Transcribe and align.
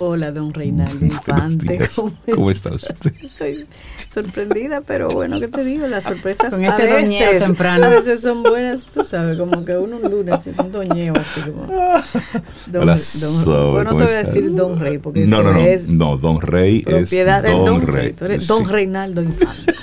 Hola, 0.00 0.30
don 0.30 0.54
Reinaldo 0.54 1.04
Infante. 1.06 1.80
¿Cómo, 1.96 2.12
¿Cómo 2.32 2.50
está 2.52 2.72
usted? 2.72 3.12
Estoy 3.20 3.66
sorprendida, 4.08 4.80
pero 4.80 5.08
bueno, 5.08 5.40
¿qué 5.40 5.48
te 5.48 5.64
digo? 5.64 5.88
Las 5.88 6.04
sorpresas 6.04 6.50
Con 6.50 6.64
a 6.64 6.68
este 6.68 6.82
veces, 6.84 7.02
doñeo 7.02 7.38
temprano. 7.40 7.84
a 7.86 7.88
veces 7.88 8.20
son 8.20 8.44
buenas, 8.44 8.84
tú 8.84 9.02
sabes, 9.02 9.36
como 9.36 9.64
que 9.64 9.76
uno 9.76 9.96
un 10.00 10.08
lunes 10.08 10.38
un 10.56 10.70
doñeo 10.70 11.14
así 11.16 11.40
como... 11.50 11.66
Don, 12.68 12.82
Hola, 12.82 12.96
don- 13.20 13.72
bueno, 13.72 13.82
no 13.82 13.90
¿cómo 13.90 13.98
te 13.98 14.04
voy 14.04 14.14
a 14.14 14.22
decir 14.22 14.54
Don 14.54 14.78
Rey, 14.78 14.98
porque 14.98 15.26
No, 15.26 15.42
no, 15.42 15.52
no, 15.52 15.60
es 15.66 15.88
no, 15.88 16.16
Don 16.16 16.40
Rey 16.40 16.78
es 16.78 16.84
propiedad 16.84 17.42
del 17.42 17.52
Don, 17.56 17.64
Don 17.64 17.82
Rey. 17.88 18.02
Rey. 18.04 18.12
Tú 18.12 18.24
eres 18.26 18.42
Sí. 18.42 18.48
Don 18.48 18.68
Reinaldo 18.68 19.20
Infante. 19.20 19.74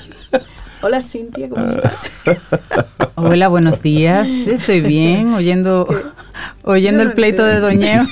Hola, 0.88 1.02
Cintia, 1.02 1.50
¿cómo 1.50 1.66
estás? 1.66 2.22
Hola, 3.16 3.48
buenos 3.48 3.82
días. 3.82 4.30
Estoy 4.30 4.82
bien, 4.82 5.34
oyendo, 5.34 5.88
oyendo 6.64 7.02
Yo 7.02 7.10
el 7.10 7.16
pleito 7.16 7.44
de 7.44 7.60
Doñeo. 7.60 8.06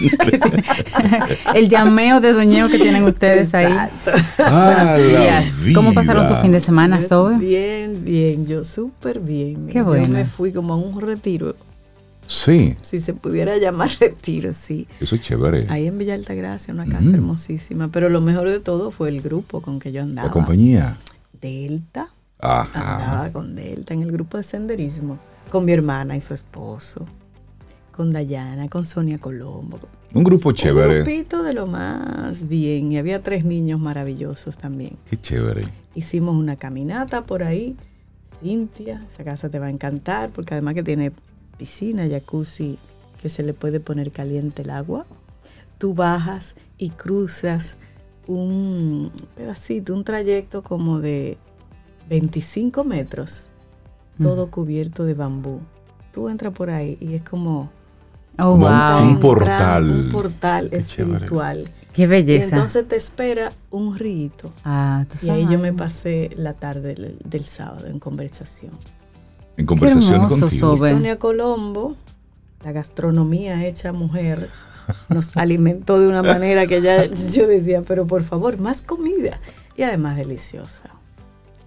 el 1.54 1.70
llameo 1.70 2.20
de 2.20 2.34
Doñeo 2.34 2.70
que 2.70 2.80
tienen 2.80 3.04
ustedes 3.04 3.54
ahí. 3.54 3.66
Exacto. 3.72 4.12
Ah, 4.40 4.96
Buenos 4.98 5.08
días. 5.64 5.76
¿Cómo 5.76 5.94
pasaron 5.94 6.28
su 6.28 6.36
fin 6.38 6.52
de 6.52 6.62
semana, 6.62 7.00
Yo- 7.00 7.08
Zoe? 7.10 7.38
Bien, 7.38 8.04
bien, 8.04 8.48
yo 8.48 8.64
súper 8.64 9.20
bien. 9.20 9.68
Qué 9.68 9.74
Yo 9.78 9.86
bueno. 9.86 10.08
me 10.08 10.26
fui 10.26 10.52
como 10.52 10.74
a 10.74 10.78
un 10.78 11.00
retiro, 11.00 11.56
Sí, 12.26 12.76
si 12.82 13.02
se 13.02 13.14
pudiera 13.14 13.56
llamar 13.58 13.92
retiro, 14.00 14.52
sí. 14.56 14.88
eso 15.00 15.14
es 15.14 15.22
chévere. 15.22 15.68
Ahí 15.70 15.86
en 15.86 16.00
Villa 16.00 16.16
Altagracia, 16.16 16.74
una 16.74 16.88
casa 16.88 17.12
hermosísima. 17.12 17.90
Pero 17.90 18.10
lo 18.10 18.20
mejor 18.20 18.50
de 18.50 18.60
todo 18.60 18.90
fue 18.90 19.10
el 19.10 19.22
grupo 19.22 19.62
con 19.62 19.78
que 19.80 19.92
yo 19.92 20.02
andaba. 20.02 20.30
La 20.30 20.34
compañía. 20.34 20.98
Delta. 21.40 22.08
Ajá. 22.44 22.96
Andaba 22.96 23.32
con 23.32 23.56
Delta 23.56 23.94
en 23.94 24.02
el 24.02 24.12
grupo 24.12 24.38
de 24.38 24.44
senderismo. 24.44 25.18
Con 25.52 25.66
mi 25.66 25.72
hermana 25.72 26.16
y 26.18 26.22
su 26.22 26.34
esposo. 26.34 27.06
Con 27.92 28.12
Dayana, 28.12 28.70
con 28.70 28.86
Sonia 28.86 29.18
Colombo. 29.20 29.80
Un 30.14 30.24
grupo 30.24 30.50
Un 30.50 30.56
chévere. 30.56 31.04
grupito 31.04 31.44
de 31.44 31.54
lo 31.54 31.68
más 31.68 32.48
bien. 32.48 32.92
Y 32.92 32.98
había 32.98 33.22
tres 33.22 33.46
niños 33.46 33.80
maravillosos 33.80 34.58
también. 34.58 34.98
Qué 35.10 35.18
chévere. 35.20 35.64
Hicimos 35.96 36.36
una 36.36 36.56
caminata 36.56 37.22
por 37.24 37.44
ahí. 37.44 37.78
Cintia, 38.42 39.04
esa 39.08 39.24
casa 39.24 39.50
te 39.50 39.60
va 39.60 39.68
a 39.68 39.70
encantar 39.70 40.32
porque 40.32 40.54
además 40.54 40.74
que 40.74 40.84
tiene 40.84 41.12
piscina, 41.58 42.08
jacuzzi, 42.10 42.78
que 43.22 43.30
se 43.30 43.44
le 43.44 43.54
puede 43.54 43.80
poner 43.80 44.12
caliente 44.12 44.64
el 44.64 44.72
agua. 44.72 45.06
Tú 45.78 45.94
bajas 45.94 46.56
y 46.78 46.90
cruzas 46.90 47.78
un 48.28 49.12
pedacito, 49.36 49.94
un 49.94 50.04
trayecto 50.04 50.64
como 50.64 51.00
de 51.00 51.38
25 52.10 52.84
metros, 52.84 53.48
todo 54.22 54.50
cubierto 54.52 55.04
de 55.06 55.14
bambú. 55.14 55.60
Tú 56.12 56.30
entras 56.30 56.54
por 56.54 56.70
ahí 56.70 56.98
y 57.02 57.16
es 57.16 57.24
como 57.24 57.72
Oh, 58.40 58.52
Como 58.54 58.66
un- 58.66 58.72
wow. 58.72 58.72
un 59.04 59.10
entrar 59.10 59.20
portal. 59.22 59.84
un 59.92 60.10
portal 60.12 60.70
Qué 60.72 60.82
chévere. 60.84 61.14
espiritual. 61.18 61.70
Qué 61.94 62.02
Y 62.02 62.06
belleza. 62.08 62.56
entonces 62.56 62.88
te 62.88 62.96
espera 62.96 63.52
un 63.70 63.96
rito. 63.96 64.52
ah, 64.66 65.06
tú 65.08 65.18
Y 65.28 65.30
ahí 65.30 65.42
yo 65.44 65.50
sabes. 65.50 65.62
me 65.62 65.74
pasé 65.74 66.30
la 66.36 66.54
tarde 66.54 66.96
del, 66.96 67.20
del 67.24 67.46
sábado 67.46 67.86
en 67.86 68.00
conversación. 68.00 68.72
En 69.56 69.68
conversación 69.68 70.16
hermoso, 70.16 70.40
contigo. 70.40 70.74
Y 70.74 70.78
Sobe. 70.78 70.90
Sonia 70.94 71.20
Colombo, 71.20 71.96
la 72.64 72.72
gastronomía 72.72 73.68
hecha 73.68 73.94
mujer, 73.94 74.50
nos 75.10 75.38
alimentó 75.38 76.00
de 76.00 76.08
una 76.08 76.24
manera 76.24 76.66
que 76.66 76.82
ya 76.82 77.06
yo 77.06 77.46
decía, 77.48 77.84
pero 77.84 78.08
por 78.08 78.24
favor, 78.24 78.58
más 78.60 78.82
comida. 78.82 79.40
Y 79.78 79.84
además 79.84 80.18
deliciosa. 80.18 80.90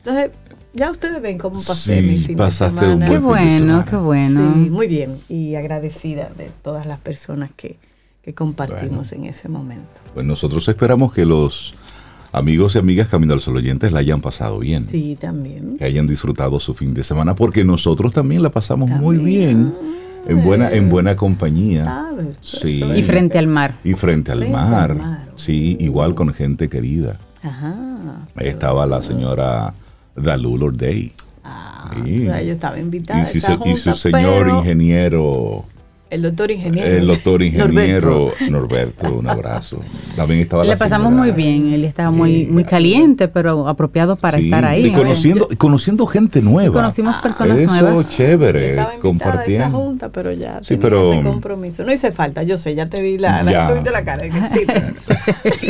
Entonces, 0.07 0.31
ya 0.73 0.91
ustedes 0.91 1.21
ven 1.21 1.39
cómo 1.39 1.57
pasé 1.57 2.01
Sí, 2.01 2.07
mi 2.07 2.19
fin 2.19 2.37
pasaste 2.37 2.85
de 2.87 2.95
un 2.95 3.01
semana. 3.01 3.11
Qué 3.13 3.19
buen 3.19 3.43
fin 3.43 3.51
de 3.51 3.57
bueno, 3.59 3.67
semana. 3.67 3.85
qué 3.91 3.97
bueno. 3.97 4.53
Sí, 4.55 4.71
muy 4.71 4.87
bien. 4.87 5.19
Y 5.29 5.55
agradecida 5.57 6.31
de 6.37 6.51
todas 6.63 6.87
las 6.87 7.01
personas 7.01 7.51
que, 7.57 7.77
que 8.23 8.35
compartimos 8.35 9.13
en 9.13 9.25
ese 9.25 9.49
momento. 9.49 9.89
Pues 10.15 10.25
nosotros 10.25 10.69
esperamos 10.69 11.13
que 11.13 11.25
los 11.25 11.75
amigos 12.33 12.77
y 12.77 12.79
amigas 12.79 13.09
Camino 13.09 13.33
al 13.35 13.41
Sol 13.41 13.57
oyentes 13.57 13.91
la 13.93 14.01
hayan 14.01 14.21
pasado 14.21 14.59
bien. 14.61 14.87
Sí, 14.89 15.17
también. 15.19 15.77
Que 15.79 15.87
hayan 15.87 16.07
disfrutado 16.07 16.61
su 16.61 16.75
fin 16.75 16.93
de 16.95 17.03
semana, 17.03 17.35
porque 17.35 17.65
nosotros 17.65 18.13
también 18.13 18.43
la 18.43 18.51
pasamos 18.51 18.91
muy 18.91 19.17
bien. 19.19 19.73
En 20.29 20.43
buena, 20.45 20.71
en 20.73 20.89
buena 20.89 21.15
compañía. 21.17 21.85
¿Sabes? 21.85 22.37
Sí. 22.41 22.83
Y 22.97 23.03
frente 23.05 23.39
al 23.39 23.47
mar. 23.47 23.75
Y 23.85 23.95
frente 23.95 24.33
al 24.33 24.39
Frente 24.39 24.57
mar. 24.57 24.91
al 24.91 24.97
mar. 24.99 25.29
Sí, 25.37 25.77
igual 25.81 26.15
con 26.17 26.35
gente 26.35 26.69
querida. 26.69 27.17
Ajá. 27.43 27.75
Ahí 28.35 28.49
estaba 28.49 28.87
la 28.87 29.03
señora 29.05 29.73
Dalul 30.17 30.63
Ordey. 30.63 31.13
Ah, 31.45 31.91
Sí. 32.05 32.25
yo 32.25 32.33
estaba 32.53 32.79
invitada. 32.79 33.21
Y, 33.21 33.39
esa 33.39 33.59
y 33.65 33.77
su 33.77 33.95
señor 33.95 34.45
pero 34.45 34.59
ingeniero, 34.59 35.65
El 36.09 36.23
doctor 36.23 36.53
ingeniero. 36.53 36.87
el 36.89 37.07
doctor 37.09 37.41
Norberto. 37.41 37.73
ingeniero 37.75 38.33
Norberto, 38.49 39.13
un 39.13 39.29
abrazo. 39.29 39.81
También 40.15 40.41
estaba 40.41 40.63
la 40.65 40.75
Le 40.75 40.77
pasamos 40.79 41.09
señora- 41.09 41.25
muy 41.27 41.33
bien. 41.33 41.73
Él 41.73 41.85
estaba 41.85 42.13
muy, 42.13 42.47
muy 42.47 42.63
caliente, 42.63 43.27
pero 43.27 43.67
apropiado 43.67 44.15
para 44.15 44.39
Sí, 44.39 44.45
estar 44.45 44.65
ahí. 44.67 44.87
Y 44.87 44.93
conociendo, 44.93 45.49
y 45.51 45.57
conociendo 45.57 46.07
gente 46.07 46.43
nueva. 46.43 46.73
Conocimos 46.73 47.17
personas 47.19 47.61
Eso 47.61 47.73
nuevas. 47.73 48.09
Yo 48.11 48.17
chévere, 48.17 48.71
estaba 48.71 48.71
invitada 48.71 48.91
a 48.91 48.93
esa 48.95 49.01
compartiendo. 49.03 49.79
junta, 49.79 50.09
pero 50.11 50.33
ya 50.33 50.61
Sí, 50.63 50.77
tenía 50.77 50.83
pero- 50.83 51.13
ese 51.13 51.23
compromiso. 51.25 51.85
No 51.85 51.93
hice 51.93 52.13
falta, 52.13 52.45
yo 52.45 52.57
sé, 52.57 52.77
ya 52.77 52.87
te 52.89 53.03
vi 53.03 53.19
la, 53.19 53.43
la, 53.43 53.83
la 53.83 54.05
cara 54.05 54.23
que 54.23 54.49
sí, 54.49 54.65
pero 54.67 54.87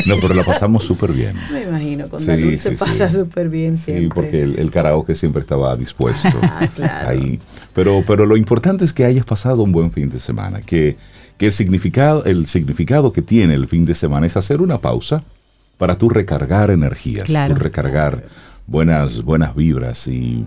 No, 0.05 0.15
pero 0.21 0.33
la 0.35 0.43
pasamos 0.43 0.83
súper 0.83 1.13
bien. 1.13 1.35
me 1.51 1.63
imagino, 1.63 2.09
con 2.09 2.19
Sí, 2.19 2.31
sí, 2.35 2.57
se 2.59 2.69
sí. 2.69 2.75
pasa 2.75 3.09
súper 3.09 3.49
bien 3.49 3.75
siempre. 3.77 4.03
Sí, 4.05 4.11
porque 4.13 4.43
el, 4.43 4.59
el 4.59 4.69
karaoke 4.69 5.15
siempre 5.15 5.41
estaba 5.41 5.75
dispuesto. 5.75 6.29
Ah, 6.43 6.67
claro. 6.75 7.09
Ahí. 7.09 7.39
Pero, 7.73 8.03
pero 8.07 8.25
lo 8.25 8.37
importante 8.37 8.83
es 8.85 8.93
que 8.93 9.05
hayas 9.05 9.25
pasado 9.25 9.61
un 9.61 9.71
buen 9.71 9.91
fin 9.91 10.09
de 10.09 10.19
semana, 10.19 10.26
que, 10.65 10.97
que 11.37 11.45
el, 11.47 11.51
significado, 11.51 12.25
el 12.25 12.45
significado 12.47 13.11
que 13.11 13.21
tiene 13.21 13.53
el 13.53 13.67
fin 13.67 13.85
de 13.85 13.95
semana 13.95 14.25
es 14.27 14.37
hacer 14.37 14.61
una 14.61 14.79
pausa 14.79 15.23
para 15.77 15.97
tú 15.97 16.09
recargar 16.09 16.71
energías, 16.71 17.25
Claro. 17.27 17.53
tú 17.55 17.61
recargar 17.61 18.25
buenas, 18.65 19.21
buenas 19.23 19.55
vibras 19.55 20.07
y, 20.07 20.45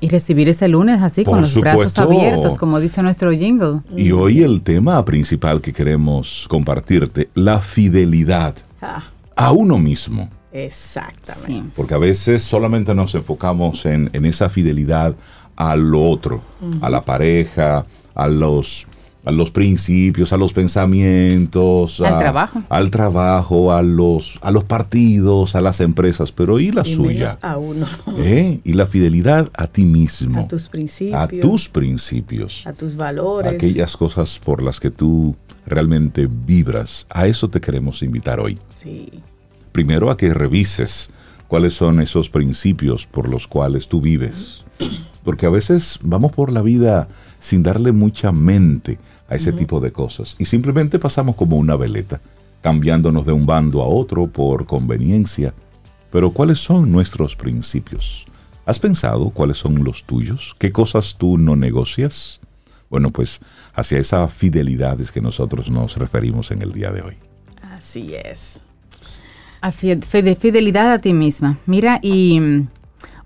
Y 0.00 0.08
recibir 0.08 0.48
ese 0.48 0.68
lunes 0.68 1.00
así, 1.02 1.24
con 1.24 1.40
los 1.40 1.54
brazos 1.60 1.92
supuesto. 1.92 2.02
abiertos, 2.02 2.58
como 2.58 2.80
dice 2.80 3.02
nuestro 3.02 3.32
jingle. 3.32 3.80
y 3.96 4.10
hoy 4.12 4.42
el 4.42 4.60
tema 4.62 5.02
principal 5.04 5.60
que 5.60 5.72
queremos 5.72 6.46
compartirte, 6.48 7.28
la 7.34 7.60
fidelidad 7.60 8.54
Ah, 8.82 9.04
a 9.36 9.52
uno 9.52 9.78
mismo. 9.78 10.28
exactamente. 10.52 11.46
Sí. 11.46 11.62
Porque 11.74 11.94
a 11.94 11.98
veces 11.98 12.42
solamente 12.42 12.94
nos 12.94 13.14
enfocamos 13.14 13.86
en, 13.86 14.10
en 14.12 14.24
esa 14.24 14.48
fidelidad 14.50 15.14
a 15.56 15.76
lo 15.76 16.02
otro, 16.10 16.42
a 16.80 16.90
la 16.90 17.04
pareja, 17.04 17.86
a 18.14 18.26
los, 18.28 18.86
a 19.24 19.30
los 19.32 19.50
principios, 19.50 20.32
a 20.32 20.36
los 20.36 20.52
pensamientos, 20.52 22.00
Al 22.00 22.14
a- 22.14 22.18
trabajo. 22.18 22.62
al 22.68 22.90
trabajo, 22.90 23.72
a 23.72 23.82
los, 23.82 24.38
a 24.42 24.50
los 24.50 24.64
partidos, 24.64 25.54
a 25.54 25.60
las 25.60 25.80
empresas, 25.80 26.32
pero 26.32 26.58
¿y 26.60 26.70
la 26.72 26.82
Y 26.86 26.94
suya? 26.94 27.10
menos 27.10 27.38
a 27.42 27.56
uno. 27.58 27.86
¿Eh? 28.18 28.60
Y 28.64 28.72
la 28.74 28.86
fidelidad 28.86 29.50
a 29.54 29.66
ti 29.66 29.84
mismo, 29.84 30.40
A 30.40 30.48
tus 30.48 30.68
principios. 30.68 31.18
a 31.20 31.28
tus 31.28 31.68
principios, 31.68 32.66
a 32.66 32.72
tus 32.72 32.96
valores. 32.96 33.52
aquellas 33.54 33.96
cosas 33.96 34.38
por 34.38 34.62
las 34.62 34.80
que 34.80 34.90
tú 34.90 35.36
realmente 35.66 36.28
vibras. 36.28 37.06
A 37.10 37.26
eso 37.26 37.48
te 37.48 37.60
queremos 37.60 38.02
invitar 38.02 38.40
hoy 38.40 38.58
Sí. 38.74 39.08
primero 39.72 40.10
a 40.10 40.16
que 40.16 40.32
revises 40.34 41.08
cuáles 41.48 41.74
son 41.74 42.00
esos 42.00 42.28
principios 42.28 43.06
por 43.06 43.28
los 43.28 43.46
cuales 43.46 43.88
tú 43.88 44.00
vives. 44.00 44.64
Porque 45.24 45.46
a 45.46 45.50
veces 45.50 45.98
vamos 46.02 46.32
por 46.32 46.52
la 46.52 46.60
vida 46.60 47.08
sin 47.38 47.62
darle 47.62 47.92
mucha 47.92 48.30
mente 48.30 48.98
a 49.34 49.36
ese 49.36 49.52
tipo 49.52 49.80
de 49.80 49.90
cosas 49.90 50.36
y 50.38 50.44
simplemente 50.44 51.00
pasamos 51.00 51.34
como 51.34 51.56
una 51.56 51.74
veleta, 51.74 52.20
cambiándonos 52.62 53.26
de 53.26 53.32
un 53.32 53.44
bando 53.44 53.82
a 53.82 53.86
otro 53.86 54.28
por 54.28 54.64
conveniencia. 54.64 55.52
Pero 56.12 56.30
¿cuáles 56.30 56.60
son 56.60 56.92
nuestros 56.92 57.34
principios? 57.34 58.26
¿Has 58.64 58.78
pensado 58.78 59.30
cuáles 59.30 59.58
son 59.58 59.82
los 59.82 60.04
tuyos? 60.04 60.54
¿Qué 60.58 60.70
cosas 60.70 61.16
tú 61.18 61.36
no 61.36 61.56
negocias? 61.56 62.40
Bueno, 62.88 63.10
pues 63.10 63.40
hacia 63.74 63.98
esa 63.98 64.28
fidelidad 64.28 65.00
es 65.00 65.10
que 65.10 65.20
nosotros 65.20 65.68
nos 65.68 65.96
referimos 65.96 66.52
en 66.52 66.62
el 66.62 66.72
día 66.72 66.92
de 66.92 67.02
hoy. 67.02 67.16
Así 67.60 68.14
es. 68.14 68.62
A 69.60 69.72
de 69.72 70.36
fidelidad 70.36 70.92
a 70.92 71.00
ti 71.00 71.12
misma. 71.12 71.58
Mira, 71.66 71.98
y 72.00 72.38
mm, 72.38 72.68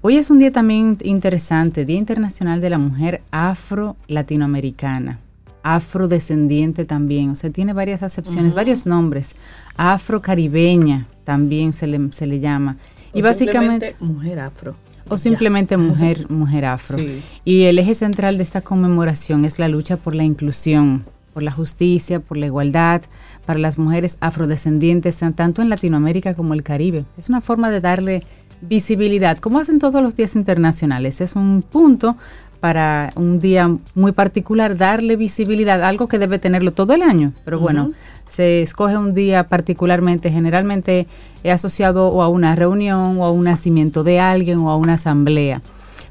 hoy 0.00 0.16
es 0.16 0.30
un 0.30 0.38
día 0.38 0.52
también 0.52 0.96
interesante, 1.02 1.84
Día 1.84 1.98
Internacional 1.98 2.62
de 2.62 2.70
la 2.70 2.78
Mujer 2.78 3.20
Afro-Latinoamericana. 3.30 5.18
Afrodescendiente 5.62 6.84
también, 6.84 7.30
o 7.30 7.36
sea, 7.36 7.50
tiene 7.50 7.72
varias 7.72 8.02
acepciones, 8.02 8.54
varios 8.54 8.86
nombres. 8.86 9.36
Afro-caribeña 9.76 11.06
también 11.24 11.72
se 11.72 11.86
le, 11.86 12.12
se 12.12 12.26
le 12.26 12.40
llama. 12.40 12.76
Y 13.12 13.20
O 13.20 13.24
básicamente, 13.24 13.88
simplemente 13.90 14.14
mujer 14.14 14.38
afro. 14.40 14.74
o 15.08 15.18
simplemente 15.18 15.76
mujer, 15.76 16.30
mujer 16.30 16.64
afro. 16.64 16.98
Sí. 16.98 17.22
Y 17.44 17.62
el 17.64 17.78
eje 17.78 17.94
central 17.94 18.36
de 18.36 18.42
esta 18.44 18.60
conmemoración 18.60 19.44
es 19.44 19.58
la 19.58 19.68
lucha 19.68 19.96
por 19.96 20.14
la 20.14 20.24
inclusión, 20.24 21.04
por 21.34 21.42
la 21.42 21.50
justicia, 21.50 22.20
por 22.20 22.36
la 22.36 22.46
igualdad 22.46 23.02
para 23.44 23.58
las 23.58 23.78
mujeres 23.78 24.18
afrodescendientes, 24.20 25.16
tan- 25.18 25.34
tanto 25.34 25.62
en 25.62 25.68
Latinoamérica 25.70 26.34
como 26.34 26.54
el 26.54 26.62
Caribe. 26.62 27.04
Es 27.16 27.28
una 27.28 27.40
forma 27.40 27.70
de 27.70 27.80
darle 27.80 28.20
visibilidad, 28.60 29.38
como 29.38 29.58
hacen 29.60 29.78
todos 29.78 30.02
los 30.02 30.16
días 30.16 30.34
internacionales. 30.36 31.20
Es 31.20 31.34
un 31.36 31.62
punto 31.62 32.16
para 32.60 33.12
un 33.16 33.40
día 33.40 33.76
muy 33.94 34.12
particular 34.12 34.76
darle 34.76 35.16
visibilidad, 35.16 35.82
algo 35.82 36.08
que 36.08 36.18
debe 36.18 36.38
tenerlo 36.38 36.72
todo 36.72 36.94
el 36.94 37.02
año, 37.02 37.32
pero 37.44 37.58
bueno, 37.58 37.92
se 38.26 38.62
escoge 38.62 38.96
un 38.96 39.14
día 39.14 39.48
particularmente, 39.48 40.30
generalmente 40.30 41.06
es 41.42 41.52
asociado 41.52 42.08
o 42.08 42.22
a 42.22 42.28
una 42.28 42.56
reunión 42.56 43.18
o 43.18 43.24
a 43.24 43.30
un 43.30 43.44
nacimiento 43.44 44.04
de 44.04 44.20
alguien 44.20 44.58
o 44.58 44.70
a 44.70 44.76
una 44.76 44.94
asamblea. 44.94 45.62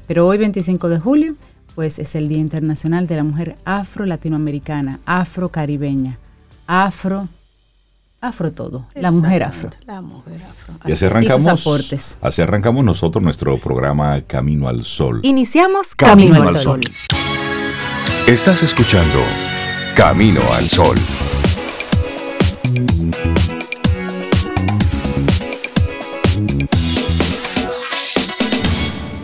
Pero 0.06 0.26
hoy 0.26 0.38
25 0.38 0.88
de 0.88 0.98
julio, 0.98 1.34
pues 1.74 1.98
es 1.98 2.14
el 2.14 2.28
Día 2.28 2.38
Internacional 2.38 3.06
de 3.06 3.16
la 3.16 3.24
Mujer 3.24 3.56
Afro-Latinoamericana, 3.64 5.00
afro-caribeña, 5.06 6.18
afro 6.66 7.28
afro 8.20 8.52
todo, 8.52 8.86
la 8.94 9.10
mujer 9.10 9.44
afro. 9.44 9.70
La 9.86 10.00
mujer 10.00 10.36
afro. 10.36 10.74
Y 10.84 10.92
así 10.92 11.04
arrancamos, 11.04 12.16
así 12.20 12.42
arrancamos 12.42 12.84
nosotros 12.84 13.22
nuestro 13.22 13.58
programa 13.58 14.20
Camino 14.22 14.68
al 14.68 14.84
Sol. 14.84 15.20
Iniciamos 15.22 15.94
Camino, 15.94 16.42
al 16.42 16.56
Sol. 16.56 16.80
Estás 18.26 18.62
escuchando 18.62 19.20
Camino 19.94 20.42
al 20.52 20.68
Sol. 20.68 20.96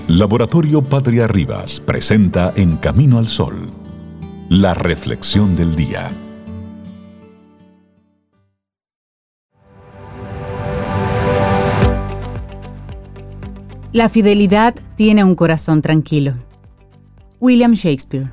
Laboratorio 0.06 0.82
Patria 0.82 1.26
Rivas 1.26 1.80
presenta 1.80 2.52
En 2.56 2.76
Camino 2.76 3.18
al 3.18 3.26
Sol, 3.26 3.72
la 4.48 4.74
reflexión 4.74 5.56
del 5.56 5.74
día. 5.74 6.12
La 13.94 14.08
fidelidad 14.08 14.74
tiene 14.96 15.22
un 15.22 15.36
corazón 15.36 15.80
tranquilo. 15.80 16.34
William 17.38 17.74
Shakespeare. 17.74 18.28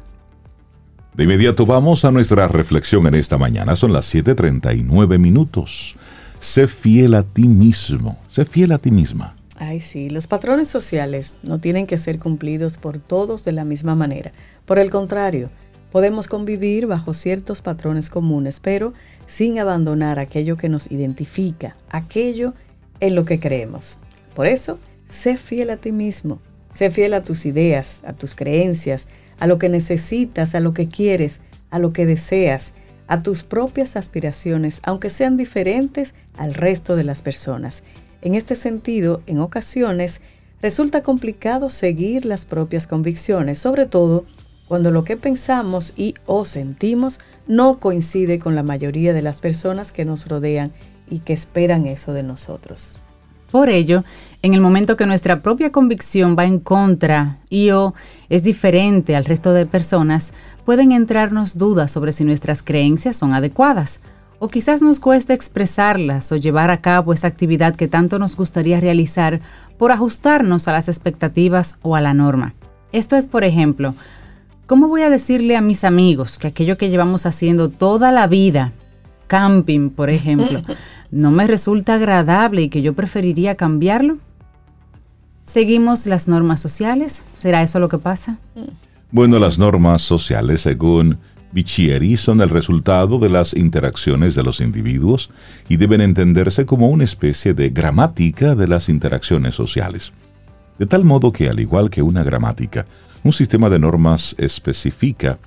De 1.13 1.25
inmediato 1.25 1.67
vamos 1.67 2.03
a 2.03 2.09
nuestra 2.09 2.47
reflexión 2.47 3.05
en 3.05 3.13
esta 3.13 3.37
mañana. 3.37 3.75
Son 3.75 3.93
las 3.93 4.11
7:39 4.11 5.19
minutos. 5.19 5.97
Sé 6.39 6.65
fiel 6.65 7.13
a 7.13 7.21
ti 7.21 7.43
mismo. 7.43 8.17
Sé 8.27 8.43
fiel 8.45 8.71
a 8.71 8.79
ti 8.79 8.89
misma. 8.89 9.35
Ay, 9.59 9.81
sí, 9.81 10.09
los 10.09 10.25
patrones 10.25 10.67
sociales 10.67 11.35
no 11.43 11.59
tienen 11.59 11.85
que 11.85 11.99
ser 11.99 12.17
cumplidos 12.17 12.77
por 12.77 12.97
todos 12.97 13.45
de 13.45 13.51
la 13.51 13.63
misma 13.63 13.93
manera. 13.93 14.31
Por 14.65 14.79
el 14.79 14.89
contrario, 14.89 15.51
podemos 15.91 16.27
convivir 16.27 16.87
bajo 16.87 17.13
ciertos 17.13 17.61
patrones 17.61 18.09
comunes, 18.09 18.59
pero 18.59 18.93
sin 19.27 19.59
abandonar 19.59 20.17
aquello 20.17 20.57
que 20.57 20.69
nos 20.69 20.89
identifica, 20.89 21.75
aquello 21.91 22.55
en 22.99 23.13
lo 23.13 23.25
que 23.25 23.39
creemos. 23.39 23.99
Por 24.33 24.47
eso, 24.47 24.79
sé 25.11 25.37
fiel 25.37 25.69
a 25.69 25.77
ti 25.77 25.91
mismo, 25.91 26.39
sé 26.73 26.89
fiel 26.89 27.13
a 27.13 27.23
tus 27.23 27.45
ideas, 27.45 28.01
a 28.05 28.13
tus 28.13 28.33
creencias, 28.33 29.07
a 29.39 29.47
lo 29.47 29.59
que 29.59 29.69
necesitas, 29.69 30.55
a 30.55 30.59
lo 30.59 30.73
que 30.73 30.87
quieres, 30.87 31.41
a 31.69 31.79
lo 31.79 31.93
que 31.93 32.05
deseas, 32.05 32.73
a 33.07 33.21
tus 33.21 33.43
propias 33.43 33.97
aspiraciones, 33.97 34.79
aunque 34.83 35.09
sean 35.09 35.35
diferentes 35.35 36.15
al 36.35 36.53
resto 36.53 36.95
de 36.95 37.03
las 37.03 37.21
personas. 37.21 37.83
En 38.21 38.35
este 38.35 38.55
sentido, 38.55 39.21
en 39.27 39.39
ocasiones, 39.39 40.21
resulta 40.61 41.03
complicado 41.03 41.69
seguir 41.69 42.25
las 42.25 42.45
propias 42.45 42.87
convicciones, 42.87 43.59
sobre 43.59 43.85
todo 43.85 44.25
cuando 44.67 44.91
lo 44.91 45.03
que 45.03 45.17
pensamos 45.17 45.93
y 45.97 46.15
o 46.25 46.45
sentimos 46.45 47.19
no 47.47 47.79
coincide 47.79 48.39
con 48.39 48.55
la 48.55 48.63
mayoría 48.63 49.11
de 49.11 49.21
las 49.21 49.41
personas 49.41 49.91
que 49.91 50.05
nos 50.05 50.27
rodean 50.29 50.71
y 51.09 51.19
que 51.19 51.33
esperan 51.33 51.87
eso 51.87 52.13
de 52.13 52.23
nosotros. 52.23 53.01
Por 53.51 53.69
ello, 53.69 54.05
en 54.43 54.53
el 54.55 54.61
momento 54.61 54.97
que 54.97 55.05
nuestra 55.05 55.41
propia 55.41 55.71
convicción 55.71 56.35
va 56.37 56.45
en 56.45 56.59
contra 56.59 57.37
y 57.49 57.69
o 57.69 57.93
es 58.29 58.43
diferente 58.43 59.15
al 59.15 59.25
resto 59.25 59.53
de 59.53 59.67
personas, 59.67 60.33
pueden 60.65 60.91
entrarnos 60.91 61.57
dudas 61.57 61.91
sobre 61.91 62.11
si 62.11 62.23
nuestras 62.23 62.63
creencias 62.63 63.15
son 63.15 63.33
adecuadas 63.33 64.01
o 64.39 64.47
quizás 64.47 64.81
nos 64.81 64.99
cueste 64.99 65.33
expresarlas 65.33 66.31
o 66.31 66.35
llevar 66.35 66.71
a 66.71 66.81
cabo 66.81 67.13
esa 67.13 67.27
actividad 67.27 67.75
que 67.75 67.87
tanto 67.87 68.17
nos 68.17 68.35
gustaría 68.35 68.79
realizar 68.79 69.39
por 69.77 69.91
ajustarnos 69.91 70.67
a 70.67 70.71
las 70.71 70.89
expectativas 70.89 71.77
o 71.83 71.95
a 71.95 72.01
la 72.01 72.15
norma. 72.15 72.55
Esto 72.91 73.17
es, 73.17 73.27
por 73.27 73.43
ejemplo, 73.43 73.93
¿cómo 74.65 74.87
voy 74.87 75.03
a 75.03 75.11
decirle 75.11 75.55
a 75.55 75.61
mis 75.61 75.83
amigos 75.83 76.39
que 76.39 76.47
aquello 76.47 76.79
que 76.79 76.89
llevamos 76.89 77.27
haciendo 77.27 77.69
toda 77.69 78.11
la 78.11 78.25
vida, 78.25 78.71
camping, 79.27 79.91
por 79.91 80.09
ejemplo, 80.09 80.61
no 81.11 81.29
me 81.29 81.45
resulta 81.45 81.93
agradable 81.93 82.63
y 82.63 82.69
que 82.69 82.81
yo 82.81 82.93
preferiría 82.93 83.53
cambiarlo? 83.53 84.17
¿Seguimos 85.51 86.05
las 86.05 86.29
normas 86.29 86.61
sociales? 86.61 87.25
¿Será 87.35 87.61
eso 87.61 87.77
lo 87.81 87.89
que 87.89 87.97
pasa? 87.97 88.37
Bueno, 89.11 89.37
las 89.37 89.59
normas 89.59 90.01
sociales, 90.01 90.61
según 90.61 91.17
Bichieri 91.51 92.15
son 92.15 92.39
el 92.39 92.47
resultado 92.47 93.19
de 93.19 93.27
las 93.27 93.53
interacciones 93.53 94.33
de 94.33 94.43
los 94.43 94.61
individuos 94.61 95.29
y 95.67 95.75
deben 95.75 95.99
entenderse 95.99 96.65
como 96.65 96.87
una 96.87 97.03
especie 97.03 97.53
de 97.53 97.69
gramática 97.69 98.55
de 98.55 98.65
las 98.69 98.87
interacciones 98.87 99.53
sociales. 99.53 100.13
De 100.79 100.85
tal 100.85 101.03
modo 101.03 101.33
que, 101.33 101.49
al 101.49 101.59
igual 101.59 101.89
que 101.89 102.01
una 102.01 102.23
gramática, 102.23 102.85
un 103.21 103.33
sistema 103.33 103.69
de 103.69 103.79
normas 103.79 104.33
especifica, 104.37 105.37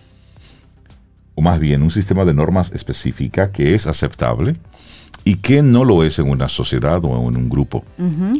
o 1.35 1.41
más 1.41 1.59
bien 1.59 1.83
un 1.83 1.91
sistema 1.91 2.27
de 2.27 2.35
normas 2.35 2.73
especifica 2.73 3.51
que 3.51 3.75
es 3.75 3.87
aceptable 3.87 4.57
y 5.25 5.37
que 5.37 5.63
no 5.63 5.85
lo 5.85 6.05
es 6.05 6.19
en 6.19 6.29
una 6.29 6.49
sociedad 6.49 7.03
o 7.05 7.29
en 7.29 7.37
un 7.37 7.49
grupo. 7.49 7.85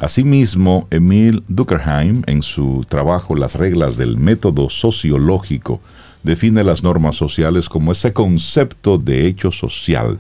Asimismo, 0.01 0.87
Emil 0.91 1.43
Durkheim, 1.49 2.23
en 2.27 2.43
su 2.43 2.85
trabajo 2.89 3.35
Las 3.35 3.55
reglas 3.55 3.97
del 3.97 4.19
método 4.19 4.69
sociológico, 4.69 5.81
define 6.23 6.63
las 6.63 6.83
normas 6.83 7.17
sociales 7.17 7.69
como 7.69 7.93
ese 7.93 8.13
concepto 8.13 8.99
de 8.99 9.27
hecho 9.27 9.51
social, 9.51 10.19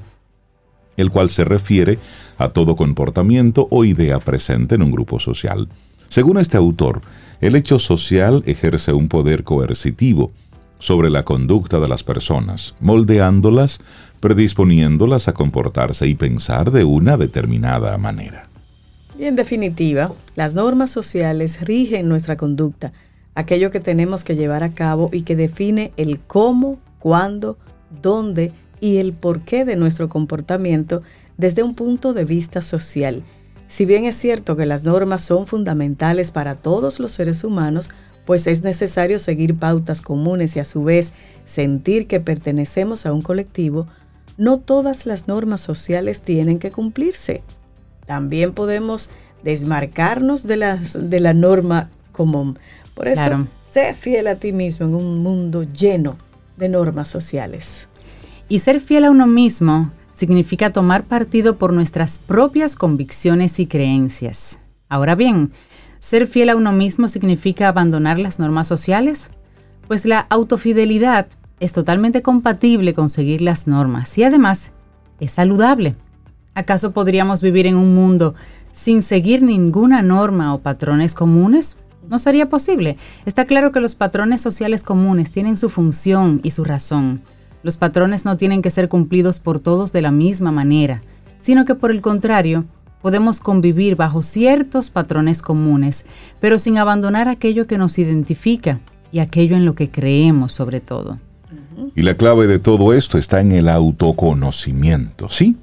el 0.97 1.11
cual 1.11 1.29
se 1.29 1.45
refiere 1.45 1.99
a 2.39 2.49
todo 2.49 2.77
comportamiento 2.77 3.69
o 3.71 3.85
idea 3.85 4.19
presente 4.19 4.75
en 4.75 4.83
un 4.83 4.91
grupo 4.91 5.19
social. 5.21 5.69
Según 6.09 6.39
este 6.39 6.57
autor, 6.57 7.01
el 7.41 7.57
hecho 7.57 7.79
social 7.79 8.43
ejerce 8.47 8.93
un 8.93 9.09
poder 9.09 9.45
coercitivo 9.45 10.33
sobre 10.79 11.11
la 11.11 11.25
conducta 11.25 11.81
de 11.81 11.89
las 11.89 12.03
personas, 12.03 12.75
moldeándolas, 12.81 13.81
predisponiéndolas 14.25 15.29
a 15.29 15.35
comportarse 15.35 16.07
y 16.07 16.15
pensar 16.15 16.71
de 16.71 16.83
una 16.83 17.19
determinada 17.19 17.99
manera. 17.99 18.45
En 19.19 19.37
definitiva, 19.37 20.15
las 20.35 20.55
normas 20.55 20.91
sociales 20.91 21.61
rigen 21.61 22.09
nuestra 22.09 22.39
conducta, 22.39 22.95
aquello 23.35 23.71
que 23.71 23.81
tenemos 23.81 24.25
que 24.25 24.35
llevar 24.35 24.63
a 24.63 24.73
cabo 24.73 25.11
y 25.13 25.25
que 25.25 25.37
define 25.37 25.93
el 25.99 26.21
cómo, 26.21 26.79
cuándo, 27.01 27.59
dónde 28.01 28.51
y 28.81 28.97
el 28.97 29.13
porqué 29.13 29.67
de 29.67 29.77
nuestro 29.77 30.09
comportamiento 30.09 31.03
desde 31.37 31.63
un 31.63 31.75
punto 31.75 32.15
de 32.15 32.25
vista 32.25 32.63
social. 32.63 33.25
Si 33.69 33.85
bien 33.85 34.07
es 34.07 34.17
cierto 34.17 34.57
que 34.57 34.65
las 34.65 34.85
normas 34.85 35.21
son 35.21 35.47
fundamentales 35.47 36.31
para 36.31 36.55
todos 36.55 36.99
los 36.99 37.13
seres 37.13 37.45
humanos, 37.45 37.91
pues 38.25 38.47
es 38.47 38.63
necesario 38.63 39.19
seguir 39.19 39.55
pautas 39.57 40.01
comunes 40.01 40.57
y 40.57 40.61
a 40.61 40.65
su 40.65 40.83
vez 40.83 41.13
sentir 41.45 42.07
que 42.07 42.21
pertenecemos 42.21 43.05
a 43.05 43.13
un 43.13 43.21
colectivo, 43.21 43.87
no 44.37 44.59
todas 44.59 45.07
las 45.07 45.29
normas 45.29 45.61
sociales 45.61 46.21
tienen 46.21 46.59
que 46.59 46.71
cumplirse. 46.73 47.43
También 48.07 48.53
podemos 48.53 49.11
desmarcarnos 49.43 50.47
de, 50.47 50.57
las, 50.57 51.11
de 51.11 51.21
la 51.21 51.35
norma 51.35 51.91
común, 52.13 52.59
por 52.95 53.09
eso, 53.09 53.47
sé 53.69 53.93
fiel 53.95 54.29
a 54.29 54.37
ti 54.37 54.53
mismo 54.53 54.87
en 54.87 54.95
un 54.95 55.23
mundo 55.23 55.65
lleno 55.65 56.17
de 56.57 56.69
normas 56.69 57.09
sociales. 57.09 57.89
Y 58.49 58.61
ser 58.61 58.81
fiel 58.81 59.05
a 59.05 59.11
uno 59.11 59.27
mismo 59.27 59.91
significa 60.13 60.73
tomar 60.73 61.05
partido 61.05 61.59
por 61.59 61.73
nuestras 61.73 62.19
propias 62.19 62.77
convicciones 62.77 63.59
y 63.59 63.67
creencias. 63.67 64.61
Ahora 64.89 65.17
bien, 65.17 65.51
¿ser 65.99 66.29
fiel 66.29 66.51
a 66.51 66.57
uno 66.57 66.73
mismo 66.73 67.09
significa 67.09 67.69
abandonar 67.69 68.19
las 68.19 68.39
normas 68.39 68.69
sociales? 68.69 69.31
Pues 69.89 70.05
la 70.05 70.21
autofidelidad 70.21 71.27
es 71.61 71.73
totalmente 71.73 72.23
compatible 72.23 72.95
con 72.95 73.11
seguir 73.11 73.41
las 73.41 73.67
normas 73.67 74.17
y 74.19 74.25
además 74.25 74.73
es 75.21 75.31
saludable. 75.31 75.97
¿Acaso 76.55 76.93
podríamos 76.93 77.43
vivir 77.43 77.67
en 77.67 77.77
un 77.77 77.95
mundo 77.95 78.35
sin 78.73 79.03
seguir 79.03 79.43
ninguna 79.43 80.03
norma 80.03 80.55
o 80.55 80.61
patrones 80.61 81.15
comunes? 81.15 81.79
no 82.09 82.19
sería 82.19 82.49
posible. 82.49 82.97
Está 83.27 83.45
claro 83.45 83.73
que 83.73 83.81
los 83.81 83.95
patrones 83.95 84.41
sociales 84.41 84.83
comunes 84.83 85.33
tienen 85.33 85.57
su 85.57 85.71
función 85.71 86.41
y 86.43 86.51
su 86.51 86.65
razón. 86.65 87.23
Los 87.63 87.77
patrones 87.77 88.25
no 88.25 88.37
tienen 88.37 88.63
que 88.63 88.71
ser 88.71 88.89
cumplidos 88.89 89.41
por 89.41 89.59
todos 89.59 89.93
de 89.93 90.03
la 90.03 90.11
misma 90.11 90.53
manera, 90.53 91.03
sino 91.39 91.65
que 91.65 91.75
por 91.75 91.91
el 91.91 92.03
contrario, 92.03 92.65
podemos 93.01 93.41
convivir 93.41 93.97
bajo 93.97 94.23
ciertos 94.23 94.91
patrones 94.91 95.43
comunes, 95.43 96.07
pero 96.41 96.59
sin 96.59 96.79
abandonar 96.79 97.29
aquello 97.29 97.67
que 97.67 97.79
nos 97.79 97.99
identifica 97.99 98.81
y 99.13 99.19
aquello 99.19 99.57
en 99.57 99.65
lo 99.65 99.75
que 99.75 99.91
creemos 99.91 100.53
sobre 100.53 100.81
todo. 100.81 101.19
Y 101.95 102.03
la 102.03 102.15
clave 102.17 102.47
de 102.47 102.59
todo 102.59 102.93
esto 102.93 103.19
está 103.19 103.41
en 103.41 103.53
el 103.53 103.69
autoconocimiento, 103.69 105.29
¿sí? 105.29 105.57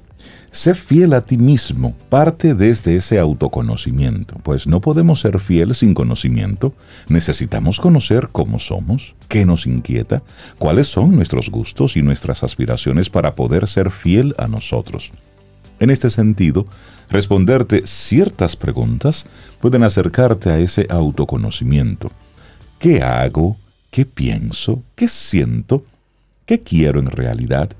Sé 0.52 0.74
fiel 0.74 1.14
a 1.14 1.22
ti 1.22 1.38
mismo, 1.38 1.96
parte 2.10 2.54
desde 2.54 2.96
ese 2.96 3.18
autoconocimiento, 3.18 4.36
pues 4.42 4.66
no 4.66 4.82
podemos 4.82 5.22
ser 5.22 5.40
fieles 5.40 5.78
sin 5.78 5.94
conocimiento. 5.94 6.74
Necesitamos 7.08 7.80
conocer 7.80 8.28
cómo 8.30 8.58
somos, 8.58 9.14
qué 9.28 9.46
nos 9.46 9.66
inquieta, 9.66 10.22
cuáles 10.58 10.88
son 10.88 11.16
nuestros 11.16 11.48
gustos 11.48 11.96
y 11.96 12.02
nuestras 12.02 12.42
aspiraciones 12.42 13.08
para 13.08 13.34
poder 13.34 13.66
ser 13.66 13.90
fiel 13.90 14.34
a 14.36 14.46
nosotros. 14.46 15.12
En 15.80 15.88
este 15.88 16.10
sentido, 16.10 16.66
responderte 17.08 17.86
ciertas 17.86 18.54
preguntas 18.54 19.24
pueden 19.58 19.82
acercarte 19.82 20.50
a 20.50 20.58
ese 20.58 20.86
autoconocimiento. 20.90 22.12
¿Qué 22.78 23.02
hago? 23.02 23.56
¿Qué 23.90 24.04
pienso? 24.04 24.82
¿Qué 24.94 25.08
siento? 25.08 25.82
¿Qué 26.46 26.60
quiero 26.60 26.98
en 26.98 27.06
realidad? 27.06 27.70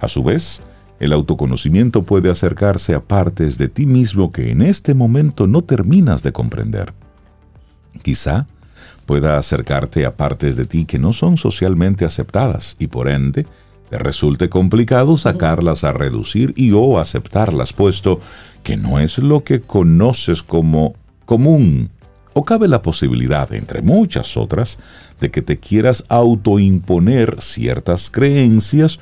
A 0.00 0.08
su 0.08 0.22
vez, 0.22 0.62
el 1.00 1.12
autoconocimiento 1.12 2.02
puede 2.04 2.30
acercarse 2.30 2.94
a 2.94 3.02
partes 3.02 3.58
de 3.58 3.68
ti 3.68 3.86
mismo 3.86 4.30
que 4.30 4.50
en 4.50 4.62
este 4.62 4.94
momento 4.94 5.46
no 5.46 5.62
terminas 5.62 6.22
de 6.22 6.32
comprender. 6.32 6.94
Quizá 8.02 8.46
pueda 9.06 9.36
acercarte 9.36 10.06
a 10.06 10.16
partes 10.16 10.56
de 10.56 10.66
ti 10.66 10.84
que 10.84 10.98
no 10.98 11.12
son 11.12 11.36
socialmente 11.36 12.04
aceptadas 12.04 12.76
y 12.78 12.86
por 12.86 13.08
ende 13.08 13.46
te 13.90 13.98
resulte 13.98 14.48
complicado 14.48 15.18
sacarlas 15.18 15.84
a 15.84 15.92
reducir 15.92 16.54
y 16.56 16.72
o 16.72 16.98
aceptarlas, 16.98 17.72
puesto 17.72 18.20
que 18.62 18.76
no 18.76 18.98
es 18.98 19.18
lo 19.18 19.44
que 19.44 19.60
conoces 19.60 20.42
como 20.42 20.94
común. 21.26 21.90
O 22.32 22.44
cabe 22.44 22.66
la 22.66 22.82
posibilidad, 22.82 23.52
entre 23.52 23.82
muchas 23.82 24.36
otras, 24.36 24.78
de 25.24 25.30
que 25.30 25.40
te 25.40 25.58
quieras 25.58 26.04
autoimponer 26.10 27.40
ciertas 27.40 28.10
creencias 28.10 29.00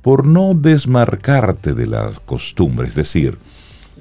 por 0.00 0.26
no 0.26 0.54
desmarcarte 0.54 1.74
de 1.74 1.86
las 1.86 2.20
costumbres. 2.20 2.90
Es 2.90 2.94
decir, 2.94 3.36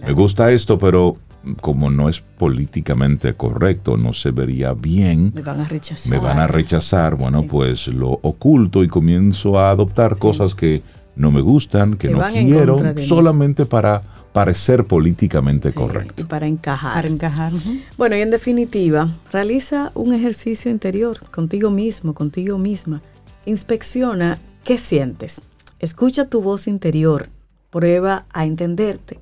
me 0.02 0.14
gusta 0.14 0.50
esto, 0.52 0.78
pero 0.78 1.18
como 1.60 1.92
no 1.92 2.08
es 2.08 2.22
políticamente 2.22 3.34
correcto, 3.34 3.98
no 3.98 4.14
se 4.14 4.32
vería 4.32 4.72
bien. 4.72 5.34
Me 5.36 5.42
van 5.42 5.60
a 5.60 5.66
rechazar. 5.66 6.10
Me 6.10 6.20
van 6.20 6.40
a 6.40 6.48
rechazar. 6.48 7.16
Bueno, 7.16 7.44
pues 7.44 7.90
lo 7.90 8.12
oculto 8.12 8.82
y 8.82 8.88
comienzo 8.88 9.60
a 9.60 9.70
adoptar 9.70 10.18
cosas 10.18 10.56
que 10.56 10.84
no 11.18 11.32
me 11.32 11.42
gustan, 11.42 11.98
que, 11.98 12.10
no 12.10 12.22
quiero, 12.32 12.78
solamente 12.96 13.66
para 13.66 14.02
parecer 14.38 14.86
políticamente 14.86 15.72
correcto. 15.72 16.22
Y 16.22 16.26
para 16.26 16.46
encajar. 16.46 16.94
Para 16.94 17.08
encajar. 17.08 17.54
Bueno, 17.98 18.16
y 18.16 18.22
en 18.22 18.30
definitiva, 18.30 19.10
realiza 19.32 19.92
un 19.96 20.14
ejercicio 20.14 20.70
interior 20.70 21.20
contigo 21.32 21.72
mismo, 21.72 22.14
contigo 22.14 22.60
misma. 22.60 23.02
Inspecciona 23.46 24.38
qué 24.64 24.78
sientes. 24.78 25.42
Escucha 25.80 26.30
tu 26.30 26.44
voz 26.44 26.68
interior. 26.68 27.30
Prueba 27.72 28.28
a 28.32 28.46
entenderte 28.46 29.20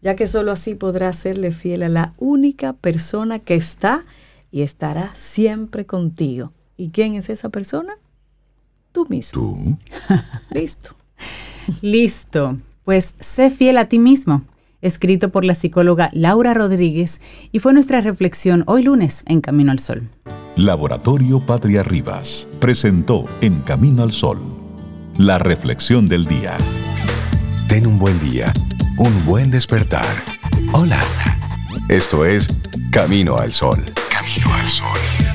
ya 0.00 0.14
que 0.16 0.26
sólo 0.26 0.52
así 0.52 0.74
podrás 0.74 1.16
serle 1.16 1.50
fiel 1.50 1.82
a 1.82 1.88
la 1.88 2.14
única 2.18 2.72
persona 2.74 3.38
que 3.38 3.54
está 3.54 4.04
y 4.50 4.62
estará 4.62 5.14
siempre 5.14 5.86
contigo. 5.86 6.52
¿Y 6.76 6.90
quién 6.90 7.14
es 7.14 7.28
esa 7.28 7.48
persona? 7.48 7.94
Tú 8.92 9.06
mismo. 9.08 9.40
¿Tú? 9.42 9.76
Listo. 10.50 10.94
Listo. 11.82 12.58
Pues 12.84 13.14
sé 13.18 13.50
fiel 13.50 13.78
a 13.78 13.88
ti 13.88 13.98
mismo. 13.98 14.44
Escrito 14.80 15.30
por 15.30 15.44
la 15.44 15.54
psicóloga 15.54 16.10
Laura 16.12 16.54
Rodríguez 16.54 17.20
y 17.52 17.58
fue 17.58 17.72
nuestra 17.72 18.00
reflexión 18.00 18.64
hoy 18.66 18.82
lunes 18.82 19.24
en 19.26 19.40
Camino 19.40 19.72
al 19.72 19.78
Sol. 19.78 20.08
Laboratorio 20.56 21.44
Patria 21.44 21.82
Rivas 21.82 22.48
presentó 22.60 23.26
En 23.40 23.60
Camino 23.60 24.02
al 24.02 24.12
Sol 24.12 24.40
la 25.16 25.38
reflexión 25.38 26.08
del 26.08 26.26
día. 26.26 26.56
Ten 27.68 27.86
un 27.86 27.98
buen 27.98 28.18
día 28.20 28.52
un 28.98 29.24
buen 29.24 29.50
despertar. 29.50 30.06
Hola. 30.72 31.00
Esto 31.88 32.24
es 32.24 32.48
Camino 32.90 33.36
al 33.36 33.50
Sol. 33.52 33.78
Camino 34.10 34.52
al 34.54 34.66
Sol. 34.66 35.27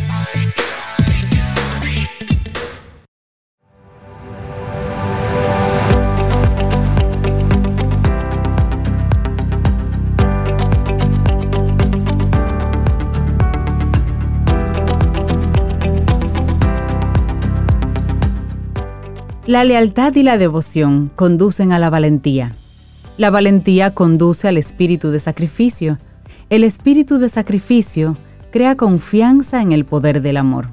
La 19.45 19.63
lealtad 19.63 20.15
y 20.15 20.23
la 20.23 20.37
devoción 20.37 21.11
conducen 21.15 21.71
a 21.71 21.79
la 21.79 21.89
valentía 21.89 22.55
la 23.15 23.29
valentía 23.29 23.93
conduce 23.93 24.47
al 24.47 24.57
espíritu 24.57 25.11
de 25.11 25.19
sacrificio. 25.19 25.99
El 26.49 26.63
espíritu 26.63 27.19
de 27.19 27.29
sacrificio 27.29 28.17
crea 28.51 28.75
confianza 28.75 29.61
en 29.61 29.71
el 29.71 29.85
poder 29.85 30.23
del 30.23 30.37
amor. 30.37 30.69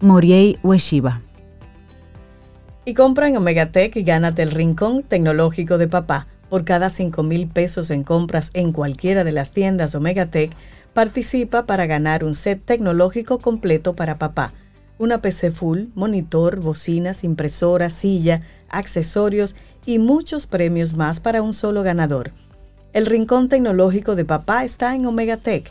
Moriei 0.00 0.58
Ueshiba. 0.62 1.20
Y 2.86 2.94
compra 2.94 3.28
en 3.28 3.36
Omegatech 3.36 3.94
y 3.96 4.02
gánate 4.02 4.42
el 4.42 4.50
rincón 4.50 5.02
tecnológico 5.02 5.76
de 5.76 5.88
papá. 5.88 6.26
Por 6.48 6.64
cada 6.64 6.88
5 6.88 7.22
mil 7.22 7.48
pesos 7.48 7.90
en 7.90 8.02
compras 8.02 8.50
en 8.54 8.72
cualquiera 8.72 9.24
de 9.24 9.32
las 9.32 9.52
tiendas 9.52 9.94
Omegatech, 9.94 10.52
participa 10.94 11.66
para 11.66 11.84
ganar 11.84 12.24
un 12.24 12.34
set 12.34 12.62
tecnológico 12.64 13.40
completo 13.40 13.94
para 13.94 14.18
papá. 14.18 14.54
Una 15.02 15.20
PC 15.20 15.50
full, 15.50 15.86
monitor, 15.96 16.60
bocinas, 16.60 17.24
impresora, 17.24 17.90
silla, 17.90 18.42
accesorios 18.68 19.56
y 19.84 19.98
muchos 19.98 20.46
premios 20.46 20.94
más 20.94 21.18
para 21.18 21.42
un 21.42 21.54
solo 21.54 21.82
ganador. 21.82 22.30
El 22.92 23.06
Rincón 23.06 23.48
Tecnológico 23.48 24.14
de 24.14 24.24
Papá 24.24 24.62
está 24.62 24.94
en 24.94 25.04
Omega 25.04 25.38
Tech. 25.38 25.68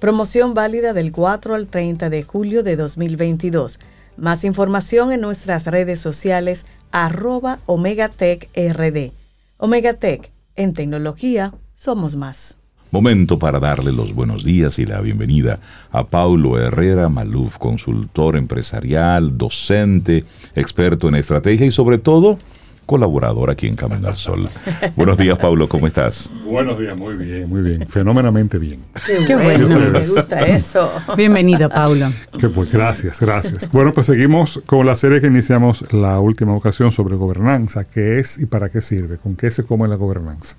Promoción 0.00 0.52
válida 0.52 0.92
del 0.92 1.12
4 1.12 1.54
al 1.54 1.66
30 1.66 2.10
de 2.10 2.24
julio 2.24 2.62
de 2.62 2.76
2022. 2.76 3.80
Más 4.18 4.44
información 4.44 5.12
en 5.12 5.22
nuestras 5.22 5.66
redes 5.66 5.98
sociales 5.98 6.66
arroba 6.90 7.60
Omega 7.64 8.10
Tech 8.10 8.50
RD. 8.54 9.12
Omega 9.56 9.94
Tech, 9.94 10.30
en 10.56 10.74
tecnología 10.74 11.54
somos 11.74 12.16
más. 12.16 12.58
Momento 12.94 13.40
para 13.40 13.58
darle 13.58 13.90
los 13.90 14.14
buenos 14.14 14.44
días 14.44 14.78
y 14.78 14.86
la 14.86 15.00
bienvenida 15.00 15.58
a 15.90 16.06
Paulo 16.06 16.60
Herrera 16.60 17.08
Maluf, 17.08 17.58
consultor 17.58 18.36
empresarial, 18.36 19.36
docente, 19.36 20.24
experto 20.54 21.08
en 21.08 21.16
estrategia 21.16 21.66
y 21.66 21.72
sobre 21.72 21.98
todo 21.98 22.38
colaborador 22.86 23.50
aquí 23.50 23.66
en 23.66 23.74
Camino 23.74 24.06
al 24.06 24.14
Sol. 24.14 24.48
Buenos 24.96 25.18
días, 25.18 25.36
Pablo, 25.38 25.68
¿cómo 25.68 25.88
estás? 25.88 26.30
Buenos 26.46 26.78
días, 26.78 26.96
muy 26.96 27.16
bien, 27.16 27.48
muy 27.48 27.62
bien, 27.62 27.84
fenomenamente 27.88 28.58
bien. 28.60 28.84
Qué, 29.26 29.34
bueno, 29.34 29.68
me 29.68 29.98
gusta 29.98 30.46
eso. 30.46 30.88
Bienvenido, 31.16 31.68
Pablo. 31.68 32.12
Que 32.38 32.48
pues 32.48 32.70
gracias, 32.70 33.20
gracias. 33.20 33.72
Bueno, 33.72 33.92
pues 33.92 34.06
seguimos 34.06 34.62
con 34.66 34.86
la 34.86 34.94
serie 34.94 35.20
que 35.20 35.26
iniciamos 35.26 35.92
la 35.92 36.20
última 36.20 36.54
ocasión 36.54 36.92
sobre 36.92 37.16
gobernanza, 37.16 37.90
qué 37.90 38.20
es 38.20 38.38
y 38.38 38.46
para 38.46 38.68
qué 38.68 38.80
sirve, 38.80 39.16
con 39.16 39.34
qué 39.34 39.50
se 39.50 39.64
come 39.64 39.88
la 39.88 39.96
gobernanza. 39.96 40.54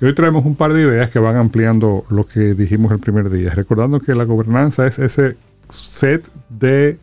Y 0.00 0.06
hoy 0.06 0.14
traemos 0.14 0.46
un 0.46 0.54
par 0.54 0.72
de 0.72 0.80
ideas 0.80 1.10
que 1.10 1.18
van 1.18 1.36
ampliando 1.36 2.06
lo 2.08 2.26
que 2.26 2.54
dijimos 2.54 2.90
el 2.90 3.00
primer 3.00 3.28
día, 3.28 3.50
recordando 3.50 4.00
que 4.00 4.14
la 4.14 4.24
gobernanza 4.24 4.86
es 4.86 4.98
ese 4.98 5.36
set 5.68 6.26
de, 6.48 6.98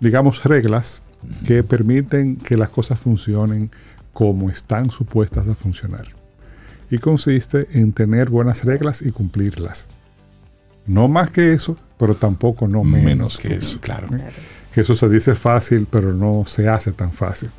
digamos, 0.00 0.42
reglas 0.44 1.02
que 1.46 1.62
permiten 1.62 2.36
que 2.36 2.56
las 2.56 2.70
cosas 2.70 2.98
funcionen 2.98 3.70
como 4.14 4.48
están 4.48 4.90
supuestas 4.90 5.48
a 5.48 5.54
funcionar. 5.54 6.06
Y 6.90 6.96
consiste 6.98 7.68
en 7.72 7.92
tener 7.92 8.30
buenas 8.30 8.64
reglas 8.64 9.02
y 9.02 9.10
cumplirlas. 9.12 9.88
No 10.86 11.08
más 11.08 11.30
que 11.30 11.52
eso, 11.52 11.76
pero 11.98 12.14
tampoco 12.14 12.66
no 12.66 12.84
menos, 12.84 13.36
que, 13.36 13.54
eso, 13.54 13.78
claro. 13.80 14.08
Que 14.72 14.80
eso 14.80 14.94
se 14.94 15.08
dice 15.10 15.34
fácil, 15.34 15.86
pero 15.88 16.14
no 16.14 16.44
se 16.46 16.68
hace 16.68 16.92
tan 16.92 17.12
fácil. 17.12 17.50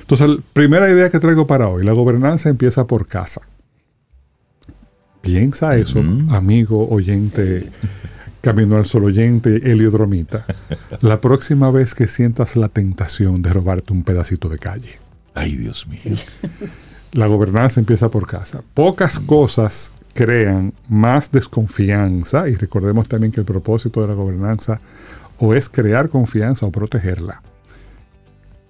Entonces, 0.00 0.28
la 0.28 0.36
primera 0.52 0.88
idea 0.88 1.10
que 1.10 1.18
traigo 1.18 1.46
para 1.46 1.68
hoy, 1.68 1.84
la 1.84 1.92
gobernanza 1.92 2.48
empieza 2.48 2.86
por 2.86 3.08
casa. 3.08 3.42
Piensa 5.22 5.76
eso, 5.76 6.00
amigo 6.30 6.88
oyente 6.88 7.70
Camino 8.42 8.76
al 8.76 8.86
Sol 8.86 9.04
oyente, 9.04 9.70
heliodromita, 9.70 10.44
la 11.00 11.20
próxima 11.20 11.70
vez 11.70 11.94
que 11.94 12.08
sientas 12.08 12.56
la 12.56 12.68
tentación 12.68 13.40
de 13.40 13.52
robarte 13.52 13.92
un 13.92 14.02
pedacito 14.02 14.48
de 14.48 14.58
calle. 14.58 14.98
Ay, 15.32 15.54
Dios 15.54 15.86
mío. 15.86 16.18
La 17.12 17.28
gobernanza 17.28 17.78
empieza 17.78 18.10
por 18.10 18.26
casa. 18.26 18.64
Pocas 18.74 19.20
cosas 19.20 19.92
crean 20.12 20.72
más 20.88 21.30
desconfianza 21.30 22.48
y 22.48 22.56
recordemos 22.56 23.06
también 23.06 23.32
que 23.32 23.38
el 23.38 23.46
propósito 23.46 24.00
de 24.00 24.08
la 24.08 24.14
gobernanza 24.14 24.80
o 25.38 25.54
es 25.54 25.68
crear 25.68 26.08
confianza 26.08 26.66
o 26.66 26.72
protegerla. 26.72 27.42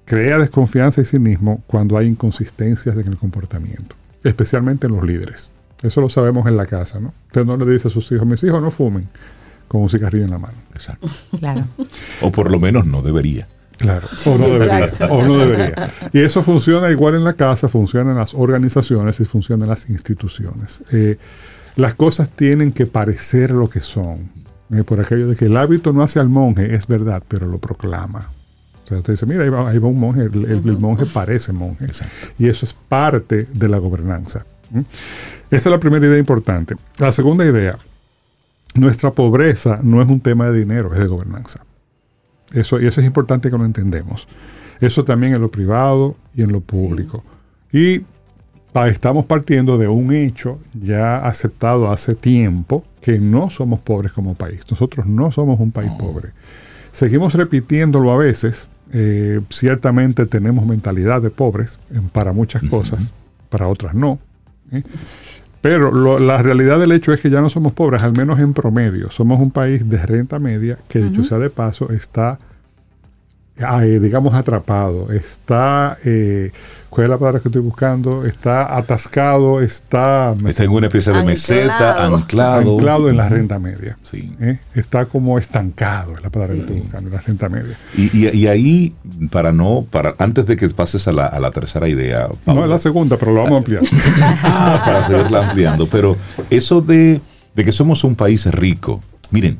Crea 0.05 0.37
desconfianza 0.37 1.01
en 1.01 1.07
sí 1.07 1.19
mismo 1.19 1.63
cuando 1.67 1.97
hay 1.97 2.09
inconsistencias 2.09 2.95
en 2.99 3.09
el 3.09 3.17
comportamiento, 3.17 3.97
especialmente 4.23 4.87
en 4.87 4.97
los 4.97 5.05
líderes. 5.05 5.51
Eso 5.83 6.01
lo 6.01 6.09
sabemos 6.09 6.47
en 6.47 6.57
la 6.57 6.67
casa, 6.67 7.01
¿no? 7.01 7.13
Usted 7.27 7.45
no 7.45 7.57
le 7.57 7.71
dice 7.73 7.89
a 7.89 7.91
sus 7.91 8.11
hijos, 8.13 8.27
mis 8.27 8.43
hijos 8.45 8.63
no 8.63 8.71
fumen 8.71 9.09
con 9.69 9.83
un 9.83 9.89
cigarrillo 9.89 10.25
en 10.25 10.31
la 10.31 10.39
mano. 10.39 10.55
Exacto. 10.75 11.09
Claro. 11.39 11.65
o 12.21 12.31
por 12.31 12.51
lo 12.51 12.61
menos 12.61 12.87
no 12.87 13.03
debería. 13.03 13.49
Claro, 13.79 14.07
o 14.27 14.39
no, 14.39 14.49
debería, 14.49 14.91
o 15.09 15.23
no 15.25 15.39
debería. 15.39 15.91
Y 16.13 16.21
eso 16.21 16.43
funciona 16.43 16.91
igual 16.91 17.17
en 17.17 17.25
la 17.25 17.33
casa, 17.33 17.69
funciona 17.69 18.13
en 18.13 18.19
las 18.19 18.33
organizaciones 18.35 19.19
y 19.19 19.25
funciona 19.25 19.65
en 19.65 19.71
las 19.71 19.89
instituciones. 19.89 20.83
Eh, 20.93 21.19
las 21.77 21.95
cosas 21.95 22.31
tienen 22.31 22.71
que 22.71 22.87
parecer 22.87 23.51
lo 23.51 23.69
que 23.69 23.81
son. 23.81 24.31
Eh, 24.73 24.85
por 24.85 25.01
aquello 25.01 25.27
de 25.27 25.37
que 25.37 25.47
el 25.47 25.57
hábito 25.57 25.93
no 25.93 26.03
hace 26.03 26.21
al 26.21 26.29
monje, 26.29 26.75
es 26.75 26.87
verdad, 26.87 27.23
pero 27.27 27.47
lo 27.47 27.59
proclama. 27.59 28.31
O 28.85 28.87
sea, 28.87 28.99
usted 28.99 29.15
dice, 29.15 29.27
mira, 29.27 29.45
ahí 29.45 29.79
va, 29.79 29.89
un 29.89 29.99
monje, 29.99 30.23
el, 30.23 30.79
monje 30.79 31.07
parece 31.07 31.53
monje. 31.53 31.87
Y 32.39 32.49
eso 32.49 32.65
es 32.65 32.73
parte 32.73 33.49
de 33.53 33.69
la 33.69 33.79
gobernanza. 33.79 34.47
Esa 35.53 35.69
es 35.69 35.73
la 35.73 35.81
primera 35.81 36.07
idea 36.07 36.17
importante. 36.17 36.77
La 36.97 37.13
segunda 37.13 37.45
idea, 37.45 37.77
nuestra 38.75 39.11
pobreza 39.11 39.81
no 39.83 40.01
es 40.01 40.11
un 40.11 40.19
tema 40.19 40.49
de 40.49 40.59
dinero, 40.59 40.91
es 40.95 40.99
de 40.99 41.07
gobernanza. 41.07 41.63
Eso, 42.55 42.81
y 42.81 42.87
eso 42.87 43.03
es 43.03 43.07
importante 43.07 43.51
que 43.51 43.59
lo 43.59 43.67
entendemos. 43.67 44.27
Eso 44.81 45.05
también 45.05 45.35
en 45.35 45.43
lo 45.43 45.51
privado 45.51 46.17
y 46.35 46.41
en 46.41 46.53
lo 46.53 46.63
público. 46.63 47.23
Y 47.71 48.01
estamos 48.87 49.27
partiendo 49.27 49.77
de 49.77 49.89
un 49.89 50.15
hecho 50.15 50.59
ya 50.73 51.19
aceptado 51.19 51.91
hace 51.93 52.15
tiempo, 52.15 52.83
que 53.03 53.19
no 53.19 53.51
somos 53.51 53.81
pobres 53.81 54.13
como 54.13 54.35
país. 54.35 54.63
Nosotros 54.71 55.05
no 55.05 55.33
somos 55.33 55.61
un 55.61 55.71
país 55.71 55.93
pobre. 55.99 56.31
Seguimos 56.93 57.35
repitiéndolo 57.35 58.11
a 58.11 58.17
veces. 58.17 58.69
Eh, 58.91 59.43
ciertamente 59.51 60.25
tenemos 60.25 60.65
mentalidad 60.65 61.21
de 61.21 61.29
pobres 61.29 61.79
para 62.13 62.33
muchas 62.33 62.63
cosas, 62.65 63.13
para 63.51 63.69
otras 63.69 63.95
no. 63.95 64.19
¿Eh? 64.73 64.83
Pero 65.61 66.19
la 66.19 66.43
realidad 66.43 66.81
del 66.81 66.91
hecho 66.91 67.13
es 67.13 67.21
que 67.21 67.31
ya 67.31 67.41
no 67.41 67.49
somos 67.49 67.73
pobres, 67.73 68.03
al 68.03 68.13
menos 68.13 68.41
en 68.41 68.53
promedio. 68.53 69.11
Somos 69.11 69.39
un 69.39 69.53
país 69.53 69.89
de 69.89 70.05
renta 70.05 70.41
media 70.41 70.77
que, 70.89 70.99
dicho 70.99 71.23
sea 71.23 71.39
de 71.39 71.51
paso, 71.51 71.93
está, 71.93 72.41
digamos, 74.01 74.35
atrapado. 74.35 75.13
Está, 75.13 75.97
eh, 76.05 76.51
¿cuál 76.89 77.05
es 77.05 77.11
la 77.11 77.19
palabra 77.19 77.41
que 77.41 77.49
estoy 77.49 77.63
buscando? 77.63 78.25
Está 78.25 78.77
atascado, 78.77 79.61
está... 79.61 80.35
Está 80.47 80.65
en 80.65 80.71
una 80.71 80.87
especie 80.87 81.13
de 81.13 81.23
meseta, 81.23 82.05
anclado. 82.05 82.75
Anclado 82.75 83.09
en 83.09 83.17
la 83.17 83.29
renta 83.29 83.59
media. 83.59 83.99
Sí. 84.03 84.35
¿Eh? 84.41 84.59
Está 84.75 85.07
como 85.07 85.39
estancado, 85.39 86.15
es 86.15 86.23
la 86.23 86.31
palabra 86.31 86.55
que 86.55 86.61
estoy 86.61 86.81
buscando, 86.81 87.09
en 87.09 87.15
la 87.15 87.21
renta 87.21 87.49
media. 87.49 87.79
Y, 87.97 88.47
ahí, 88.47 88.95
para 89.31 89.53
no, 89.53 89.87
para 89.89 90.15
antes 90.19 90.47
de 90.47 90.57
que 90.57 90.69
pases 90.71 91.07
a 91.09 91.13
la, 91.13 91.51
tercera 91.53 91.89
idea... 91.89 92.29
no, 92.47 92.65
es 92.65 92.71
la 92.71 92.79
segunda, 92.79 93.17
pero 93.17 93.33
lo 93.33 93.39
vamos 93.39 93.55
a 93.55 93.59
ampliar. 93.59 93.83
ah, 94.43 94.83
para 94.85 95.07
seguirla 95.07 95.49
ampliando. 95.49 95.87
Pero 95.89 96.17
eso 96.51 96.81
de, 96.81 97.21
de 97.55 97.65
que 97.65 97.73
somos 97.73 98.05
un 98.05 98.15
país 98.15 98.47
rico, 98.47 99.01
miren, 99.31 99.59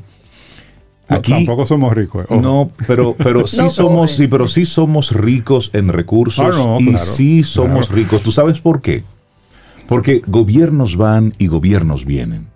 tampoco 1.21 1.65
somos 1.65 1.93
ricos. 1.93 2.25
Eh, 2.29 2.37
no, 2.39 2.67
pero, 2.87 3.15
pero 3.17 3.47
sí 3.47 3.69
somos, 3.69 4.11
sí, 4.11 4.27
pero 4.27 4.47
sí 4.47 4.65
somos 4.65 5.11
ricos 5.11 5.71
en 5.73 5.89
recursos 5.89 6.55
ah, 6.57 6.77
y 6.79 6.97
sí 6.97 7.43
somos 7.43 7.89
ricos. 7.89 8.21
¿Tú 8.21 8.31
sabes 8.31 8.59
por 8.59 8.81
qué? 8.81 9.03
Porque 9.87 10.21
gobiernos 10.25 10.95
van 10.95 11.33
y 11.37 11.47
gobiernos 11.47 12.05
vienen. 12.05 12.47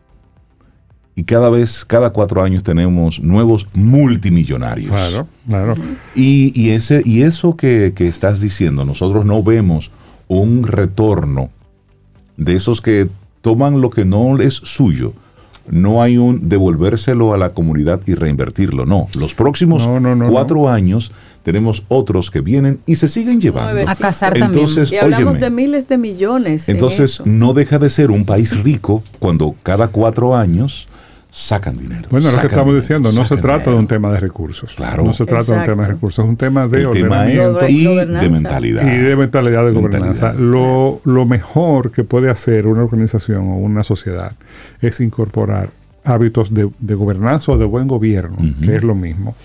Y 1.15 1.23
cada 1.23 1.49
vez, 1.49 1.83
cada 1.83 2.11
cuatro 2.11 2.43
años 2.43 2.61
tenemos 2.61 3.19
nuevos 3.19 3.67
multimillonarios. 3.73 4.91
Claro, 4.91 5.27
claro. 5.47 5.75
Y, 6.15 6.69
ese, 6.69 7.01
y 7.03 7.23
eso 7.23 7.57
que, 7.57 7.93
que 7.95 8.07
estás 8.07 8.39
diciendo, 8.39 8.85
nosotros 8.85 9.25
no 9.25 9.41
vemos 9.41 9.91
un 10.27 10.63
retorno 10.63 11.49
de 12.37 12.55
esos 12.55 12.81
que 12.81 13.09
toman 13.41 13.81
lo 13.81 13.89
que 13.89 14.05
no 14.05 14.37
es 14.37 14.53
suyo 14.53 15.13
no 15.69 16.01
hay 16.01 16.17
un 16.17 16.50
devolvérselo 16.50 17.33
a 17.33 17.38
la 17.38 17.51
comunidad 17.51 18.01
y 18.05 18.13
reinvertirlo. 18.13 18.86
No, 18.86 19.07
los 19.17 19.36
próximos 19.36 19.89
cuatro 20.29 20.69
años 20.69 21.12
tenemos 21.43 21.83
otros 21.88 22.29
que 22.29 22.41
vienen 22.41 22.79
y 22.86 22.95
se 22.95 23.07
siguen 23.07 23.39
llevando. 23.39 23.89
A 23.89 23.95
casar 23.95 24.38
entonces, 24.38 24.89
también. 24.89 24.93
Y 24.93 24.97
hablamos 24.97 25.39
de 25.39 25.50
miles 25.50 25.88
de 25.88 25.97
millones. 25.97 26.67
Entonces, 26.69 27.21
no 27.25 27.53
deja 27.53 27.79
de 27.79 27.89
ser 27.89 28.12
un 28.12 28.25
país 28.25 28.62
rico 28.63 29.03
cuando 29.19 29.55
cada 29.63 29.88
cuatro 29.88 30.36
años 30.36 30.88
sacan 31.31 31.77
dinero. 31.77 32.07
Bueno, 32.10 32.31
lo 32.31 32.39
que 32.39 32.48
estamos 32.48 32.74
diciendo, 32.75 33.12
no 33.12 33.25
se 33.25 33.38
trata 33.38 33.72
de 33.72 33.77
un 33.77 33.88
tema 33.88 34.12
de 34.12 34.19
recursos. 34.19 34.74
Claro. 34.75 35.03
No 35.03 35.13
se 35.13 35.25
trata 35.25 35.53
de 35.53 35.60
un 35.60 35.65
tema 35.65 35.84
de 35.84 35.89
recursos, 35.89 36.24
es 36.24 36.29
un 36.29 36.38
tema 36.38 36.67
de 36.67 36.86
ordenamiento 36.86 37.67
y 37.67 37.86
de 37.86 38.29
mentalidad. 38.29 38.93
Y 38.93 38.98
de 38.98 39.15
mentalidad 39.15 39.65
de 39.65 39.72
gobernanza. 39.72 40.34
Lo, 40.34 41.01
lo 41.03 41.25
mejor 41.25 41.91
que 41.91 42.03
puede 42.03 42.29
hacer 42.29 42.67
una 42.67 42.84
organización 42.84 43.50
o 43.50 43.57
una 43.57 43.84
sociedad 43.84 44.34
es 44.81 45.00
incorporar 45.00 45.69
hábitos 46.03 46.53
de, 46.53 46.96
gobernanza 46.96 47.51
o 47.51 47.57
de 47.57 47.65
buen 47.65 47.88
gobierno, 47.88 48.37
que 48.63 48.75
es 48.75 48.83
lo 48.83 48.96
mismo. 48.96 49.35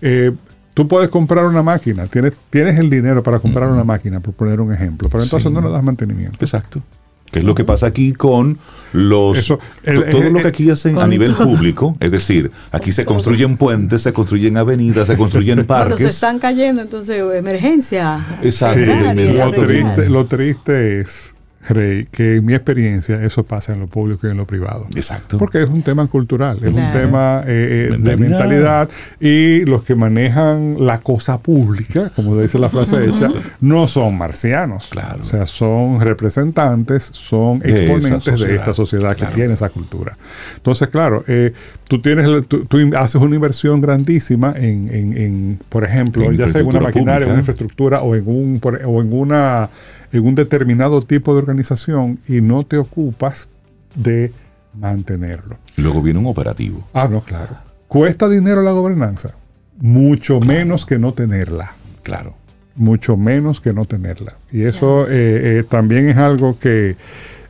Eh, 0.00 0.32
tú 0.72 0.88
puedes 0.88 1.10
comprar 1.10 1.46
una 1.46 1.62
máquina, 1.62 2.06
tienes, 2.06 2.32
tienes 2.50 2.78
el 2.78 2.90
dinero 2.90 3.22
para 3.22 3.38
comprar 3.38 3.68
una 3.68 3.84
máquina, 3.84 4.20
por 4.20 4.34
poner 4.34 4.60
un 4.60 4.72
ejemplo, 4.72 5.08
pero 5.08 5.22
entonces 5.22 5.50
no 5.52 5.60
le 5.60 5.70
das 5.70 5.82
mantenimiento. 5.82 6.38
Exacto 6.40 6.82
que 7.30 7.40
es 7.40 7.44
lo 7.44 7.54
que 7.54 7.64
pasa 7.64 7.86
aquí 7.86 8.12
con 8.12 8.58
los 8.92 9.48
todo 9.48 10.30
lo 10.30 10.40
que 10.40 10.48
aquí 10.48 10.70
hacen 10.70 10.98
a 10.98 11.06
nivel 11.06 11.34
público, 11.34 11.96
es 12.00 12.10
decir, 12.10 12.50
aquí 12.70 12.92
se 12.92 13.04
construyen 13.04 13.56
puentes, 13.56 14.02
se 14.02 14.12
construyen 14.12 14.56
avenidas, 14.56 15.08
se 15.08 15.16
construyen 15.16 15.66
parques. 15.66 15.94
Cuando 15.94 16.08
se 16.08 16.14
están 16.14 16.38
cayendo, 16.38 16.82
entonces 16.82 17.22
emergencia. 17.34 18.24
Exacto. 18.42 18.80
lo, 18.80 19.52
triste, 19.52 20.08
lo 20.08 20.26
triste 20.26 21.00
es 21.00 21.34
Rey, 21.68 22.06
que 22.10 22.36
en 22.36 22.44
mi 22.44 22.54
experiencia 22.54 23.22
eso 23.22 23.42
pasa 23.44 23.72
en 23.72 23.80
lo 23.80 23.86
público 23.86 24.26
y 24.26 24.30
en 24.30 24.36
lo 24.36 24.46
privado. 24.46 24.86
Exacto. 24.94 25.38
Porque 25.38 25.62
es 25.62 25.68
un 25.68 25.82
tema 25.82 26.06
cultural, 26.06 26.58
es 26.62 26.70
un 26.70 26.92
tema 26.92 27.42
eh, 27.46 27.90
eh, 27.92 27.96
de 27.98 28.16
mentalidad 28.16 28.88
y 29.20 29.64
los 29.64 29.82
que 29.84 29.94
manejan 29.94 30.76
la 30.78 31.00
cosa 31.00 31.40
pública, 31.40 32.10
como 32.14 32.38
dice 32.38 32.58
la 32.58 32.68
frase 32.68 33.04
hecha, 33.04 33.30
no 33.60 33.88
son 33.88 34.16
marcianos. 34.18 34.88
Claro. 34.90 35.22
O 35.22 35.24
sea, 35.24 35.46
son 35.46 36.00
representantes, 36.00 37.04
son 37.12 37.62
exponentes 37.64 38.40
de 38.40 38.56
esta 38.56 38.74
sociedad 38.74 39.16
que 39.16 39.26
tiene 39.26 39.54
esa 39.54 39.70
cultura. 39.70 40.16
Entonces, 40.56 40.88
claro, 40.88 41.24
eh, 41.26 41.52
tú 41.88 42.00
tienes 42.00 42.46
tú, 42.46 42.66
haces 42.96 43.20
una 43.20 43.34
inversión 43.34 43.80
grandísima 43.80 44.54
en, 44.56 44.88
en, 44.92 45.60
por 45.68 45.84
ejemplo, 45.84 46.30
ya 46.32 46.48
sea 46.48 46.60
en 46.60 46.66
una 46.68 46.80
maquinaria, 46.80 47.26
en 47.26 47.32
una 47.32 47.40
infraestructura 47.40 48.02
o 48.02 48.14
en 48.14 48.26
un 48.26 48.60
o 48.62 49.02
en 49.02 49.12
una 49.12 49.70
en 50.12 50.24
un 50.24 50.34
determinado 50.34 51.02
tipo 51.02 51.32
de 51.32 51.38
organización 51.38 52.18
y 52.28 52.40
no 52.40 52.62
te 52.62 52.78
ocupas 52.78 53.48
de 53.94 54.32
mantenerlo. 54.78 55.58
Luego 55.76 56.02
viene 56.02 56.20
un 56.20 56.26
operativo. 56.26 56.86
Ah, 56.92 57.08
no, 57.10 57.20
claro. 57.20 57.56
¿Cuesta 57.88 58.28
dinero 58.28 58.62
la 58.62 58.72
gobernanza? 58.72 59.34
Mucho 59.78 60.40
menos 60.40 60.86
que 60.86 60.98
no 60.98 61.12
tenerla. 61.14 61.74
Claro. 62.02 62.34
Mucho 62.76 63.16
menos 63.16 63.60
que 63.60 63.72
no 63.72 63.84
tenerla. 63.86 64.36
Y 64.52 64.62
eso 64.62 65.06
eh, 65.08 65.58
eh, 65.58 65.64
también 65.68 66.08
es 66.08 66.16
algo 66.16 66.58
que, 66.58 66.96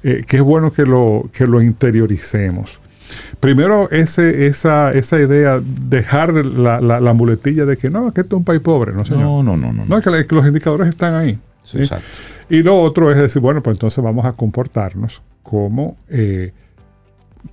eh, 0.02 0.24
que, 0.26 0.36
es 0.36 0.42
bueno 0.42 0.72
que 0.72 0.84
lo, 0.84 1.28
que 1.32 1.46
lo 1.46 1.62
interioricemos. 1.62 2.78
Primero, 3.40 3.90
ese, 3.90 4.46
esa, 4.46 4.92
esa 4.92 5.20
idea, 5.20 5.60
dejar 5.62 6.32
la, 6.32 6.80
la, 6.80 7.12
muletilla 7.12 7.64
de 7.64 7.76
que 7.76 7.90
no, 7.90 8.12
que 8.12 8.22
esto 8.22 8.36
es 8.36 8.38
un 8.38 8.44
país 8.44 8.60
pobre, 8.60 8.92
no 8.92 9.04
señor. 9.04 9.22
No, 9.22 9.42
no, 9.42 9.56
no. 9.56 9.72
No, 9.72 9.84
no. 9.84 9.98
es 9.98 10.26
que, 10.26 10.34
los 10.34 10.46
indicadores 10.46 10.88
están 10.88 11.14
ahí. 11.14 11.38
Exacto. 11.74 12.06
Y 12.48 12.62
lo 12.62 12.80
otro 12.80 13.10
es 13.10 13.18
decir, 13.18 13.40
bueno, 13.40 13.62
pues 13.62 13.74
entonces 13.74 14.02
vamos 14.02 14.24
a 14.24 14.32
comportarnos 14.32 15.22
como, 15.42 15.96
eh, 16.08 16.52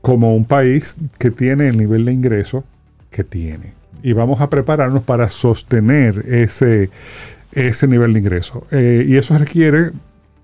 como 0.02 0.36
un 0.36 0.46
país 0.46 0.98
que 1.18 1.32
tiene 1.32 1.68
el 1.68 1.78
nivel 1.78 2.06
de 2.06 2.14
ingreso 2.14 2.64
que 3.10 3.24
tiene. 3.24 3.74
Y 4.04 4.14
vamos 4.14 4.42
a 4.42 4.50
prepararnos 4.50 5.04
para 5.04 5.30
sostener 5.30 6.26
ese, 6.28 6.90
ese 7.52 7.88
nivel 7.88 8.14
de 8.14 8.20
ingreso. 8.20 8.66
Eh, 8.72 9.06
y 9.08 9.16
eso 9.16 9.38
requiere 9.38 9.92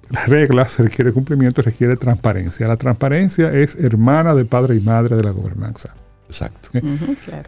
reglas, 0.10 0.80
requiere 0.80 1.12
cumplimiento, 1.12 1.62
requiere 1.62 1.96
transparencia. 1.96 2.68
La 2.68 2.78
transparencia 2.78 3.54
es 3.54 3.76
hermana 3.76 4.36
de 4.36 4.46
padre 4.46 4.76
y 4.76 4.80
madre 4.80 5.16
de 5.16 5.24
la 5.24 5.32
gobernanza. 5.32 5.96
Exacto. 6.28 6.70
Eh, 6.74 6.82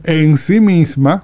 en 0.04 0.38
sí 0.38 0.62
misma, 0.62 1.24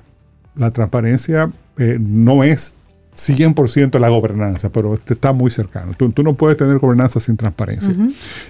la 0.55 0.71
transparencia 0.71 1.51
no 1.77 2.43
es 2.43 2.77
100% 3.15 3.99
la 3.99 4.09
gobernanza, 4.09 4.69
pero 4.69 4.93
este 4.93 5.13
está 5.13 5.33
muy 5.33 5.49
cercano. 5.49 5.93
Tú, 5.93 6.11
no 6.23 6.33
puedes 6.33 6.57
tener 6.57 6.77
gobernanza 6.77 7.19
sin 7.19 7.37
transparencia. 7.37 7.95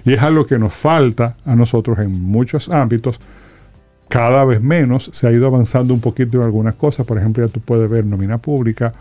Y 0.04 0.12
es 0.12 0.20
algo 0.20 0.44
que 0.44 0.58
nos 0.58 0.74
falta 0.74 1.36
a 1.44 1.54
nosotros 1.54 1.98
en 2.00 2.10
muchos 2.10 2.68
ámbitos. 2.68 3.20
Cada 4.08 4.44
vez 4.44 4.60
menos 4.60 5.10
se 5.12 5.26
ha 5.26 5.32
ido 5.32 5.46
avanzando 5.46 5.94
un 5.94 6.00
poquito 6.00 6.38
en 6.38 6.44
algunas 6.44 6.74
cosas. 6.74 7.06
Por 7.06 7.18
ejemplo, 7.18 7.46
ya 7.46 7.52
tú 7.52 7.60
puedes 7.60 7.88
ver 7.88 8.04
nómina 8.04 8.38
pública, 8.38 8.92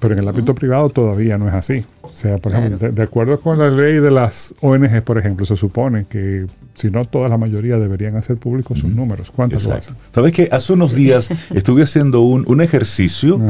pero 0.00 0.14
en 0.14 0.20
el 0.20 0.28
ámbito 0.28 0.54
privado 0.54 0.90
todavía 0.90 1.38
no 1.38 1.48
es 1.48 1.54
así. 1.54 1.84
O 2.02 2.10
sea, 2.10 2.38
por 2.38 2.52
ejemplo, 2.52 2.90
de, 2.90 3.02
acuerdo 3.02 3.40
con 3.40 3.58
la 3.58 3.70
ley 3.70 3.94
de 3.94 4.10
las 4.10 4.54
ONG, 4.60 5.02
por 5.02 5.18
ejemplo, 5.18 5.44
se 5.44 5.56
supone 5.56 6.06
que 6.08 6.46
si 6.74 6.90
no 6.90 7.04
toda 7.04 7.28
la 7.28 7.36
mayoría 7.36 7.78
deberían 7.78 8.16
hacer 8.16 8.36
públicos 8.36 8.78
sus 8.78 8.90
números. 8.90 9.30
¿Cuántas 9.30 9.64
lo 9.64 9.74
hacen? 9.74 9.96
Sabes 10.10 10.32
que 10.32 10.48
hace 10.52 10.72
unos 10.72 10.94
días 10.94 11.30
estuve 11.54 11.82
haciendo 11.82 12.20
un, 12.20 12.60
ejercicio 12.60 13.40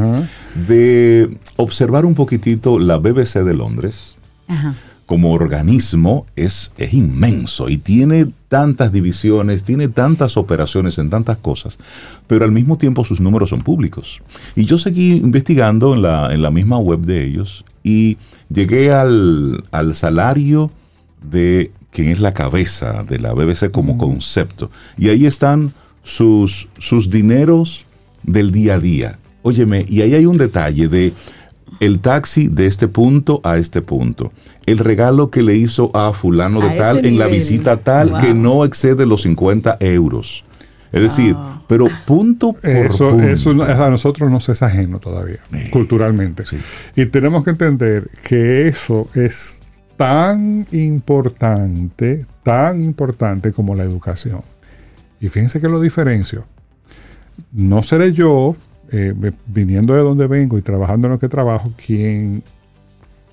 de 0.68 1.38
observar 1.57 2.05
un 2.05 2.14
poquitito 2.14 2.79
la 2.79 2.98
BBC 2.98 3.42
de 3.42 3.55
Londres. 3.55 4.16
Como 5.09 5.33
organismo 5.33 6.27
es, 6.37 6.71
es 6.77 6.92
inmenso 6.92 7.71
y 7.71 7.79
tiene 7.79 8.27
tantas 8.49 8.92
divisiones, 8.92 9.64
tiene 9.64 9.88
tantas 9.88 10.37
operaciones 10.37 10.99
en 10.99 11.09
tantas 11.09 11.38
cosas, 11.38 11.79
pero 12.27 12.44
al 12.44 12.53
mismo 12.53 12.77
tiempo 12.77 13.07
sus 13.07 13.18
números 13.18 13.49
son 13.49 13.62
públicos. 13.62 14.21
Y 14.55 14.66
yo 14.66 14.77
seguí 14.77 15.12
investigando 15.12 15.94
en 15.94 16.03
la, 16.03 16.35
en 16.35 16.42
la 16.42 16.51
misma 16.51 16.77
web 16.77 17.01
de 17.01 17.25
ellos 17.25 17.64
y 17.83 18.18
llegué 18.51 18.92
al, 18.92 19.64
al 19.71 19.94
salario 19.94 20.71
de 21.23 21.71
quien 21.90 22.11
es 22.11 22.21
la 22.21 22.35
cabeza 22.35 23.03
de 23.03 23.18
la 23.18 23.33
BBC 23.33 23.71
como 23.71 23.97
concepto. 23.97 24.71
Y 24.99 25.09
ahí 25.09 25.25
están 25.25 25.73
sus, 26.03 26.68
sus 26.77 27.09
dineros 27.09 27.87
del 28.25 28.51
día 28.51 28.75
a 28.75 28.79
día. 28.79 29.18
Óyeme, 29.40 29.87
y 29.88 30.03
ahí 30.03 30.12
hay 30.12 30.27
un 30.27 30.37
detalle 30.37 30.87
de 30.88 31.14
el 31.81 32.01
taxi 32.01 32.49
de 32.49 32.67
este 32.67 32.89
punto 32.89 33.41
a 33.45 33.57
este 33.59 33.83
punto. 33.83 34.33
El 34.67 34.79
regalo 34.79 35.31
que 35.31 35.43
le 35.43 35.57
hizo 35.57 35.91
a 35.97 36.13
fulano 36.13 36.61
de 36.61 36.71
A 36.71 36.77
tal 36.77 37.07
en 37.07 37.19
la 37.19 37.27
visita 37.27 37.77
tal 37.79 38.11
Wow. 38.11 38.21
que 38.21 38.35
no 38.35 38.65
excede 38.65 39.07
los 39.07 39.23
50 39.23 39.77
euros. 39.81 40.45
Es 40.91 41.03
decir, 41.03 41.35
Ah. 41.37 41.63
pero 41.69 41.87
punto 42.07 42.55
por 42.55 42.67
Eso, 42.71 43.11
punto. 43.11 43.27
eso 43.29 43.51
a 43.85 43.91
nosotros 43.91 44.31
nos 44.31 44.49
es 44.49 44.63
ajeno 44.63 44.99
todavía, 45.01 45.39
Eh, 45.53 45.69
culturalmente. 45.71 46.47
sí. 46.47 46.57
Y 46.97 47.07
tenemos 47.07 47.45
que 47.45 47.51
entender 47.51 48.09
que 48.27 48.69
eso 48.69 49.09
es 49.15 49.61
tan 49.99 50.67
importante, 50.73 52.25
tan 52.43 52.81
importante 52.83 53.53
como 53.53 53.75
la 53.75 53.85
educación. 53.85 54.41
Y 55.21 55.29
fíjense 55.29 55.61
que 55.61 55.69
lo 55.69 55.81
diferencio. 55.81 56.47
No 57.53 57.83
seré 57.83 58.13
yo, 58.13 58.57
eh, 58.90 59.14
viniendo 59.46 59.94
de 59.94 60.01
donde 60.01 60.27
vengo 60.27 60.59
y 60.59 60.62
trabajando 60.62 61.07
en 61.07 61.12
lo 61.12 61.18
que 61.18 61.29
trabajo, 61.29 61.72
quien 61.85 62.42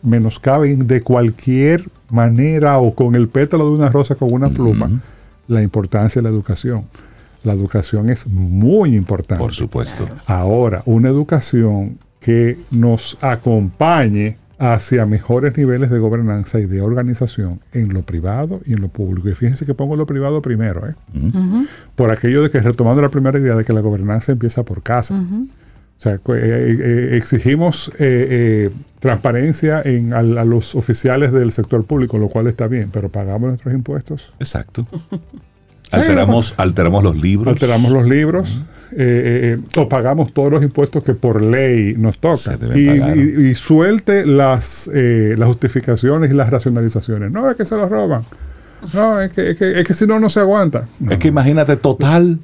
menoscabe 0.02 0.76
de 0.76 1.02
cualquier 1.02 1.84
manera 2.10 2.78
o 2.78 2.94
con 2.94 3.16
el 3.16 3.28
pétalo 3.28 3.66
de 3.66 3.76
una 3.76 3.90
rosa 3.90 4.16
con 4.16 4.32
una 4.32 4.50
pluma 4.50 4.90
la 5.48 5.62
importancia 5.62 6.22
de 6.22 6.24
la 6.24 6.34
educación. 6.34 6.86
La 7.44 7.54
educación 7.54 8.10
es 8.10 8.28
muy 8.28 8.96
importante. 8.96 9.44
Por 9.44 9.54
supuesto. 9.54 10.08
Ahora, 10.26 10.82
una 10.86 11.10
educación 11.10 12.00
que 12.20 12.58
nos 12.72 13.18
acompañe 13.22 14.38
hacia 14.74 15.06
mejores 15.06 15.56
niveles 15.58 15.90
de 15.90 16.00
gobernanza 16.00 16.60
y 16.60 16.66
de 16.66 16.82
organización 16.82 17.60
en 17.74 17.94
lo 17.94 18.02
privado 18.04 18.62
y 18.66 18.74
en 18.74 18.82
lo 18.82 18.88
público. 18.88 19.30
Y 19.30 19.36
fíjense 19.36 19.66
que 19.66 19.74
pongo 19.74 19.96
lo 19.96 20.06
privado 20.06 20.42
primero, 20.42 20.88
¿eh? 20.88 20.96
por 21.96 22.12
aquello 22.12 22.42
de 22.44 22.50
que 22.50 22.60
retomando 22.60 23.02
la 23.02 23.10
primera 23.10 23.38
idea 23.40 23.56
de 23.56 23.64
que 23.64 23.74
la 23.74 23.82
gobernanza 23.82 24.32
empieza 24.32 24.64
por 24.64 24.82
casa. 24.84 25.16
O 25.18 26.00
sea, 26.02 26.18
cu- 26.18 26.34
eh, 26.34 26.76
eh, 26.78 27.10
exigimos 27.18 27.90
eh, 28.00 28.28
eh, 28.70 28.70
transparencia 29.00 29.82
en, 29.86 30.14
a, 30.14 30.22
los 30.24 30.76
oficiales 30.76 31.32
del 31.32 31.52
sector 31.54 31.86
público, 31.86 32.18
lo 32.18 32.28
cual 32.28 32.48
está 32.48 32.68
bien, 32.68 32.90
pero 32.92 33.08
pagamos 33.10 33.48
nuestros 33.50 33.74
impuestos. 33.74 34.34
Exacto. 34.40 34.86
Alteramos, 35.92 36.54
alteramos 36.58 37.04
los 37.04 37.16
libros. 37.22 37.48
Alteramos 37.54 37.92
los 37.92 38.06
libros 38.08 38.50
eh, 38.60 38.75
eh, 38.92 39.58
eh, 39.76 39.80
o 39.80 39.90
pagamos 39.90 40.34
todos 40.34 40.52
los 40.52 40.64
impuestos 40.64 41.04
que 41.04 41.14
por 41.14 41.42
ley 41.42 41.96
nos 41.98 42.18
tocan. 42.20 42.60
deben 42.60 42.78
Y, 42.78 43.00
pagar. 43.00 43.18
y- 43.18 43.48
y 43.50 43.56
suelte 43.56 44.26
las, 44.26 44.90
eh, 44.94 45.36
las 45.38 45.48
justificaciones 45.48 46.32
y 46.32 46.34
las 46.34 46.50
racionalizaciones. 46.50 47.32
No, 47.32 47.50
es 47.50 47.56
que 47.58 47.66
se 47.66 47.76
los 47.76 47.90
roban. 47.90 48.24
No, 48.94 49.20
es 49.22 49.32
que, 49.32 49.52
es 49.52 49.58
que, 49.58 49.80
es 49.80 49.88
que 49.88 49.94
si 49.94 50.06
no, 50.06 50.20
no 50.20 50.30
se 50.30 50.40
aguanta. 50.40 50.88
No, 51.00 51.12
Es 51.12 51.18
que 51.18 51.28
imagínate 51.28 51.76
total. 51.78 52.40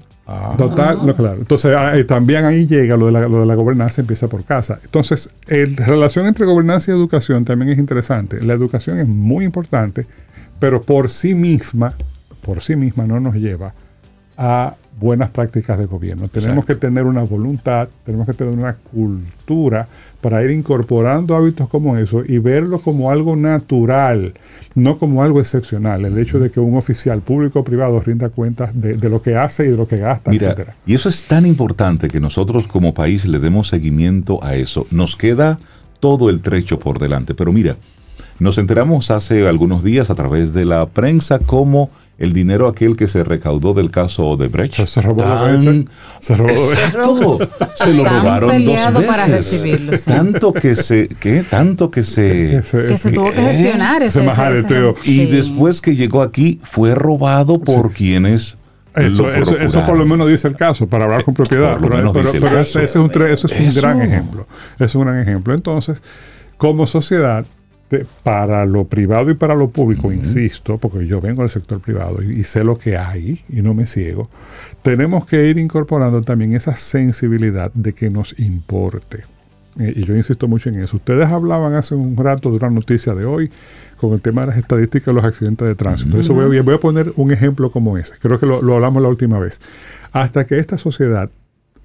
Total, 0.58 0.98
no, 1.06 1.14
claro. 1.14 1.40
Entonces, 1.40 1.76
ah, 1.78 1.98
eh, 1.98 2.06
también 2.06 2.46
ahí 2.46 2.66
llega 2.66 2.96
lo 2.96 3.08
de, 3.08 3.12
la, 3.12 3.28
lo 3.28 3.42
de 3.42 3.46
la 3.46 3.56
gobernanza, 3.56 4.00
empieza 4.00 4.30
por 4.30 4.46
casa. 4.46 4.80
Entonces, 4.82 5.30
la 5.48 5.86
relación 5.86 6.26
entre 6.26 6.46
gobernanza 6.46 6.90
y 6.92 6.94
educación 6.96 7.44
también 7.44 7.70
es 7.72 7.78
interesante. 7.78 8.42
La 8.42 8.54
educación 8.54 8.98
es 9.00 9.08
muy 9.10 9.44
importante, 9.44 10.06
pero 10.58 10.82
por 10.84 11.10
sí 11.10 11.36
misma, 11.36 11.96
por 12.44 12.62
sí 12.62 12.78
misma 12.78 13.06
no 13.06 13.20
nos 13.20 13.36
lleva 13.36 13.74
a 14.38 14.76
buenas 15.02 15.32
prácticas 15.32 15.78
de 15.80 15.86
gobierno. 15.88 16.28
Tenemos 16.30 16.64
Exacto. 16.64 16.68
que 16.80 16.88
tener 16.88 17.06
una 17.06 17.24
voluntad, 17.24 17.90
tenemos 18.06 18.28
que 18.28 18.34
tener 18.34 18.54
una 18.54 18.76
cultura 18.76 19.88
para 20.22 20.44
ir 20.44 20.52
incorporando 20.52 21.36
hábitos 21.36 21.68
como 21.68 21.98
eso 21.98 22.24
y 22.26 22.38
verlo 22.38 22.80
como 22.80 23.10
algo 23.10 23.36
natural, 23.36 24.34
no 24.76 24.98
como 25.00 25.24
algo 25.24 25.40
excepcional. 25.42 26.06
El 26.06 26.18
hecho 26.20 26.40
de 26.40 26.52
que 26.52 26.60
un 26.60 26.78
oficial 26.78 27.22
público 27.22 27.60
o 27.60 27.64
privado 27.64 28.00
rinda 28.00 28.30
cuentas 28.30 28.80
de, 28.80 28.94
de 28.96 29.10
lo 29.10 29.22
que 29.22 29.36
hace 29.36 29.66
y 29.66 29.72
de 29.72 29.78
lo 29.78 29.88
que 29.88 29.98
gasta, 29.98 30.30
Mira, 30.32 30.46
etcétera. 30.52 30.76
y 30.86 30.94
eso 30.94 31.10
es 31.10 31.24
tan 31.24 31.46
importante 31.48 32.08
que 32.08 32.20
nosotros 32.20 32.68
como 32.68 32.94
país 32.94 33.26
le 33.26 33.40
demos 33.40 33.68
seguimiento 33.70 34.42
a 34.44 34.54
eso. 34.56 34.86
Nos 34.92 35.16
queda 35.16 35.60
todo 36.00 36.30
el 36.30 36.42
trecho 36.42 36.80
por 36.80 37.00
delante. 37.00 37.34
Pero 37.34 37.52
mira, 37.52 37.76
nos 38.40 38.58
enteramos 38.58 39.12
hace 39.12 39.48
algunos 39.48 39.84
días 39.84 40.10
a 40.10 40.16
través 40.16 40.54
de 40.54 40.66
la 40.66 40.86
prensa 40.88 41.40
cómo 41.40 41.90
el 42.18 42.34
dinero 42.34 42.68
aquel 42.68 42.96
que 42.96 43.08
se 43.08 43.24
recaudó 43.24 43.74
del 43.74 43.90
caso 43.90 44.24
Odebrecht. 44.28 44.76
Se- 44.76 44.86
se 44.88 45.02
robó 45.02 45.24
tan- 45.24 45.54
veces. 45.54 45.86
Se 46.20 46.36
robó 46.36 46.54
dos 46.54 46.70
veces. 46.70 46.86
Exacto. 46.86 47.40
Se 47.76 47.94
lo 47.96 48.04
robaron 48.06 48.64
dos 48.66 48.76
veces. 48.94 49.06
para 49.08 49.26
recibirlo, 49.26 49.98
sí. 49.98 50.06
Tanto 50.06 50.54
que 50.54 50.76
se, 50.76 51.08
¿qué? 51.20 51.44
Tanto 51.50 51.90
que 51.90 52.04
se, 52.04 52.62
Que 52.86 52.96
se 52.98 53.12
tuvo 53.12 53.32
que 53.32 53.42
gestionar 53.42 54.04
ese, 54.04 54.08
Ese 54.08 54.20
ese- 54.20 54.28
majareteo. 54.28 54.96
ese- 55.02 55.10
y 55.12 55.16
sí. 55.16 55.26
después 55.28 55.82
que 55.82 55.96
llegó 55.96 56.22
aquí 56.22 56.60
fue 56.64 56.94
robado 56.94 57.60
por 57.60 57.92
quienes 57.92 58.58
Eso, 58.96 59.32
eso, 59.32 59.58
eso 59.58 59.86
por 59.86 59.98
lo 59.98 60.06
menos 60.06 60.28
dice 60.28 60.48
el 60.48 60.56
caso, 60.56 60.86
para 60.86 61.06
hablar 61.06 61.24
con 61.24 61.34
propiedad. 61.34 61.78
Por 61.80 61.90
lo 61.98 62.12
Pero, 62.14 62.60
ese, 62.60 62.84
es 62.84 62.96
un, 62.98 63.10
eso 63.10 63.48
es 63.48 63.54
un 63.60 63.66
Eso. 63.68 63.82
gran 63.82 64.00
ejemplo. 64.02 64.46
Es 64.78 64.94
un 64.94 65.06
gran 65.06 65.18
ejemplo. 65.18 65.54
Entonces, 65.56 66.04
como 66.58 66.86
sociedad, 66.86 67.46
te- 67.92 68.06
para 68.24 68.66
lo 68.66 68.86
privado 68.86 69.30
y 69.30 69.34
para 69.34 69.54
lo 69.54 69.70
público, 69.70 70.12
insisto, 70.14 70.78
porque 70.78 71.06
yo 71.06 71.20
vengo 71.20 71.42
del 71.42 71.50
sector 71.52 71.82
privado 71.82 72.24
y, 72.24 72.40
y 72.40 72.44
sé 72.46 72.64
lo 72.64 72.78
que 72.78 72.96
hay 72.96 73.44
y 73.50 73.62
no 73.62 73.74
me 73.74 73.86
ciego, 73.86 74.30
tenemos 74.82 75.26
que 75.26 75.50
ir 75.50 75.58
incorporando 75.58 76.22
también 76.22 76.54
esa 76.54 76.74
sensibilidad 76.76 77.70
de 77.74 77.92
que 77.92 78.10
nos 78.10 78.40
importe. 78.40 79.20
Eh, 79.80 79.94
y 79.98 80.04
yo 80.06 80.16
insisto 80.16 80.48
mucho 80.48 80.70
en 80.70 80.80
eso. 80.82 80.96
Ustedes 80.98 81.28
hablaban 81.30 81.74
hace 81.76 81.94
un 81.96 82.16
rato 82.16 82.50
de 82.50 82.58
una 82.58 82.70
noticia 82.70 83.14
de 83.14 83.26
hoy 83.26 83.50
con 83.98 84.14
el 84.14 84.22
tema 84.22 84.42
de 84.42 84.48
las 84.48 84.58
estadísticas 84.58 85.06
de 85.08 85.14
los 85.14 85.24
accidentes 85.26 85.68
de 85.68 85.76
tránsito. 85.76 86.16
Eso 86.20 86.34
voy, 86.34 86.58
a- 86.58 86.62
voy 86.64 86.74
a 86.76 86.80
poner 86.80 87.12
un 87.18 87.32
ejemplo 87.32 87.72
como 87.72 87.98
ese. 87.98 88.14
Creo 88.22 88.40
que 88.40 88.46
lo, 88.46 88.62
lo 88.62 88.76
hablamos 88.76 89.02
la 89.04 89.10
última 89.10 89.38
vez. 89.40 89.60
Hasta 90.14 90.46
que 90.46 90.58
esta 90.60 90.78
sociedad, 90.78 91.30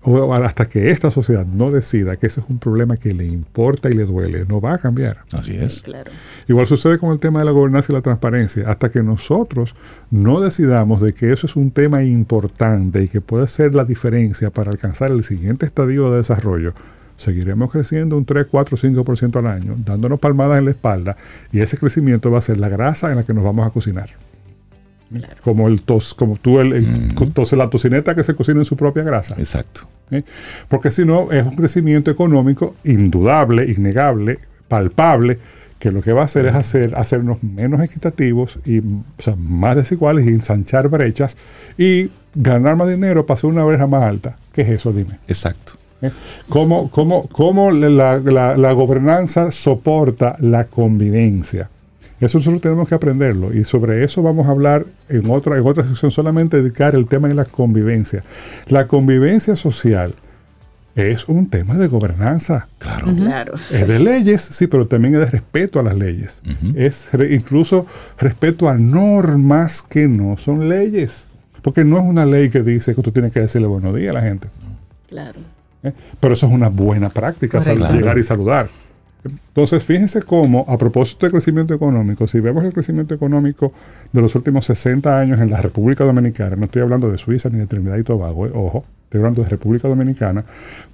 o 0.02 0.34
hasta 0.34 0.68
que 0.68 0.90
esta 0.90 1.10
sociedad 1.10 1.44
no 1.46 1.70
decida 1.72 2.16
que 2.16 2.28
ese 2.28 2.40
es 2.40 2.46
un 2.48 2.58
problema 2.58 2.96
que 2.96 3.12
le 3.12 3.24
importa 3.26 3.90
y 3.90 3.94
le 3.94 4.04
duele, 4.04 4.44
no 4.46 4.60
va 4.60 4.74
a 4.74 4.78
cambiar. 4.78 5.24
Así 5.32 5.56
es. 5.56 5.82
Claro. 5.82 6.10
Igual 6.46 6.66
sucede 6.66 6.98
con 6.98 7.12
el 7.12 7.18
tema 7.18 7.40
de 7.40 7.46
la 7.46 7.50
gobernanza 7.50 7.92
y 7.92 7.96
la 7.96 8.02
transparencia. 8.02 8.68
Hasta 8.68 8.90
que 8.90 9.02
nosotros 9.02 9.74
no 10.10 10.40
decidamos 10.40 11.00
de 11.00 11.12
que 11.12 11.32
eso 11.32 11.46
es 11.46 11.56
un 11.56 11.70
tema 11.70 12.04
importante 12.04 13.02
y 13.02 13.08
que 13.08 13.20
puede 13.20 13.48
ser 13.48 13.74
la 13.74 13.84
diferencia 13.84 14.50
para 14.50 14.70
alcanzar 14.70 15.10
el 15.10 15.24
siguiente 15.24 15.66
estadio 15.66 16.10
de 16.10 16.18
desarrollo, 16.18 16.72
seguiremos 17.16 17.70
creciendo 17.70 18.16
un 18.16 18.24
3, 18.24 18.46
4, 18.50 18.76
5% 18.76 19.38
al 19.38 19.46
año, 19.46 19.74
dándonos 19.84 20.20
palmadas 20.20 20.58
en 20.58 20.66
la 20.66 20.70
espalda 20.70 21.16
y 21.50 21.60
ese 21.60 21.78
crecimiento 21.78 22.30
va 22.30 22.38
a 22.38 22.42
ser 22.42 22.58
la 22.58 22.68
grasa 22.68 23.10
en 23.10 23.16
la 23.16 23.24
que 23.24 23.34
nos 23.34 23.42
vamos 23.42 23.66
a 23.66 23.70
cocinar. 23.70 24.10
Como 25.42 25.68
el 25.68 25.82
tos, 25.82 26.14
como 26.14 26.36
tú 26.36 26.58
el, 26.60 26.72
el- 26.72 26.86
entonces 27.20 27.56
la 27.58 27.68
tocineta 27.68 28.14
que 28.14 28.24
se 28.24 28.34
cocina 28.34 28.58
en 28.58 28.64
su 28.64 28.76
propia 28.76 29.02
grasa. 29.04 29.34
Exacto. 29.38 29.82
¿eh? 30.10 30.22
Porque 30.68 30.90
si 30.90 31.04
no, 31.04 31.30
es 31.30 31.44
un 31.44 31.54
crecimiento 31.54 32.10
económico 32.10 32.74
indudable, 32.84 33.70
innegable, 33.70 34.38
palpable, 34.68 35.38
que 35.78 35.92
lo 35.92 36.00
que 36.02 36.12
va 36.12 36.22
a 36.22 36.24
hacer 36.24 36.46
es 36.46 36.54
hacer, 36.54 36.94
hacernos 36.96 37.42
menos 37.42 37.80
equitativos 37.82 38.58
y 38.64 38.78
o 38.78 39.02
sea, 39.18 39.36
más 39.36 39.76
desiguales 39.76 40.24
y 40.26 40.30
ensanchar 40.30 40.88
brechas 40.88 41.36
y 41.76 42.10
ganar 42.34 42.76
más 42.76 42.88
dinero 42.88 43.26
para 43.26 43.36
hacer 43.38 43.50
una 43.50 43.64
brecha 43.64 43.86
más 43.86 44.02
alta. 44.02 44.36
¿Qué 44.52 44.62
es 44.62 44.70
eso? 44.70 44.92
Dime. 44.92 45.18
Exacto. 45.28 45.74
¿eh? 46.02 46.10
¿Cómo, 46.48 46.90
cómo- 46.90 47.28
cómo 47.28 47.70
la, 47.70 48.18
la- 48.18 48.56
la 48.56 48.72
gobernanza 48.72 49.52
soporta 49.52 50.36
la 50.40 50.64
convivencia? 50.64 51.68
Eso 52.20 52.38
nosotros 52.38 52.62
tenemos 52.62 52.88
que 52.88 52.94
aprenderlo 52.94 53.52
y 53.52 53.64
sobre 53.64 54.02
eso 54.02 54.22
vamos 54.22 54.46
a 54.46 54.50
hablar 54.50 54.86
en 55.08 55.28
otra, 55.30 55.58
en 55.58 55.66
otra 55.66 55.84
sección, 55.84 56.10
solamente 56.10 56.62
dedicar 56.62 56.94
el 56.94 57.06
tema 57.06 57.28
de 57.28 57.34
la 57.34 57.44
convivencia. 57.44 58.22
La 58.68 58.86
convivencia 58.88 59.54
social 59.54 60.14
es 60.94 61.28
un 61.28 61.50
tema 61.50 61.76
de 61.76 61.88
gobernanza. 61.88 62.68
Claro. 62.78 63.14
Claro. 63.14 63.54
Es 63.70 63.86
de 63.86 63.98
leyes, 63.98 64.40
sí, 64.40 64.66
pero 64.66 64.86
también 64.86 65.14
es 65.14 65.20
de 65.20 65.26
respeto 65.26 65.78
a 65.78 65.82
las 65.82 65.94
leyes. 65.94 66.42
Es 66.74 67.08
re- 67.12 67.34
incluso 67.34 67.84
respeto 68.18 68.68
a 68.70 68.78
normas 68.78 69.82
que 69.82 70.08
no 70.08 70.38
son 70.38 70.70
leyes. 70.70 71.28
Porque 71.60 71.84
no 71.84 71.98
es 71.98 72.04
una 72.04 72.24
ley 72.24 72.48
que 72.48 72.62
dice 72.62 72.94
que 72.94 73.02
tú 73.02 73.10
tienes 73.12 73.32
que 73.32 73.40
decirle 73.40 73.66
buenos 73.66 73.94
días 73.94 74.10
a 74.10 74.14
la 74.14 74.22
gente. 74.22 74.48
Claro. 75.08 75.38
¿eh? 75.82 75.92
Pero 76.18 76.32
eso 76.32 76.46
es 76.46 76.52
una 76.52 76.68
buena 76.70 77.10
práctica, 77.10 77.60
llegar 77.92 78.16
y 78.18 78.22
saludar. 78.22 78.70
Entonces, 79.48 79.82
fíjense 79.82 80.22
cómo, 80.22 80.64
a 80.68 80.78
propósito 80.78 81.26
de 81.26 81.32
crecimiento 81.32 81.74
económico, 81.74 82.26
si 82.26 82.40
vemos 82.40 82.64
el 82.64 82.72
crecimiento 82.72 83.14
económico 83.14 83.72
de 84.12 84.22
los 84.22 84.34
últimos 84.34 84.66
60 84.66 85.18
años 85.18 85.40
en 85.40 85.50
la 85.50 85.60
República 85.60 86.04
Dominicana, 86.04 86.56
no 86.56 86.66
estoy 86.66 86.82
hablando 86.82 87.10
de 87.10 87.18
Suiza 87.18 87.48
ni 87.50 87.58
de 87.58 87.66
Trinidad 87.66 87.96
y 87.96 88.02
Tobago, 88.02 88.46
eh, 88.46 88.52
ojo, 88.54 88.84
estoy 89.04 89.18
hablando 89.18 89.42
de 89.42 89.48
República 89.48 89.88
Dominicana, 89.88 90.44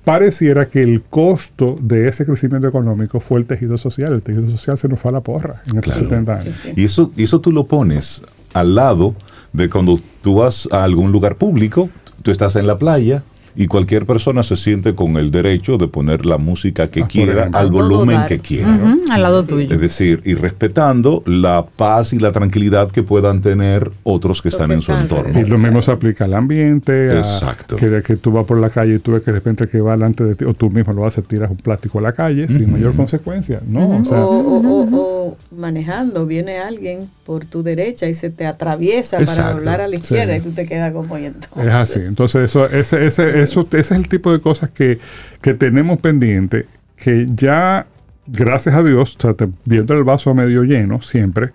pareciera 0.04 0.66
que 0.66 0.82
el 0.82 1.02
costo 1.02 1.78
de 1.80 2.08
ese 2.08 2.26
crecimiento 2.26 2.68
económico 2.68 3.20
fue 3.20 3.38
el 3.38 3.46
tejido 3.46 3.78
social. 3.78 4.12
El 4.12 4.22
tejido 4.22 4.48
social 4.50 4.76
se 4.76 4.88
nos 4.88 5.00
fue 5.00 5.10
a 5.10 5.12
la 5.12 5.22
porra 5.22 5.62
en 5.66 5.78
estos 5.78 5.94
70 5.94 6.36
años. 6.36 6.62
Y 6.76 6.84
eso, 6.84 7.10
y 7.16 7.24
eso 7.24 7.40
tú 7.40 7.52
lo 7.52 7.66
pones 7.66 8.22
al 8.52 8.74
lado 8.74 9.14
de 9.52 9.70
cuando 9.70 9.98
tú 10.22 10.36
vas 10.36 10.68
a 10.70 10.84
algún 10.84 11.10
lugar 11.10 11.36
público, 11.36 11.88
tú 12.22 12.30
estás 12.30 12.56
en 12.56 12.66
la 12.66 12.76
playa, 12.76 13.22
y 13.54 13.66
cualquier 13.66 14.06
persona 14.06 14.42
se 14.42 14.56
siente 14.56 14.94
con 14.94 15.16
el 15.16 15.30
derecho 15.30 15.76
de 15.78 15.88
poner 15.88 16.26
la 16.26 16.38
música 16.38 16.88
que 16.88 17.02
quiera 17.06 17.48
al 17.52 17.70
volumen 17.70 18.20
que 18.28 18.38
quiera. 18.38 18.96
Al 19.10 19.22
lado 19.22 19.44
tuyo. 19.44 19.72
Es 19.74 19.80
decir, 19.80 20.20
y 20.24 20.34
respetando 20.34 21.22
la 21.26 21.66
paz 21.66 22.12
y 22.12 22.18
la 22.18 22.32
tranquilidad 22.32 22.90
que 22.90 23.02
puedan 23.02 23.40
tener 23.42 23.90
otros 24.04 24.40
que 24.42 24.48
Los 24.48 24.54
están 24.54 24.68
que 24.68 24.74
en 24.74 24.80
su 24.82 24.92
están 24.92 25.02
entorno. 25.04 25.40
Y 25.40 25.44
lo 25.44 25.58
mismo 25.58 25.82
se 25.82 25.90
aplica 25.90 26.24
al 26.24 26.34
ambiente, 26.34 27.10
a 27.10 27.16
Exacto. 27.18 27.76
que, 27.76 28.02
que 28.02 28.16
tú 28.16 28.32
vas 28.32 28.46
por 28.46 28.58
la 28.58 28.70
calle 28.70 28.94
y 28.94 28.98
tú 28.98 29.12
ves 29.12 29.22
que 29.22 29.30
de 29.32 29.38
repente 29.38 29.64
el 29.64 29.70
que 29.70 29.80
va 29.80 29.92
delante 29.92 30.24
de 30.24 30.34
ti, 30.34 30.44
o 30.44 30.54
tú 30.54 30.70
mismo 30.70 30.92
lo 30.92 31.06
haces, 31.06 31.24
tiras 31.26 31.50
un 31.50 31.56
plástico 31.58 31.98
a 31.98 32.02
la 32.02 32.12
calle 32.12 32.48
sin 32.48 32.70
mayor 32.70 32.94
consecuencia. 32.94 33.60
No, 33.66 33.98
o 33.98 34.04
sea, 34.04 34.24
o, 34.24 34.38
o- 34.38 34.82
o- 34.82 35.12
o 35.32 35.36
manejando, 35.56 36.26
viene 36.26 36.58
alguien 36.58 37.08
por 37.24 37.44
tu 37.46 37.62
derecha 37.62 38.08
y 38.08 38.14
se 38.14 38.30
te 38.30 38.46
atraviesa 38.46 39.18
para 39.20 39.52
doblar 39.52 39.80
a 39.80 39.88
la 39.88 39.96
izquierda 39.96 40.34
Sí. 40.34 40.40
y 40.40 40.42
tú 40.42 40.50
te 40.50 40.66
quedas 40.66 40.92
como 40.92 41.16
y 41.18 41.26
entonces. 41.26 41.64
Es 41.66 41.72
así. 41.72 42.00
Entonces, 42.00 42.44
eso, 42.44 42.66
ese, 42.68 43.06
ese, 43.06 43.41
eso, 43.42 43.66
ese 43.70 43.78
es 43.78 43.90
el 43.92 44.09
tipo 44.09 44.33
de 44.33 44.40
cosas 44.40 44.70
que, 44.70 44.98
que 45.40 45.55
tenemos 45.55 46.00
pendiente, 46.00 46.66
que 46.96 47.26
ya, 47.35 47.87
gracias 48.26 48.74
a 48.74 48.83
Dios, 48.83 49.16
o 49.16 49.20
sea, 49.20 49.35
te- 49.35 49.48
viendo 49.64 49.94
el 49.94 50.05
vaso 50.05 50.35
medio 50.35 50.62
lleno 50.64 51.02
siempre, 51.02 51.50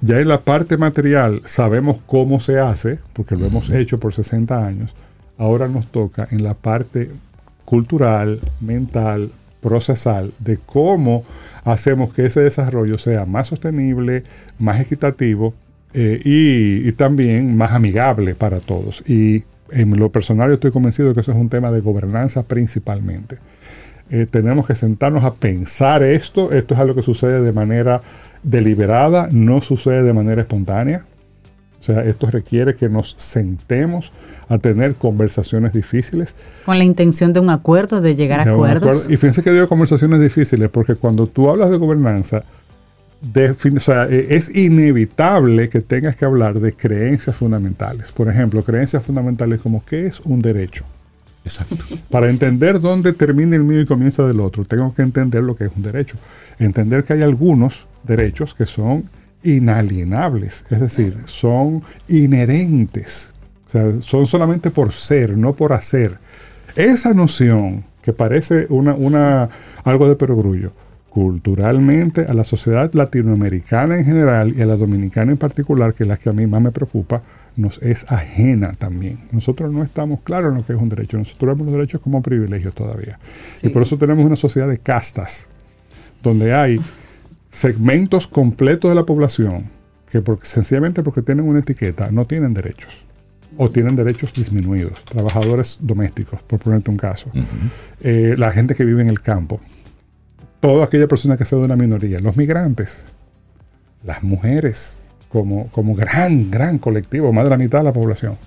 ya 0.00 0.18
en 0.20 0.28
la 0.28 0.40
parte 0.40 0.76
material 0.76 1.42
sabemos 1.44 1.98
cómo 2.06 2.40
se 2.40 2.58
hace, 2.58 2.98
porque 3.12 3.36
lo 3.36 3.46
hemos 3.46 3.70
hecho 3.70 4.00
por 4.00 4.12
60 4.12 4.66
años. 4.66 4.94
Ahora 5.38 5.68
nos 5.68 5.86
toca 5.86 6.26
en 6.30 6.42
la 6.42 6.54
parte 6.54 7.10
cultural, 7.64 8.40
mental, 8.60 9.30
procesal, 9.60 10.32
de 10.40 10.56
cómo 10.58 11.24
hacemos 11.64 12.12
que 12.12 12.26
ese 12.26 12.40
desarrollo 12.40 12.98
sea 12.98 13.26
más 13.26 13.46
sostenible, 13.46 14.24
más 14.58 14.80
equitativo 14.80 15.54
eh, 15.94 16.20
y, 16.24 16.88
y 16.88 16.92
también 16.92 17.56
más 17.56 17.70
amigable 17.72 18.34
para 18.34 18.58
todos. 18.60 19.04
Y 19.06 19.44
en 19.72 19.96
lo 19.96 20.10
personal 20.10 20.48
yo 20.48 20.54
estoy 20.54 20.70
convencido 20.70 21.08
de 21.08 21.14
que 21.14 21.20
eso 21.20 21.32
es 21.32 21.38
un 21.38 21.48
tema 21.48 21.70
de 21.70 21.80
gobernanza 21.80 22.42
principalmente. 22.42 23.38
Eh, 24.10 24.26
tenemos 24.30 24.66
que 24.66 24.74
sentarnos 24.74 25.24
a 25.24 25.32
pensar 25.32 26.02
esto. 26.02 26.52
Esto 26.52 26.74
es 26.74 26.80
algo 26.80 26.94
que 26.94 27.02
sucede 27.02 27.40
de 27.40 27.52
manera 27.52 28.02
deliberada, 28.42 29.28
no 29.32 29.60
sucede 29.60 30.02
de 30.02 30.12
manera 30.12 30.42
espontánea. 30.42 31.06
O 31.80 31.84
sea, 31.84 32.04
esto 32.04 32.28
requiere 32.30 32.76
que 32.76 32.88
nos 32.88 33.14
sentemos 33.18 34.12
a 34.48 34.58
tener 34.58 34.94
conversaciones 34.94 35.72
difíciles. 35.72 36.36
Con 36.64 36.78
la 36.78 36.84
intención 36.84 37.32
de 37.32 37.40
un 37.40 37.50
acuerdo, 37.50 38.00
de 38.00 38.14
llegar 38.14 38.40
a 38.40 38.52
acuerdos. 38.52 38.90
acuerdo. 38.90 39.12
Y 39.12 39.16
fíjense 39.16 39.42
que 39.42 39.50
digo 39.50 39.68
conversaciones 39.68 40.20
difíciles 40.20 40.68
porque 40.68 40.94
cuando 40.94 41.26
tú 41.26 41.50
hablas 41.50 41.70
de 41.70 41.78
gobernanza, 41.78 42.42
defin- 43.22 43.76
o 43.76 43.80
sea, 43.80 44.06
eh, 44.08 44.28
es 44.30 44.54
inevitable 44.54 45.68
que 45.68 45.80
tengas 45.80 46.16
que 46.16 46.24
hablar 46.24 46.60
de 46.60 46.72
creencias 46.72 47.36
fundamentales. 47.36 48.12
Por 48.12 48.28
ejemplo, 48.28 48.62
creencias 48.62 49.04
fundamentales 49.04 49.62
como 49.62 49.84
qué 49.84 50.06
es 50.06 50.20
un 50.20 50.40
derecho. 50.40 50.84
Exacto. 51.44 51.84
Para 52.10 52.30
entender 52.30 52.80
dónde 52.80 53.12
termina 53.12 53.56
el 53.56 53.64
mío 53.64 53.80
y 53.80 53.86
comienza 53.86 54.24
del 54.24 54.38
otro, 54.40 54.64
tengo 54.64 54.94
que 54.94 55.02
entender 55.02 55.42
lo 55.42 55.56
que 55.56 55.64
es 55.64 55.72
un 55.74 55.82
derecho. 55.82 56.16
Entender 56.58 57.02
que 57.02 57.14
hay 57.14 57.22
algunos 57.22 57.86
derechos 58.04 58.54
que 58.54 58.64
son 58.66 59.04
inalienables, 59.42 60.64
es 60.70 60.80
decir, 60.80 61.16
son 61.24 61.82
inherentes. 62.06 63.32
O 63.66 63.70
sea, 63.70 64.02
son 64.02 64.26
solamente 64.26 64.70
por 64.70 64.92
ser, 64.92 65.36
no 65.36 65.52
por 65.52 65.72
hacer. 65.72 66.18
Esa 66.76 67.12
noción, 67.12 67.84
que 68.02 68.12
parece 68.12 68.66
una, 68.68 68.94
una, 68.94 69.48
algo 69.82 70.08
de 70.08 70.14
perogrullo, 70.14 70.70
culturalmente 71.12 72.22
a 72.22 72.32
la 72.32 72.42
sociedad 72.42 72.90
latinoamericana 72.94 73.98
en 73.98 74.04
general 74.06 74.54
y 74.56 74.62
a 74.62 74.66
la 74.66 74.76
dominicana 74.76 75.30
en 75.30 75.36
particular, 75.36 75.92
que 75.92 76.04
es 76.04 76.08
la 76.08 76.16
que 76.16 76.30
a 76.30 76.32
mí 76.32 76.46
más 76.46 76.62
me 76.62 76.72
preocupa, 76.72 77.22
nos 77.54 77.82
es 77.82 78.10
ajena 78.10 78.72
también. 78.72 79.18
Nosotros 79.30 79.70
no 79.70 79.82
estamos 79.82 80.22
claros 80.22 80.52
en 80.52 80.58
lo 80.58 80.64
que 80.64 80.72
es 80.72 80.80
un 80.80 80.88
derecho. 80.88 81.18
Nosotros 81.18 81.50
vemos 81.50 81.66
los 81.66 81.74
derechos 81.74 82.00
como 82.00 82.22
privilegios 82.22 82.74
todavía. 82.74 83.18
Sí. 83.56 83.66
Y 83.66 83.70
por 83.70 83.82
eso 83.82 83.98
tenemos 83.98 84.24
una 84.24 84.36
sociedad 84.36 84.66
de 84.68 84.78
castas, 84.78 85.48
donde 86.22 86.54
hay 86.54 86.80
segmentos 87.50 88.26
completos 88.26 88.90
de 88.90 88.94
la 88.94 89.04
población 89.04 89.64
que 90.10 90.22
sencillamente 90.42 91.02
porque 91.02 91.20
tienen 91.20 91.46
una 91.46 91.58
etiqueta 91.58 92.10
no 92.10 92.26
tienen 92.26 92.54
derechos. 92.54 93.02
O 93.58 93.70
tienen 93.70 93.96
derechos 93.96 94.32
disminuidos. 94.32 95.04
Trabajadores 95.04 95.76
domésticos, 95.82 96.42
por 96.42 96.58
ponerte 96.58 96.90
un 96.90 96.96
caso. 96.96 97.30
Eh, 98.00 98.34
la 98.38 98.50
gente 98.50 98.74
que 98.74 98.86
vive 98.86 99.02
en 99.02 99.08
el 99.10 99.20
campo. 99.20 99.60
Toda 100.62 100.84
aquella 100.84 101.08
persona 101.08 101.36
que 101.36 101.44
sea 101.44 101.58
de 101.58 101.64
una 101.64 101.74
minoría. 101.74 102.20
Los 102.20 102.36
migrantes. 102.36 103.04
Las 104.04 104.22
mujeres. 104.22 104.96
Como, 105.28 105.66
como 105.70 105.96
gran, 105.96 106.52
gran 106.52 106.78
colectivo. 106.78 107.32
Más 107.32 107.42
de 107.42 107.50
la 107.50 107.56
mitad 107.56 107.78
de 107.78 107.84
la 107.84 107.92
población. 107.92 108.38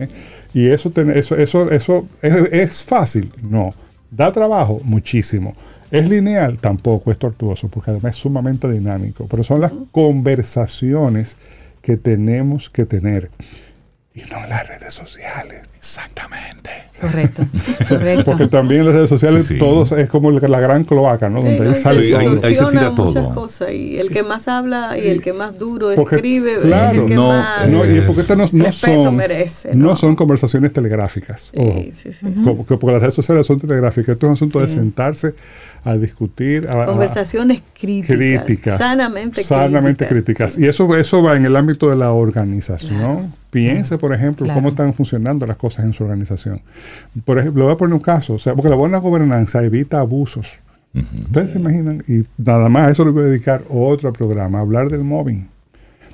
¿eh? 0.00 0.08
Y 0.52 0.66
eso, 0.66 0.92
eso, 1.14 1.36
eso, 1.36 1.70
eso 1.70 2.08
es, 2.20 2.34
es 2.52 2.82
fácil. 2.82 3.32
No. 3.40 3.72
Da 4.10 4.32
trabajo 4.32 4.80
muchísimo. 4.82 5.54
Es 5.92 6.08
lineal 6.08 6.58
tampoco, 6.58 7.12
es 7.12 7.18
tortuoso, 7.18 7.68
porque 7.68 7.92
además 7.92 8.16
es 8.16 8.22
sumamente 8.22 8.68
dinámico. 8.68 9.28
Pero 9.28 9.44
son 9.44 9.60
las 9.60 9.72
conversaciones 9.92 11.36
que 11.80 11.96
tenemos 11.96 12.70
que 12.70 12.86
tener. 12.86 13.30
Y 14.14 14.20
no 14.30 14.44
en 14.44 14.50
las 14.50 14.68
redes 14.68 14.92
sociales. 14.92 15.62
Exactamente. 15.78 16.70
Correcto, 17.00 17.44
correcto. 17.88 18.24
Porque 18.26 18.46
también 18.46 18.80
en 18.82 18.86
las 18.88 18.94
redes 18.96 19.08
sociales 19.08 19.46
Sí, 19.46 19.54
sí. 19.54 19.58
todos 19.58 19.90
es 19.92 20.10
como 20.10 20.30
la 20.30 20.60
gran 20.60 20.84
cloaca, 20.84 21.30
¿no? 21.30 21.40
Sí, 21.40 21.48
Donde 21.48 21.64
ahí 21.66 21.72
y 21.72 21.74
sale 21.74 22.16
ahí- 22.16 22.24
todo. 22.26 22.46
ahí 22.46 22.54
se 22.54 22.64
tira 22.66 22.94
todo. 22.94 23.34
cosas 23.34 23.72
y 23.72 23.98
el 23.98 24.10
que 24.10 24.22
más 24.22 24.48
habla 24.48 24.98
y 24.98 25.08
el 25.08 25.22
que 25.22 25.32
más 25.32 25.58
duro 25.58 25.88
Porque, 25.96 26.16
escribe 26.16 26.58
claro, 26.60 26.92
es 26.92 26.98
el 26.98 27.06
que 27.06 27.14
no, 27.14 27.28
más 27.28 27.68
No, 27.70 27.86
y 27.86 28.00
porque 28.02 28.20
estas 28.20 28.36
no, 28.36 28.44
no 28.52 28.64
respeto 28.66 29.04
son, 29.04 29.16
merece, 29.16 29.74
no 29.74 29.86
¿no? 29.88 29.96
son 29.96 30.14
conversaciones 30.14 30.72
telegráficas. 30.74 31.50
ojo. 31.56 31.74
Sí, 31.78 31.92
sí, 31.92 32.12
sí. 32.12 32.26
Como 32.44 32.66
que 32.66 32.76
porque 32.76 32.92
las 32.92 33.00
redes 33.00 33.14
sociales 33.14 33.46
son 33.46 33.58
telegráficas. 33.60 34.10
Esto 34.12 34.26
es 34.26 34.28
un 34.30 34.34
asunto 34.34 34.60
de 34.60 34.68
sentarse 34.68 35.34
a 35.84 35.94
discutir. 35.96 36.68
a- 36.68 36.82
a- 36.82 36.86
Conversaciones 36.86 37.62
críticas, 37.80 38.44
críticas. 38.44 38.78
sanamente, 38.78 39.42
sanamente 39.42 40.06
críticas. 40.06 40.58
Y 40.58 40.66
eso, 40.66 40.94
eso 40.96 41.22
va 41.22 41.34
en 41.36 41.46
el 41.46 41.56
ámbito 41.56 41.88
de 41.88 41.96
la 41.96 42.12
organización. 42.12 42.98
Claro. 42.98 43.41
Piense, 43.52 43.98
por 43.98 44.14
ejemplo, 44.14 44.44
Claro. 44.46 44.58
cómo 44.58 44.70
están 44.70 44.94
funcionando 44.94 45.46
las 45.46 45.58
cosas 45.58 45.84
en 45.84 45.92
su 45.92 46.02
organización. 46.04 46.62
Por 47.24 47.38
ejemplo, 47.38 47.60
le 47.60 47.64
voy 47.66 47.74
a 47.74 47.76
poner 47.76 47.92
un 47.92 48.00
caso. 48.00 48.32
O 48.34 48.38
sea, 48.38 48.54
porque 48.54 48.70
la 48.70 48.76
buena 48.76 48.96
gobernanza 48.98 49.62
evita 49.62 50.00
abusos. 50.00 50.58
Ustedes 50.94 51.52
se 51.52 51.58
imaginan, 51.58 52.02
y 52.08 52.22
nada 52.38 52.68
más 52.70 52.88
a 52.88 52.90
eso 52.90 53.04
le 53.04 53.10
voy 53.10 53.24
a 53.24 53.26
dedicar 53.26 53.62
otro 53.70 54.12
programa, 54.12 54.60
hablar 54.60 54.88
del 54.90 55.04
mobbing, 55.04 55.48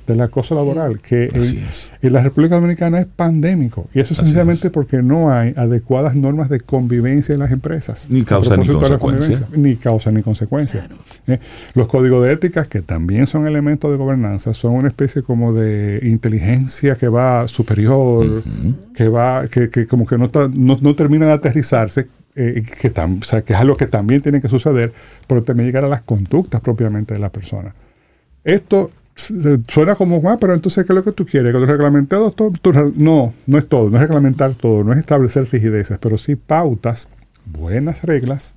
del 0.09 0.21
acoso 0.21 0.55
laboral, 0.55 0.99
que 0.99 1.29
en, 1.33 1.39
es. 1.41 1.91
en 2.01 2.13
la 2.13 2.21
República 2.23 2.55
Dominicana 2.55 2.99
es 2.99 3.05
pandémico. 3.05 3.87
Y 3.93 3.99
eso 4.01 4.13
Así 4.13 4.23
sencillamente 4.23 4.67
es. 4.67 4.73
porque 4.73 5.01
no 5.01 5.31
hay 5.31 5.53
adecuadas 5.55 6.15
normas 6.15 6.49
de 6.49 6.59
convivencia 6.59 7.33
en 7.33 7.39
las 7.39 7.51
empresas. 7.51 8.07
Ni 8.09 8.23
causa 8.23 8.57
ni 8.57 8.67
consecuencia. 8.67 9.45
Ni 9.55 9.75
causa 9.77 10.11
ni 10.11 10.21
consecuencia. 10.21 10.87
Eh, 11.27 11.39
Los 11.73 11.87
códigos 11.87 12.23
de 12.25 12.33
ética, 12.33 12.65
que 12.65 12.81
también 12.81 13.27
son 13.27 13.47
elementos 13.47 13.89
de 13.91 13.97
gobernanza, 13.97 14.53
son 14.53 14.73
una 14.73 14.87
especie 14.89 15.23
como 15.23 15.53
de 15.53 15.99
inteligencia 16.03 16.95
que 16.95 17.07
va 17.07 17.47
superior, 17.47 18.43
que 18.95 19.07
va, 19.07 19.47
que, 19.47 19.69
que 19.69 19.87
como 19.87 20.05
que 20.05 20.17
no, 20.17 20.25
está- 20.25 20.49
no, 20.53 20.77
no 20.81 20.95
termina 20.95 21.25
de 21.27 21.31
aterrizarse, 21.33 22.07
eh, 22.35 22.63
que, 22.81 22.93
tam- 22.93 23.21
o 23.21 23.23
sea, 23.25 23.41
que 23.41 23.53
es 23.53 23.59
algo 23.59 23.75
que 23.77 23.87
también 23.87 24.21
tiene 24.21 24.41
que 24.41 24.47
suceder, 24.49 24.93
pero 25.27 25.41
también 25.43 25.67
llegar 25.67 25.85
a 25.85 25.87
las 25.89 26.01
conductas 26.01 26.61
propiamente 26.61 27.13
de 27.13 27.19
la 27.19 27.29
persona. 27.31 27.73
Esto 28.43 28.91
suena 29.67 29.95
como, 29.95 30.21
ah, 30.29 30.37
pero 30.39 30.53
entonces, 30.53 30.85
¿qué 30.85 30.93
es 30.93 30.95
lo 30.95 31.03
que 31.03 31.11
tú 31.11 31.25
quieres? 31.25 31.51
Que 31.53 31.59
lo 31.59 31.65
reglamentado 31.65 32.31
todo. 32.31 32.51
no, 32.95 33.33
no 33.45 33.57
es 33.57 33.67
todo, 33.67 33.89
no 33.89 33.97
es 33.97 34.01
reglamentar 34.03 34.53
todo, 34.53 34.83
no 34.83 34.93
es 34.93 34.99
establecer 34.99 35.47
rigideces, 35.51 35.97
pero 35.99 36.17
sí 36.17 36.35
pautas, 36.35 37.07
buenas 37.45 38.03
reglas 38.03 38.55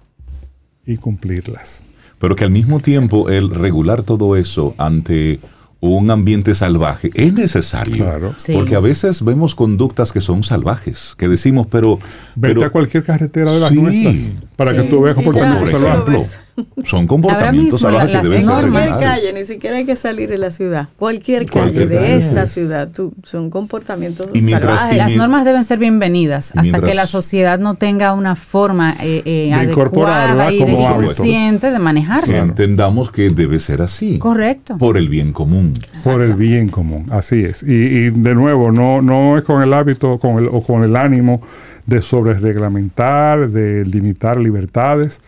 y 0.87 0.97
cumplirlas. 0.97 1.85
Pero 2.19 2.37
que 2.37 2.45
al 2.45 2.51
mismo 2.51 2.81
tiempo 2.81 3.31
el 3.31 3.51
regular 3.51 4.03
todo 4.03 4.37
eso 4.37 4.75
ante 4.79 5.41
un 5.81 6.13
ambiente 6.13 6.55
salvaje 6.55 7.11
es 7.15 7.33
necesario. 7.35 8.05
Claro. 8.05 8.35
Sí. 8.37 8.53
Porque 8.53 8.77
a 8.77 8.81
veces 8.81 9.25
vemos 9.25 9.57
conductas 9.57 10.13
que 10.13 10.21
son 10.21 10.45
salvajes, 10.45 11.15
que 11.19 11.27
decimos, 11.27 11.67
pero... 11.69 11.99
Vete 12.37 12.55
pero 12.55 12.67
a 12.67 12.71
cualquier 12.71 13.03
carretera 13.03 13.53
de 13.53 13.59
las 13.59 13.71
Sí. 13.71 13.75
nuestras 13.75 14.31
para 14.55 14.71
Sí, 14.71 14.77
que 14.77 14.83
tú 14.85 15.01
veas 15.03 15.17
comportamientos 15.17 15.71
salvajes. 15.71 16.39
son 16.87 17.07
comportamientos 17.07 17.83
Ahora 17.83 17.99
mismo 17.99 18.09
salvajes 18.09 18.13
la- 18.15 18.23
que 18.23 18.29
deben 18.29 18.47
las 18.47 18.61
ser 18.63 18.71
Cualquier 18.71 18.99
calle, 19.01 19.33
ni 19.33 19.45
siquiera 19.45 19.77
hay 19.77 19.85
que 19.85 19.97
salir 19.97 20.29
de 20.29 20.39
la 20.39 20.51
ciudad. 20.51 20.89
Cualquier 20.99 21.47
calle 21.47 21.61
Cualquier 21.61 21.89
de 21.89 21.95
calle, 21.97 22.17
esta 22.17 22.47
sí. 22.47 22.55
ciudad 22.55 22.89
tú- 22.91 23.13
son 23.23 23.51
comportamientos 23.51 24.29
Y 24.35 24.43
mientras- 24.43 24.73
salvajes. 24.81 24.95
y 24.95 24.99
Las 24.99 25.17
normas 25.17 25.45
deben 25.45 25.65
ser 25.65 25.79
bienvenidas 25.79 26.49
hasta 26.49 26.63
mientras- 26.63 26.83
que 26.91 26.95
la 26.95 27.07
sociedad 27.07 27.59
no 27.59 27.75
tenga 27.75 28.13
una 28.13 28.37
forma 28.37 28.95
eh, 29.01 29.23
eh, 29.25 29.55
De 29.57 29.65
incorporarla 29.71 30.47
adecuada 30.49 30.53
y 30.53 30.59
de 30.99 31.07
consciente 31.07 31.71
de 31.71 31.79
manejarse. 31.79 32.33
Claro. 32.33 32.49
Entendamos 32.49 33.11
que 33.11 33.31
debe 33.31 33.59
ser 33.59 33.83
así. 33.83 34.19
Correcto. 34.19 34.77
Por 34.79 34.97
el 34.97 35.09
bien 35.09 35.33
común. 35.33 35.73
Por 36.05 36.21
el 36.23 36.35
bien 36.35 36.69
común, 36.69 37.07
así 37.11 37.45
es. 37.45 37.63
Y, 37.63 37.73
y 37.73 38.11
de 38.11 38.35
nuevo, 38.35 38.71
no, 38.73 39.01
no 39.03 39.39
es 39.39 39.45
con 39.45 39.63
el 39.63 39.73
hábito 39.73 40.19
con 40.19 40.39
el, 40.39 40.49
o 40.49 40.61
con 40.61 40.85
el 40.85 40.97
ánimo 40.97 41.41
de 41.87 42.01
sobrereglamentar, 42.03 43.51
de 43.51 43.85
limitar 43.85 44.39
libertades. 44.39 45.21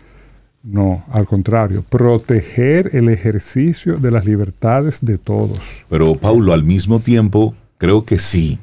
No, 0.65 1.05
al 1.11 1.27
contrario, 1.27 1.85
proteger 1.87 2.91
el 2.95 3.11
ejercicio 3.11 3.99
de 3.99 4.11
las 4.11 4.25
libertades 4.25 5.05
de 5.05 5.19
todos. 5.19 5.61
Pero 5.91 6.15
Paulo, 6.15 6.55
al 6.55 6.65
mismo 6.65 7.01
tiempo, 7.01 7.55
creo 7.77 8.07
que 8.07 8.19
sí, 8.19 8.59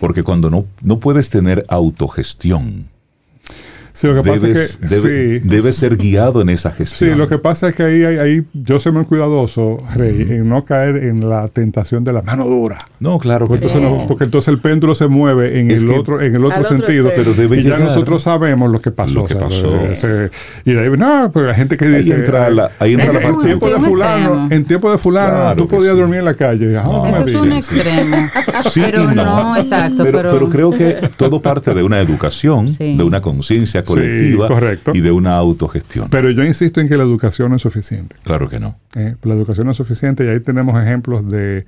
porque 0.00 0.22
cuando 0.22 0.48
no, 0.48 0.64
no 0.80 0.98
puedes 0.98 1.28
tener 1.28 1.66
autogestión, 1.68 2.88
Sí, 3.92 4.06
lo 4.06 4.22
que 4.22 4.30
pasa 4.30 4.48
es 4.48 4.78
que 4.78 4.86
debe, 4.86 5.40
debe, 5.40 5.72
ser 5.72 5.96
guiado 5.96 6.40
en 6.40 6.48
esa 6.48 6.70
gestión. 6.70 7.10
Sí, 7.10 7.16
lo 7.16 7.28
que 7.28 7.38
pasa 7.38 7.68
es 7.68 7.74
que 7.74 7.82
ahí, 7.82 8.04
ahí 8.04 8.44
yo 8.54 8.80
soy 8.80 8.92
muy 8.92 9.04
cuidadoso, 9.04 9.78
Rey, 9.94 10.22
en 10.30 10.48
no 10.48 10.64
caer 10.64 10.96
en 10.96 11.28
la 11.28 11.48
tentación 11.48 12.02
de 12.04 12.12
la 12.12 12.22
mano 12.22 12.46
dura. 12.46 12.78
No, 13.00 13.18
claro. 13.18 13.46
Porque, 13.46 13.66
entonces, 13.66 13.82
no, 13.82 14.06
porque 14.06 14.24
entonces 14.24 14.48
el 14.48 14.60
péndulo 14.60 14.94
se 14.94 15.08
mueve 15.08 15.60
en 15.60 15.70
el 15.70 15.90
otro 15.90 16.20
en 16.20 16.34
el 16.34 16.44
otro 16.44 16.64
sentido. 16.64 17.10
pero 17.14 17.34
debe 17.34 17.58
y 17.58 17.62
ya 17.62 17.78
nosotros 17.78 18.22
sabemos 18.22 18.70
lo 18.70 18.80
que 18.80 18.90
pasó. 18.90 19.14
Lo 19.14 19.24
que 19.24 19.36
pasó. 19.36 19.78
y 20.64 20.72
de 20.72 20.80
ahí, 20.80 20.90
no, 20.96 21.30
pero 21.32 21.46
la 21.46 21.54
gente 21.54 21.76
que 21.76 21.88
dice... 21.88 22.14
Ahí 22.14 22.20
entra 22.20 22.50
la, 22.50 22.70
ahí 22.78 22.92
entra 22.94 23.12
la 23.12 23.20
en 23.20 23.40
tiempo 23.40 23.68
de 23.68 23.78
fulano, 23.80 24.48
en 24.50 24.64
tiempo 24.64 24.90
de 24.90 24.98
fulano, 24.98 25.32
Claro 25.32 25.62
tú 25.62 25.68
podías 25.68 25.94
sí. 25.94 26.00
dormir 26.00 26.18
en 26.20 26.24
la 26.24 26.34
calle. 26.34 26.76
Ah, 26.76 27.04
Eso 27.08 27.24
es 27.24 27.34
un 27.34 27.52
extremo. 27.52 28.16
Sí 28.70 28.80
pero 28.80 29.10
y 29.10 29.14
no. 29.14 29.56
exacto. 29.56 30.04
Pero, 30.04 30.22
Pero, 30.22 30.48
creo 30.48 30.70
que 30.70 31.10
todo 31.16 31.42
parte 31.42 31.74
de 31.74 31.82
una 31.82 32.00
educación, 32.00 32.68
Sí. 32.68 32.96
de 32.96 33.02
una 33.02 33.20
conciencia 33.20 33.81
colectiva 33.82 34.48
correcto. 34.48 34.92
y 34.94 35.00
de 35.00 35.10
una 35.10 35.36
autogestión. 35.36 36.08
Pero 36.10 36.30
yo 36.30 36.44
insisto 36.44 36.80
en 36.80 36.88
que 36.88 36.96
la 36.96 37.04
educación 37.04 37.50
no 37.50 37.56
es 37.56 37.62
suficiente. 37.62 38.16
claro 38.22 38.48
que 38.48 38.60
no. 38.60 38.76
¿eh? 38.94 39.16
La 39.22 39.34
educación 39.34 39.66
no 39.66 39.72
es 39.72 39.76
suficiente 39.76 40.24
y 40.24 40.28
ahí 40.28 40.40
tenemos 40.40 40.80
ejemplos 40.82 41.28
de 41.28 41.64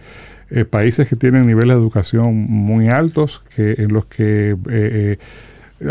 eh, 0.50 0.64
países 0.64 1.08
que 1.08 1.16
tienen 1.16 1.46
niveles 1.46 1.76
de 1.76 1.82
educación 1.82 2.34
muy 2.34 2.88
altos, 2.88 3.42
que 3.54 3.74
en 3.78 3.92
los 3.92 4.06
que 4.06 4.56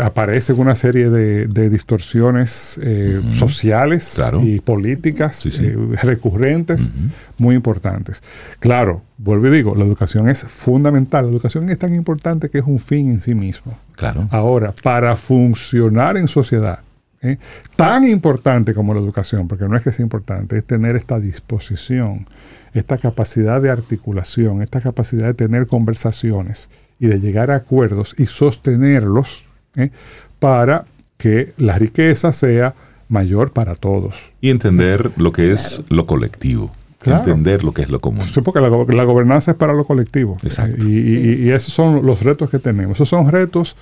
aparecen 0.02 0.58
una 0.58 0.74
serie 0.74 1.10
de, 1.10 1.46
de 1.46 1.70
distorsiones 1.70 2.78
eh, 2.82 3.20
sociales 3.32 4.12
Claro. 4.16 4.40
y 4.42 4.60
políticas 4.60 5.36
Sí, 5.36 5.50
sí. 5.50 5.66
eh, 5.66 5.76
recurrentes 6.02 6.90
muy 7.38 7.54
importantes. 7.54 8.22
Claro, 8.60 9.02
vuelvo 9.18 9.48
y 9.48 9.50
digo, 9.50 9.74
la 9.74 9.84
educación 9.84 10.28
es 10.28 10.44
fundamental. 10.44 11.26
La 11.26 11.32
educación 11.32 11.68
es 11.70 11.78
tan 11.78 11.94
importante 11.94 12.48
que 12.50 12.58
es 12.58 12.64
un 12.66 12.78
fin 12.78 13.10
en 13.10 13.20
sí 13.20 13.34
mismo. 13.34 13.78
Claro. 13.96 14.26
Ahora, 14.30 14.74
para 14.82 15.16
funcionar 15.16 16.16
en 16.16 16.28
sociedad, 16.28 16.80
¿eh? 17.22 17.38
tan 17.76 18.04
importante 18.04 18.74
como 18.74 18.94
la 18.94 19.00
educación, 19.00 19.48
porque 19.48 19.68
no 19.68 19.76
es 19.76 19.82
que 19.84 19.92
sea 19.92 20.02
importante, 20.02 20.58
es 20.58 20.64
tener 20.64 20.96
esta 20.96 21.18
disposición, 21.20 22.26
esta 22.74 22.98
capacidad 22.98 23.62
de 23.62 23.70
articulación, 23.70 24.60
esta 24.62 24.80
capacidad 24.80 25.26
de 25.26 25.34
tener 25.34 25.66
conversaciones 25.66 26.68
y 26.98 27.06
de 27.06 27.18
llegar 27.20 27.50
a 27.50 27.56
acuerdos 27.56 28.14
y 28.18 28.26
sostenerlos 28.26 29.44
¿eh? 29.76 29.90
para 30.38 30.84
que 31.16 31.52
la 31.58 31.78
riqueza 31.78 32.32
sea 32.32 32.74
mayor 33.08 33.52
para 33.52 33.74
todos. 33.74 34.14
Y 34.40 34.50
entender 34.50 35.10
lo 35.16 35.32
que 35.32 35.52
es 35.52 35.82
lo 35.88 36.06
colectivo. 36.06 36.70
Claro. 36.98 37.20
Entender 37.20 37.64
lo 37.64 37.72
que 37.72 37.82
es 37.82 37.90
lo 37.90 38.00
común. 38.00 38.24
Sí, 38.32 38.40
porque 38.40 38.60
la, 38.62 38.68
go- 38.68 38.86
la 38.88 39.04
gobernanza 39.04 39.50
es 39.52 39.56
para 39.58 39.74
lo 39.74 39.84
colectivo. 39.84 40.38
Exacto. 40.42 40.88
Y, 40.88 40.92
y- 40.98 41.34
y 41.44 41.50
esos 41.50 41.72
son 41.74 42.04
los 42.06 42.22
retos 42.22 42.48
que 42.48 42.58
tenemos. 42.58 42.96
Esos 42.96 43.10
son 43.10 43.30
retos 43.30 43.76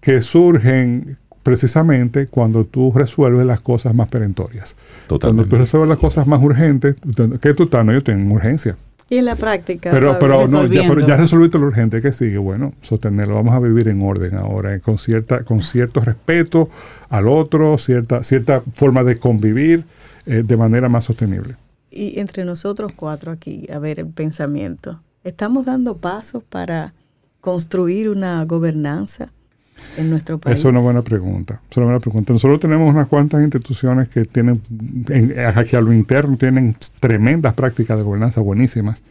que 0.00 0.20
surgen 0.20 1.16
precisamente 1.42 2.26
cuando 2.26 2.64
tú 2.64 2.92
resuelves 2.94 3.46
las 3.46 3.60
cosas 3.60 3.94
más 3.94 4.08
perentorias. 4.08 4.76
Totalmente. 5.06 5.48
Cuando 5.48 5.56
tú 5.56 5.62
resuelves 5.62 5.88
las 5.88 5.98
cosas 5.98 6.26
más 6.26 6.42
urgentes, 6.42 6.96
¿qué 7.40 7.54
tú 7.54 7.64
estás? 7.64 7.84
No, 7.86 7.92
yo 7.92 8.02
tengo 8.02 8.34
urgencia. 8.34 8.76
Y 9.08 9.18
en 9.18 9.24
la 9.24 9.36
práctica. 9.36 9.90
Pero, 9.92 10.18
pero, 10.18 10.46
no, 10.48 10.66
ya, 10.66 10.88
pero 10.88 11.06
ya 11.06 11.16
resolviste 11.16 11.58
lo 11.58 11.66
urgente 11.66 12.02
que 12.02 12.12
sigue. 12.12 12.38
Bueno, 12.38 12.72
sostenerlo. 12.82 13.36
Vamos 13.36 13.54
a 13.54 13.60
vivir 13.60 13.88
en 13.88 14.02
orden 14.02 14.34
ahora, 14.34 14.74
eh, 14.74 14.80
con, 14.80 14.98
cierta, 14.98 15.44
con 15.44 15.62
cierto 15.62 16.00
respeto 16.00 16.70
al 17.08 17.28
otro, 17.28 17.78
cierta, 17.78 18.24
cierta 18.24 18.62
forma 18.74 19.04
de 19.04 19.18
convivir 19.18 19.84
eh, 20.26 20.42
de 20.44 20.56
manera 20.56 20.88
más 20.88 21.04
sostenible. 21.04 21.54
Y 21.90 22.18
entre 22.18 22.44
nosotros 22.44 22.92
cuatro 22.96 23.30
aquí, 23.30 23.66
a 23.72 23.78
ver 23.78 24.00
el 24.00 24.08
pensamiento. 24.08 25.00
¿Estamos 25.22 25.66
dando 25.66 25.98
pasos 25.98 26.42
para 26.42 26.94
construir 27.40 28.08
una 28.08 28.44
gobernanza 28.44 29.32
en 29.96 30.10
nuestro 30.10 30.38
país? 30.38 30.58
Esa 30.58 30.68
es 30.68 30.72
una 30.72 30.80
buena 30.80 31.02
pregunta. 31.02 31.60
Es 31.70 31.76
una 31.76 31.86
buena 31.86 32.00
pregunta. 32.00 32.32
Nosotros 32.32 32.60
tenemos 32.60 32.92
unas 32.92 33.08
cuantas 33.08 33.42
instituciones 33.42 34.08
que 34.08 34.24
tienen, 34.24 34.60
en, 35.08 35.34
aquí 35.38 35.76
a 35.76 35.80
lo 35.80 35.92
interno, 35.92 36.36
tienen 36.36 36.76
tremendas 37.00 37.54
prácticas 37.54 37.96
de 37.96 38.02
gobernanza 38.02 38.40
buenísimas, 38.40 39.02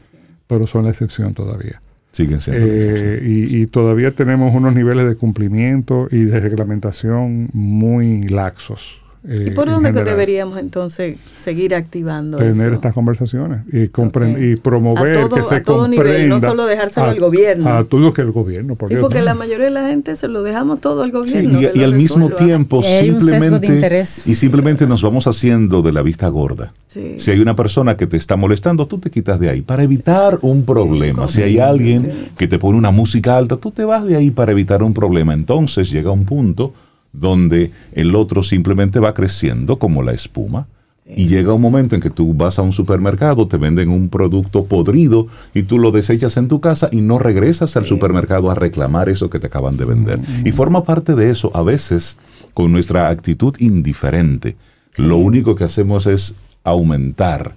pero 0.47 0.67
son 0.67 0.85
la 0.85 0.91
excepción 0.91 1.33
todavía. 1.33 1.81
Siguen 2.11 2.39
siendo. 2.41 2.65
la 2.65 2.73
excepción. 2.73 3.07
Eh, 3.07 3.19
y, 3.23 3.61
y 3.61 3.67
todavía 3.67 4.11
tenemos 4.11 4.53
unos 4.53 4.73
niveles 4.73 5.07
de 5.07 5.15
cumplimiento 5.15 6.07
y 6.11 6.23
de 6.23 6.39
reglamentación 6.39 7.49
muy 7.53 8.23
laxos. 8.27 9.01
Eh, 9.27 9.45
¿Y 9.47 9.51
por 9.51 9.67
en 9.67 9.73
dónde 9.75 9.89
general. 9.89 10.05
deberíamos 10.05 10.59
entonces 10.59 11.17
seguir 11.35 11.73
activando 11.75 12.37
tener 12.37 12.51
eso? 12.67 12.73
estas 12.73 12.93
conversaciones 12.93 13.61
y, 13.71 13.87
compren- 13.87 14.35
Ok. 14.35 14.41
y 14.41 14.55
promover 14.55 15.19
todo- 15.27 15.35
que 15.37 15.43
se 15.43 15.55
a 15.55 15.63
todo 15.63 15.87
nivel, 15.87 16.05
comprenda 16.05 16.35
no 16.35 16.39
solo 16.39 16.65
dejárselo 16.65 17.07
a- 17.07 17.09
al 17.11 17.19
gobierno. 17.19 17.69
a 17.69 17.83
todo 17.85 18.13
que 18.13 18.21
el 18.21 18.31
gobierno 18.31 18.75
por 18.75 18.89
Sí, 18.89 18.95
Dios, 18.95 19.03
porque 19.03 19.19
no. 19.19 19.25
la 19.25 19.33
mayoría 19.35 19.65
de 19.65 19.71
la 19.71 19.87
gente 19.87 20.15
se 20.15 20.27
lo 20.27 20.43
dejamos 20.43 20.79
todo 20.81 21.01
al 21.03 21.09
Sí, 21.09 21.13
gobierno. 21.17 21.59
y, 21.73 21.83
al 21.83 21.95
mismo 21.95 22.29
tiempo 22.29 22.81
simplemente 22.83 24.03
y 24.25 24.35
simplemente 24.35 24.87
nos 24.87 25.01
vamos 25.01 25.27
haciendo 25.27 25.81
de 25.81 25.91
la 25.91 26.01
vista 26.01 26.27
gorda. 26.29 26.73
Sí. 26.87 27.15
Si 27.19 27.31
hay 27.31 27.39
una 27.39 27.55
persona 27.55 27.97
que 27.97 28.07
te 28.07 28.17
está 28.17 28.35
molestando, 28.35 28.85
tú 28.87 28.99
te 28.99 29.09
quitas 29.09 29.39
de 29.39 29.49
ahí 29.49 29.61
para 29.61 29.83
evitar 29.83 30.39
un 30.41 30.63
problema. 30.65 31.27
si 31.27 31.41
hay 31.41 31.59
alguien 31.59 32.01
sí. 32.03 32.29
que 32.37 32.47
te 32.47 32.59
pone 32.59 32.77
una 32.77 32.91
música 32.91 33.37
alta, 33.37 33.57
tú 33.57 33.71
te 33.71 33.83
vas 33.85 34.05
de 34.05 34.15
ahí 34.15 34.31
para 34.31 34.51
evitar 34.51 34.83
un 34.83 34.93
problema. 34.93 35.33
Entonces 35.33 35.89
llega 35.91 36.11
un 36.11 36.25
punto 36.25 36.73
donde 37.19 37.71
el 37.93 38.15
otro 38.15 38.43
simplemente 38.43 38.99
va 38.99 39.13
creciendo 39.13 39.77
como 39.77 40.03
la 40.03 40.13
espuma. 40.13 40.67
Y 41.07 41.27
llega 41.27 41.53
un 41.53 41.61
momento 41.61 41.93
en 41.93 42.01
que 42.01 42.09
tú 42.09 42.33
vas 42.33 42.57
a 42.57 42.63
un 42.63 42.71
supermercado, 42.71 43.47
te 43.47 43.57
venden 43.57 43.89
un 43.89 44.09
producto 44.09 44.65
podrido 44.65 45.27
y 45.53 45.61
tú 45.61 45.77
lo 45.77 45.91
desechas 45.91 46.35
en 46.37 46.47
tu 46.47 46.59
casa 46.61 46.89
y 46.91 47.01
no 47.01 47.19
regresas 47.19 47.77
al 47.77 47.85
supermercado 47.85 48.49
a 48.49 48.55
reclamar 48.55 49.07
eso 49.09 49.29
que 49.29 49.37
te 49.37 49.45
acaban 49.45 49.77
de 49.77 49.85
vender. 49.85 50.19
Y 50.43 50.51
forma 50.51 50.83
parte 50.83 51.13
de 51.13 51.29
eso, 51.29 51.51
a 51.53 51.61
veces, 51.61 52.17
con 52.55 52.71
nuestra 52.71 53.09
actitud 53.09 53.53
indiferente, 53.59 54.55
lo 54.97 55.17
único 55.17 55.53
que 55.53 55.65
hacemos 55.65 56.07
es 56.07 56.33
aumentar 56.63 57.55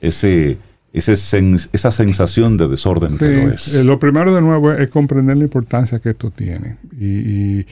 ese, 0.00 0.58
ese 0.94 1.14
sens- 1.14 1.68
esa 1.74 1.90
sensación 1.90 2.56
de 2.56 2.68
desorden 2.68 3.18
que 3.18 3.28
Sí, 3.28 3.34
lo 3.34 3.52
es. 3.52 3.74
eh, 3.74 3.84
lo 3.84 3.98
primero 3.98 4.34
de 4.34 4.40
nuevo 4.40 4.72
es 4.72 4.88
comprender 4.88 5.36
la 5.36 5.44
importancia 5.44 5.98
que 5.98 6.10
esto 6.10 6.30
tiene. 6.30 6.76
Y, 6.98 7.04
y 7.60 7.66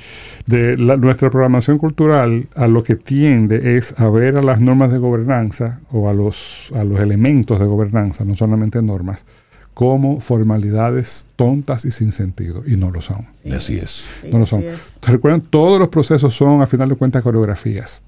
de 0.47 0.77
la- 0.77 0.97
nuestra 0.99 1.31
programación 1.31 1.79
cultural 1.79 2.49
a 2.55 2.67
lo 2.69 2.83
que 2.85 2.97
tiende 2.97 3.77
es 3.79 3.99
a 3.99 4.11
ver 4.11 4.37
a 4.37 4.43
las 4.43 4.61
normas 4.61 4.93
de 4.93 4.99
gobernanza 4.99 5.81
o 5.91 6.11
a 6.11 6.13
los, 6.15 6.71
a 6.75 6.85
los 6.85 7.01
elementos 7.01 7.59
de 7.59 7.67
gobernanza, 7.67 8.25
no 8.25 8.35
solamente 8.35 8.83
normas, 8.83 9.25
como 9.73 10.21
formalidades 10.21 11.27
tontas 11.37 11.85
y 11.87 11.93
sin 11.93 12.13
sentido. 12.13 12.63
Y 12.67 12.77
no 12.77 12.91
lo 12.91 13.01
son. 13.01 13.27
Así 13.55 13.79
es. 13.79 14.11
Sí, 14.21 14.29
no 14.31 14.39
lo 14.39 14.45
así 14.45 14.51
son. 14.51 14.65
es. 14.65 14.99
¿Se 15.01 15.11
recuerdan? 15.13 15.41
Todos 15.43 15.79
los 15.79 15.89
procesos 15.89 16.35
son, 16.35 16.61
a 16.61 16.67
final 16.67 16.89
de 16.89 16.97
cuentas, 16.97 17.23
coreografías. 17.23 18.03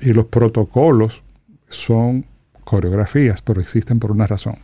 Y 0.00 0.12
los 0.12 0.26
protocolos 0.26 1.22
son 1.68 2.26
coreografías, 2.68 3.40
pero 3.40 3.62
existen 3.62 3.98
por 3.98 4.12
una 4.12 4.26
razón. 4.26 4.56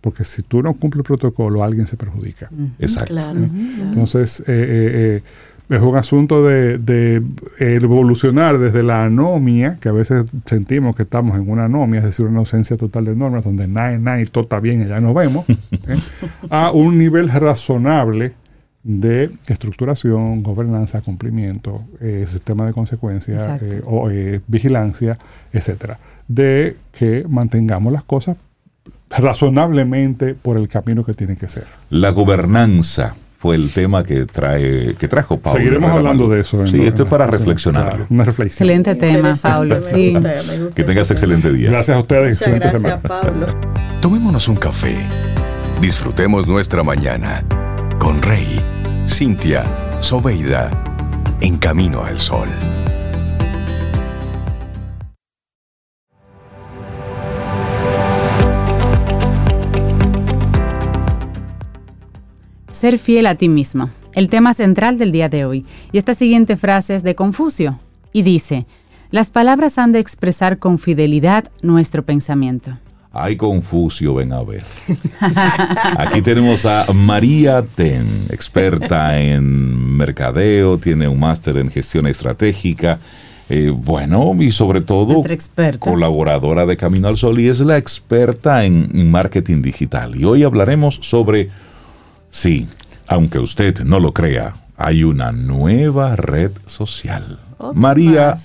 Porque 0.00 0.24
si 0.24 0.42
tú 0.42 0.62
no 0.62 0.72
cumples 0.72 1.00
el 1.00 1.04
protocolo, 1.04 1.62
alguien 1.62 1.86
se 1.86 1.98
perjudica. 1.98 2.48
Exacto. 2.78 3.12
Claro, 3.12 3.32
claro. 3.32 3.50
Entonces, 3.82 4.40
eh, 4.40 4.44
eh, 4.48 5.22
eh, 5.68 5.74
es 5.76 5.82
un 5.82 5.96
asunto 5.96 6.42
de, 6.46 6.78
de 6.78 7.22
evolucionar 7.58 8.58
desde 8.58 8.82
la 8.82 9.04
anomia, 9.04 9.76
que 9.78 9.90
a 9.90 9.92
veces 9.92 10.24
sentimos 10.46 10.96
que 10.96 11.02
estamos 11.02 11.36
en 11.36 11.50
una 11.50 11.66
anomia, 11.66 11.98
es 11.98 12.06
decir, 12.06 12.24
una 12.24 12.38
ausencia 12.38 12.78
total 12.78 13.04
de 13.04 13.14
normas, 13.14 13.44
donde 13.44 13.68
nada, 13.68 13.98
nada 13.98 14.22
y 14.22 14.24
todo 14.24 14.44
está 14.44 14.58
bien, 14.60 14.80
allá 14.80 14.98
nos 15.02 15.14
vemos, 15.14 15.44
a 16.48 16.70
un 16.70 16.96
nivel 16.96 17.28
razonable 17.28 18.32
de 18.82 19.30
estructuración, 19.48 20.42
gobernanza, 20.42 21.02
cumplimiento, 21.02 21.84
sistema 22.24 22.64
de 22.64 22.72
consecuencias, 22.72 23.46
o, 23.84 24.08
vigilancia, 24.46 25.18
etcétera, 25.52 25.98
de 26.28 26.76
que 26.92 27.24
mantengamos 27.28 27.92
las 27.92 28.04
cosas 28.04 28.36
razonablemente 29.10 30.34
por 30.34 30.56
el 30.56 30.68
camino 30.68 31.04
que 31.04 31.14
tienen 31.14 31.36
que 31.36 31.48
ser. 31.48 31.64
La 31.90 32.10
gobernanza 32.10 33.14
fue 33.38 33.54
el 33.54 33.70
tema 33.70 34.02
que 34.04 34.26
trae 34.26 34.94
que 34.98 35.08
trajo 35.08 35.38
Pablo. 35.38 35.58
Seguiremos 35.60 35.90
hablando 35.92 36.28
de 36.28 36.40
eso. 36.40 36.64
en- 36.64 36.70
Sí, 36.72 36.82
esto 36.84 37.04
es 37.04 37.08
para 37.08 37.26
reflexionar. 37.26 37.88
claro, 37.88 38.06
una 38.10 38.24
reflexión. 38.24 38.68
Excelente 38.68 38.94
tema, 38.96 39.34
me 39.64 39.80
Sí. 39.80 40.14
Que 40.74 40.84
tengas 40.84 41.10
excelente 41.10 41.52
día. 41.52 41.70
Gracias 41.70 41.96
a 41.96 42.00
ustedes. 42.00 42.40
Muchas 42.40 42.48
Excelente 42.48 42.68
gracias, 42.68 42.82
semana. 43.02 43.08
Pablo. 43.22 43.46
Tomémonos 44.00 44.48
un 44.48 44.56
café. 44.56 44.96
Disfrutemos 45.80 46.46
nuestra 46.48 46.82
mañana 46.82 47.44
con 48.00 48.20
Rey, 48.20 48.60
Cintia, 49.06 49.64
Soveida, 50.00 50.70
en 51.40 51.56
camino 51.58 52.02
al 52.02 52.18
sol. 52.18 52.48
Ser 62.70 62.98
fiel 62.98 63.26
a 63.26 63.34
ti 63.34 63.48
mismo. 63.48 63.90
el 64.14 64.28
tema 64.28 64.52
central 64.52 64.98
del 64.98 65.12
día 65.12 65.28
de 65.28 65.44
hoy. 65.44 65.64
Y 65.92 65.98
esta 65.98 66.12
siguiente 66.12 66.56
frase 66.56 66.96
es 66.96 67.02
de 67.04 67.14
Confucio 67.14 67.78
y 68.12 68.22
dice, 68.22 68.66
las 69.10 69.30
palabras 69.30 69.78
han 69.78 69.92
de 69.92 70.00
expresar 70.00 70.58
con 70.58 70.78
fidelidad 70.78 71.44
nuestro 71.62 72.04
pensamiento. 72.04 72.76
Hay 73.12 73.36
Confucio, 73.36 74.14
ven 74.14 74.32
a 74.32 74.42
ver. 74.42 74.64
Aquí 75.98 76.20
tenemos 76.20 76.66
a 76.66 76.92
María 76.92 77.62
Ten, 77.62 78.26
experta 78.30 79.20
en 79.20 79.96
mercadeo, 79.96 80.78
tiene 80.78 81.06
un 81.06 81.20
máster 81.20 81.56
en 81.58 81.70
gestión 81.70 82.06
estratégica. 82.06 82.98
Eh, 83.50 83.72
bueno, 83.74 84.34
y 84.38 84.50
sobre 84.50 84.82
todo 84.82 85.22
colaboradora 85.78 86.66
de 86.66 86.76
Camino 86.76 87.08
al 87.08 87.16
Sol 87.16 87.40
y 87.40 87.48
es 87.48 87.60
la 87.60 87.78
experta 87.78 88.64
en, 88.66 88.90
en 88.94 89.10
marketing 89.10 89.62
digital. 89.62 90.16
Y 90.16 90.24
hoy 90.24 90.42
hablaremos 90.42 90.98
sobre, 91.00 91.48
sí, 92.30 92.68
aunque 93.06 93.38
usted 93.38 93.80
no 93.84 94.00
lo 94.00 94.12
crea, 94.12 94.54
hay 94.76 95.04
una 95.04 95.32
nueva 95.32 96.16
red 96.16 96.52
social. 96.66 97.38
María, 97.74 98.36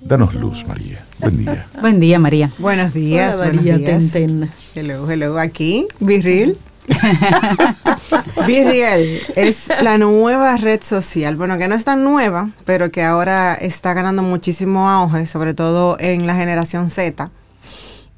danos 0.00 0.34
luz, 0.34 0.66
María. 0.66 1.04
Buen 1.18 1.36
día. 1.36 1.66
Buen 1.80 2.00
día, 2.00 2.18
María. 2.18 2.50
Buenos 2.58 2.94
días, 2.94 3.38
buenos 3.38 3.62
días. 3.62 4.14
Hello, 4.74 5.10
hello. 5.10 5.38
Aquí, 5.38 5.86
Virril. 6.00 6.56
Virreal 8.46 9.20
es 9.36 9.68
la 9.82 9.98
nueva 9.98 10.56
red 10.56 10.82
social. 10.82 11.36
Bueno, 11.36 11.56
que 11.58 11.68
no 11.68 11.74
es 11.74 11.84
tan 11.84 12.02
nueva, 12.02 12.50
pero 12.64 12.90
que 12.90 13.02
ahora 13.02 13.54
está 13.54 13.94
ganando 13.94 14.22
muchísimo 14.22 14.88
auge, 14.88 15.26
sobre 15.26 15.54
todo 15.54 15.96
en 16.00 16.26
la 16.26 16.34
generación 16.34 16.90
Z. 16.90 17.30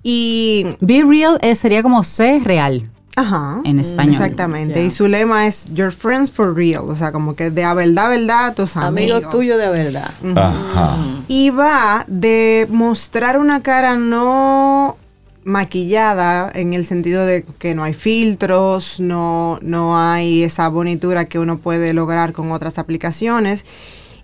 Y 0.03 0.67
Be 0.81 1.03
Real 1.05 1.39
sería 1.57 1.83
como 1.83 2.05
C 2.05 2.41
real. 2.43 2.91
Ajá. 3.17 3.61
En 3.65 3.79
español. 3.79 4.15
Exactamente. 4.15 4.85
Y 4.85 4.91
su 4.91 5.07
lema 5.07 5.47
es 5.47 5.67
Your 5.73 5.93
Friends 5.93 6.31
for 6.31 6.55
Real. 6.55 6.85
O 6.89 6.97
sea, 6.97 7.13
como 7.13 7.37
que 7.37 7.51
de 7.51 7.65
a 7.65 7.75
verdad, 7.75 8.11
verdad, 8.11 8.55
tus 8.55 8.77
amigos. 8.77 9.17
Amigos 9.17 9.31
tuyos 9.31 9.59
de 9.59 9.69
verdad. 9.69 10.11
Ajá. 10.37 10.97
Y 11.29 11.51
va 11.51 12.05
de 12.09 12.67
mostrar 12.71 13.39
una 13.39 13.63
cara 13.63 13.97
no 13.97 14.97
maquillada 15.45 16.51
en 16.55 16.73
el 16.73 16.87
sentido 16.87 17.25
de 17.27 17.45
que 17.59 17.75
no 17.75 17.85
hay 17.85 17.93
filtros, 17.93 18.99
no, 18.99 19.59
no 19.63 19.99
hay 19.99 20.43
esa 20.43 20.69
bonitura 20.69 21.27
que 21.27 21.39
uno 21.39 21.59
puede 21.59 21.93
lograr 21.93 22.33
con 22.33 22.51
otras 22.51 22.79
aplicaciones. 22.79 23.65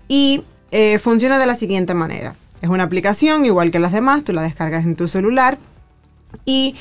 Y 0.07 0.43
eh, 0.71 0.99
funciona 0.99 1.39
de 1.39 1.45
la 1.45 1.55
siguiente 1.55 1.93
manera. 1.93 2.35
Es 2.61 2.69
una 2.69 2.83
aplicación 2.83 3.45
igual 3.45 3.71
que 3.71 3.79
las 3.79 3.91
demás, 3.91 4.23
tú 4.23 4.33
la 4.33 4.41
descargas 4.41 4.83
en 4.83 4.95
tu 4.95 5.07
celular 5.07 5.57
y 6.45 6.75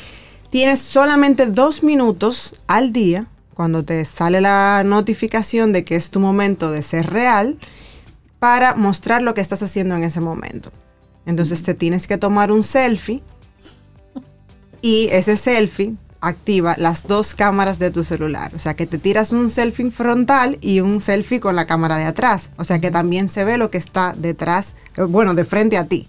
tienes 0.50 0.80
solamente 0.80 1.46
dos 1.46 1.82
minutos 1.82 2.54
al 2.66 2.92
día 2.92 3.26
cuando 3.54 3.84
te 3.84 4.04
sale 4.04 4.40
la 4.40 4.82
notificación 4.84 5.72
de 5.72 5.84
que 5.84 5.96
es 5.96 6.10
tu 6.10 6.20
momento 6.20 6.70
de 6.70 6.82
ser 6.82 7.10
real 7.10 7.58
para 8.38 8.74
mostrar 8.74 9.22
lo 9.22 9.34
que 9.34 9.40
estás 9.40 9.62
haciendo 9.62 9.94
en 9.94 10.04
ese 10.04 10.20
momento. 10.20 10.70
Entonces 11.26 11.62
te 11.62 11.74
tienes 11.74 12.06
que 12.06 12.18
tomar 12.18 12.50
un 12.50 12.62
selfie 12.62 13.22
y 14.82 15.08
ese 15.12 15.36
selfie 15.36 15.94
activa 16.20 16.74
las 16.78 17.06
dos 17.06 17.34
cámaras 17.34 17.78
de 17.78 17.90
tu 17.90 18.04
celular. 18.04 18.52
O 18.54 18.58
sea 18.58 18.74
que 18.74 18.86
te 18.86 18.98
tiras 18.98 19.32
un 19.32 19.50
selfie 19.50 19.90
frontal 19.90 20.58
y 20.60 20.80
un 20.80 21.00
selfie 21.00 21.40
con 21.40 21.56
la 21.56 21.66
cámara 21.66 21.96
de 21.96 22.04
atrás. 22.04 22.50
O 22.56 22.64
sea 22.64 22.80
que 22.80 22.90
también 22.90 23.28
se 23.28 23.44
ve 23.44 23.58
lo 23.58 23.70
que 23.70 23.78
está 23.78 24.14
detrás, 24.16 24.74
eh, 24.96 25.02
bueno, 25.02 25.34
de 25.34 25.44
frente 25.44 25.76
a 25.76 25.86
ti. 25.86 26.08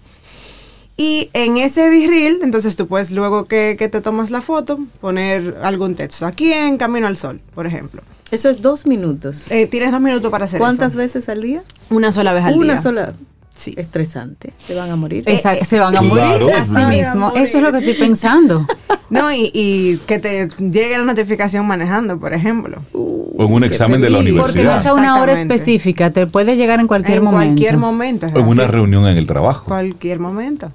Y 0.96 1.30
en 1.32 1.56
ese 1.56 1.88
virril, 1.88 2.38
entonces 2.42 2.76
tú 2.76 2.86
puedes 2.86 3.10
luego 3.10 3.46
que, 3.46 3.76
te 3.76 4.00
tomas 4.00 4.30
la 4.30 4.40
foto, 4.40 4.78
poner 5.00 5.56
algún 5.62 5.94
texto. 5.94 6.26
Aquí 6.26 6.52
en 6.52 6.76
Camino 6.76 7.06
al 7.06 7.16
Sol, 7.16 7.40
por 7.54 7.66
ejemplo. 7.66 8.02
Eso 8.30 8.48
es 8.48 8.62
dos 8.62 8.86
minutos. 8.86 9.50
Eh, 9.50 9.66
tienes 9.66 9.90
dos 9.90 10.00
minutos 10.00 10.30
para 10.30 10.46
hacer 10.46 10.58
¿Cuántas 10.58 10.96
veces 10.96 11.28
al 11.28 11.42
día? 11.42 11.62
Una 11.90 12.12
sola 12.12 12.32
vez 12.32 12.44
al 12.44 12.54
día. 12.54 12.62
Una 12.62 12.80
sola. 12.80 13.14
Sí. 13.54 13.74
Estresante. 13.76 14.52
Se 14.56 14.74
van 14.74 14.90
a 14.90 14.96
morir. 14.96 15.24
Exacto, 15.26 15.64
se 15.66 15.78
van 15.78 15.94
a 15.94 16.00
morir 16.00 16.50
así 16.54 16.84
mismo. 16.86 17.32
Eso 17.36 17.58
es 17.58 17.62
lo 17.62 17.70
que 17.72 17.78
estoy 17.78 17.94
pensando. 17.94 18.66
No, 19.12 19.30
y, 19.30 20.00
que 20.06 20.18
te 20.18 20.48
llegue 20.58 20.96
la 20.96 21.04
notificación 21.04 21.66
manejando, 21.66 22.18
por 22.18 22.32
ejemplo. 22.32 22.82
o 22.94 23.44
en 23.44 23.52
un 23.52 23.62
examen 23.62 24.00
de 24.00 24.08
la 24.08 24.20
universidad. 24.20 24.46
Porque 24.46 24.64
no 24.64 24.74
es 24.74 24.86
a 24.86 24.94
una 24.94 25.20
hora 25.20 25.32
específica, 25.32 26.10
te 26.10 26.26
puede 26.26 26.56
llegar 26.56 26.80
en 26.80 26.86
cualquier 26.86 27.20
momento. 27.20 27.42
En 27.42 27.48
cualquier 27.50 27.76
momento. 27.76 28.26
En 28.28 28.46
una 28.46 28.66
reunión 28.66 29.06
en 29.06 29.18
el 29.18 29.26
trabajo. 29.26 29.66
Cualquier 29.66 30.18
momento. 30.18 30.72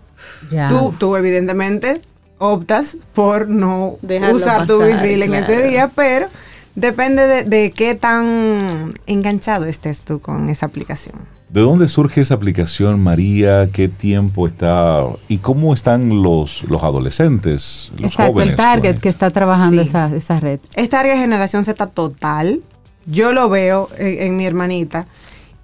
Tú, 0.69 0.93
tú 0.97 1.15
evidentemente 1.15 2.01
optas 2.37 2.97
por 3.13 3.47
no 3.49 3.97
usar 4.33 4.67
tu 4.67 4.81
virril 4.83 5.23
en 5.23 5.33
ese 5.33 5.67
día, 5.67 5.91
pero 5.93 6.27
depende 6.75 7.25
de, 7.27 7.43
de, 7.43 7.71
qué 7.71 7.95
tan 7.95 8.93
enganchado 9.07 9.65
estés 9.65 10.03
tú 10.03 10.19
con 10.19 10.49
esa 10.49 10.67
aplicación. 10.67 11.15
¿De 11.49 11.61
dónde 11.61 11.87
surge 11.87 12.21
esa 12.21 12.33
aplicación, 12.33 13.01
María? 13.01 13.69
¿Qué 13.71 13.87
tiempo 13.87 14.47
está? 14.47 15.05
¿Y 15.29 15.37
cómo 15.37 15.73
están 15.73 16.21
los, 16.21 16.63
los 16.63 16.83
adolescentes, 16.83 17.93
los 17.97 18.11
Exacto, 18.11 18.41
el 18.41 18.55
target 18.57 18.97
que 18.99 19.07
está 19.07 19.31
trabajando 19.31 19.81
esa, 19.81 20.13
esa 20.13 20.41
red. 20.41 20.59
Es 20.75 20.89
target 20.89 21.17
generación 21.17 21.63
Z 21.63 21.87
total. 21.87 22.61
Yo 23.05 23.31
lo 23.31 23.47
veo 23.47 23.87
en 23.97 24.35
mi 24.35 24.45
hermanita 24.45 25.07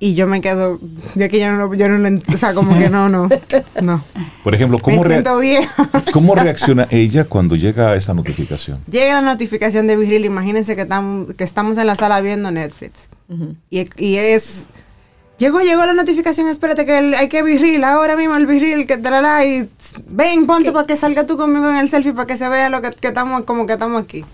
y 0.03 0.15
yo 0.15 0.27
me 0.27 0.41
quedo, 0.41 0.81
ya 1.15 1.29
que 1.29 1.39
yo 1.39 1.49
no, 1.49 1.73
yo 1.73 1.87
no 1.87 2.19
o 2.33 2.37
sea, 2.37 2.53
como 2.53 2.77
que 2.77 2.89
no, 2.89 3.07
no, 3.07 3.29
no. 3.81 4.03
Por 4.43 4.53
ejemplo, 4.53 4.77
¿cómo, 4.79 5.01
¿cómo 6.11 6.35
reacciona 6.35 6.89
ella 6.91 7.23
cuando 7.23 7.55
llega 7.55 7.95
esa 7.95 8.13
notificación? 8.13 8.81
Llega 8.91 9.13
la 9.13 9.21
notificación 9.21 9.87
de 9.87 9.95
Viril, 9.95 10.25
imagínense 10.25 10.75
que, 10.75 10.85
que 11.37 11.43
estamos 11.45 11.77
en 11.77 11.87
la 11.87 11.95
sala 11.95 12.19
viendo 12.19 12.51
Netflix. 12.51 13.07
y, 13.69 13.85
y, 13.95 14.17
es, 14.17 14.65
llegó, 15.37 15.61
llegó 15.61 15.85
la 15.85 15.93
notificación, 15.93 16.49
espérate 16.49 16.85
que 16.85 16.91
hay 16.91 17.29
que 17.29 17.41
Viril, 17.41 17.81
ahora 17.85 18.17
mismo 18.17 18.35
el 18.35 18.45
Viril, 18.45 18.85
que 18.85 18.97
te 18.97 19.09
la 19.09 19.45
y 19.45 19.69
ven, 20.07 20.45
ponte 20.45 20.73
para 20.73 20.85
que 20.85 20.97
salga 20.97 21.25
tú 21.25 21.37
conmigo 21.37 21.69
en 21.69 21.77
el 21.77 21.87
selfie, 21.87 22.11
para 22.11 22.27
que 22.27 22.35
se 22.35 22.49
vea 22.49 22.69
lo 22.69 22.81
que, 22.81 22.93
estamos, 23.07 23.45
como 23.45 23.65
que 23.65 23.71
estamos 23.71 24.03
aquí. 24.03 24.25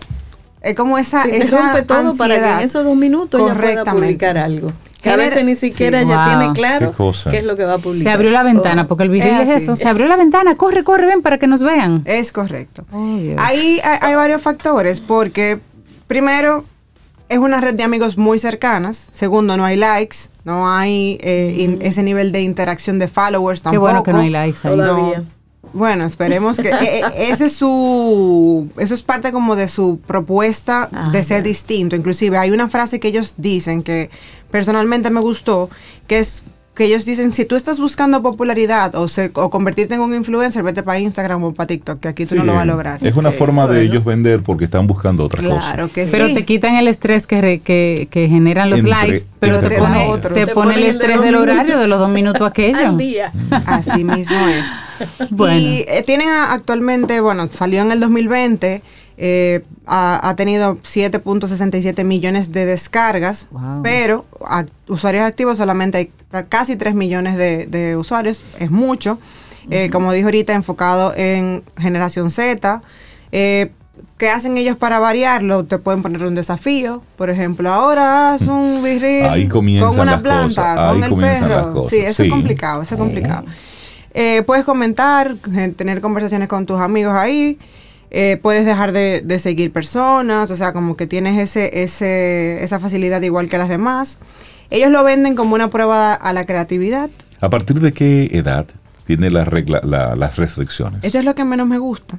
Es 0.62 0.74
como 0.74 0.98
esa, 0.98 1.22
se 1.22 1.46
rompe 1.46 1.82
todo 1.82 2.16
para 2.16 2.34
que 2.34 2.50
en 2.50 2.58
esos 2.58 2.84
dos 2.84 2.96
minutos 2.96 3.40
ella 3.40 3.54
pueda 3.54 3.84
publicar 3.84 4.36
algo. 4.36 4.72
Que 5.02 5.10
a 5.10 5.16
veces 5.16 5.44
ni 5.44 5.56
siquiera 5.56 6.02
ya 6.02 6.24
tiene 6.24 6.52
claro 6.52 6.92
¿Qué, 7.30 7.38
es 7.38 7.44
lo 7.44 7.56
que 7.56 7.64
va 7.64 7.74
a 7.74 7.78
publicar. 7.78 8.02
Se 8.02 8.10
abrió 8.10 8.30
la 8.30 8.42
ventana, 8.42 8.86
porque 8.86 9.04
el 9.04 9.10
video 9.10 9.40
es, 9.40 9.48
eso. 9.48 9.76
Se 9.76 9.88
abrió 9.88 10.06
la 10.06 10.16
ventana, 10.16 10.56
corre, 10.56 10.84
corre, 10.84 11.06
ven 11.06 11.22
para 11.22 11.38
que 11.38 11.46
nos 11.46 11.62
vean. 11.62 12.02
Es 12.04 12.32
correcto. 12.32 12.84
Oh, 12.92 13.18
Ahí 13.38 13.80
hay, 13.82 14.14
varios 14.14 14.42
factores, 14.42 15.00
porque 15.00 15.58
primero 16.06 16.64
es 17.28 17.38
una 17.38 17.60
red 17.60 17.74
de 17.74 17.82
amigos 17.82 18.18
muy 18.18 18.38
cercanas. 18.38 19.08
Segundo, 19.12 19.56
no 19.56 19.64
hay 19.64 19.76
likes, 19.76 20.16
no 20.44 20.70
hay 20.70 21.18
eh, 21.22 21.78
ese 21.80 22.02
nivel 22.02 22.32
de 22.32 22.42
interacción 22.42 22.98
de 22.98 23.08
followers 23.08 23.62
tampoco. 23.62 23.86
Qué 23.86 23.90
bueno 23.90 24.02
que 24.02 24.12
no 24.12 24.18
hay 24.18 24.30
likes 24.30 24.58
ahí. 24.64 24.76
Todavía. 24.76 25.24
Bueno, 25.72 26.04
esperemos 26.04 26.56
que 26.58 26.70
eh, 26.70 27.00
eh, 27.00 27.02
ese 27.30 27.46
es 27.46 27.52
su 27.52 28.68
eso 28.78 28.94
es 28.94 29.02
parte 29.02 29.30
como 29.30 29.54
de 29.54 29.68
su 29.68 30.00
propuesta 30.00 30.88
ah, 30.92 31.10
de 31.12 31.22
ser 31.22 31.42
distinto. 31.42 31.94
Inclusive 31.94 32.36
hay 32.38 32.50
una 32.50 32.68
frase 32.68 32.98
que 32.98 33.08
ellos 33.08 33.34
dicen 33.36 33.82
que 33.82 34.10
personalmente 34.50 35.10
me 35.10 35.20
gustó, 35.20 35.70
que 36.06 36.18
es 36.18 36.44
que 36.74 36.84
ellos 36.86 37.04
dicen, 37.04 37.32
si 37.32 37.44
tú 37.44 37.56
estás 37.56 37.78
buscando 37.78 38.22
popularidad 38.22 38.94
o, 38.94 39.06
se, 39.06 39.30
o 39.34 39.50
convertirte 39.50 39.94
en 39.94 40.00
un 40.00 40.14
influencer, 40.14 40.62
vete 40.62 40.82
para 40.82 40.98
Instagram 40.98 41.42
o 41.44 41.52
para 41.52 41.66
TikTok, 41.66 42.00
que 42.00 42.08
aquí 42.08 42.24
tú 42.24 42.36
no 42.36 42.44
lo 42.44 42.54
vas 42.54 42.62
a 42.62 42.64
lograr. 42.64 43.06
Es 43.06 43.16
una 43.16 43.32
forma 43.32 43.66
de 43.66 43.82
ellos 43.82 44.02
vender 44.02 44.42
porque 44.42 44.64
están 44.64 44.86
buscando 44.86 45.24
otra 45.24 45.42
claro 45.42 45.88
cosa. 45.88 45.94
Que 45.94 46.06
pero 46.06 46.32
te 46.32 46.44
quitan 46.44 46.76
el 46.76 46.88
estrés 46.88 47.26
que, 47.26 47.60
que, 47.62 48.08
que 48.10 48.28
generan 48.28 48.70
los 48.70 48.84
likes, 48.84 49.24
pero 49.40 49.60
te, 49.60 49.76
pone, 49.76 50.18
te, 50.32 50.46
pone, 50.46 50.76
el 50.76 50.84
estrés 50.84 51.20
del 51.20 51.34
horario 51.34 51.78
de 51.78 51.86
los 51.86 51.98
dos 51.98 52.08
minutos 52.08 52.46
aquellos. 52.46 52.80
Al 52.84 52.96
día. 52.96 53.32
Así 53.66 54.02
mismo 54.02 54.38
es. 54.48 54.64
bueno. 55.30 55.58
Y 55.58 55.84
eh, 55.86 56.02
tienen 56.06 56.28
actualmente, 56.30 57.20
bueno, 57.20 57.48
salió 57.48 57.82
en 57.82 57.90
el 57.90 58.00
2020 58.00 58.82
eh, 59.22 59.64
ha, 59.84 60.34
tenido 60.34 60.78
7.67 60.78 62.04
millones 62.04 62.52
de 62.52 62.64
descargas, 62.64 63.50
pero 63.82 64.24
usuarios 64.88 65.24
activos 65.24 65.58
solamente 65.58 65.98
hay 65.98 66.44
casi 66.48 66.74
3 66.74 66.94
millones 66.94 67.36
de, 67.36 67.96
usuarios, 67.98 68.42
es 68.58 68.70
mucho. 68.70 69.18
Eh, 69.68 69.90
como 69.90 70.14
dijo 70.14 70.28
ahorita, 70.28 70.54
enfocado 70.54 71.12
en 71.14 71.62
generación 71.76 72.30
Z. 72.30 72.80
Eh, 73.30 73.72
¿Qué 74.16 74.30
hacen 74.30 74.56
ellos 74.56 74.78
para 74.78 74.98
variarlo? 75.00 75.64
Te 75.64 75.76
pueden 75.76 76.00
poner 76.00 76.24
un 76.24 76.34
desafío. 76.34 77.02
Por 77.16 77.28
ejemplo, 77.28 77.70
ahora 77.70 78.32
haz 78.32 78.42
un 78.42 78.82
birril 78.82 79.50
con 79.50 79.98
una 79.98 80.18
planta, 80.22 80.92
con 80.92 81.04
el 81.04 81.14
perro. 81.14 81.86
Sí, 81.90 81.96
eso 81.98 82.22
es 82.22 82.30
complicado, 82.30 82.80
eso 82.80 82.94
es 82.94 82.98
complicado. 82.98 83.44
puedes 84.46 84.64
comentar, 84.64 85.34
tener 85.76 86.00
conversaciones 86.00 86.48
con 86.48 86.64
tus 86.64 86.80
amigos 86.80 87.12
ahí. 87.12 87.58
Eh, 88.10 88.38
puedes 88.42 88.64
dejar 88.64 88.92
de, 88.92 89.38
seguir 89.38 89.72
personas, 89.72 90.50
o 90.50 90.56
sea, 90.56 90.72
como 90.72 90.96
que 90.96 91.06
tienes 91.06 91.38
ese, 91.38 91.82
ese, 91.82 92.62
esa 92.64 92.80
facilidad 92.80 93.22
igual 93.22 93.48
que 93.48 93.58
las 93.58 93.68
demás. 93.68 94.18
Ellos 94.70 94.90
lo 94.90 95.02
venden 95.04 95.34
como 95.34 95.54
una 95.54 95.70
prueba 95.70 96.14
a 96.14 96.32
la 96.32 96.46
creatividad. 96.46 97.10
¿A 97.40 97.50
partir 97.50 97.80
de 97.80 97.92
qué 97.92 98.30
edad 98.32 98.66
tiene 99.04 99.30
la 99.30 99.44
regla, 99.44 99.80
las 99.82 100.36
restricciones? 100.36 101.04
Esto 101.04 101.18
es 101.18 101.24
lo 101.24 101.34
que 101.34 101.44
menos 101.44 101.66
me 101.66 101.78
gusta. 101.78 102.18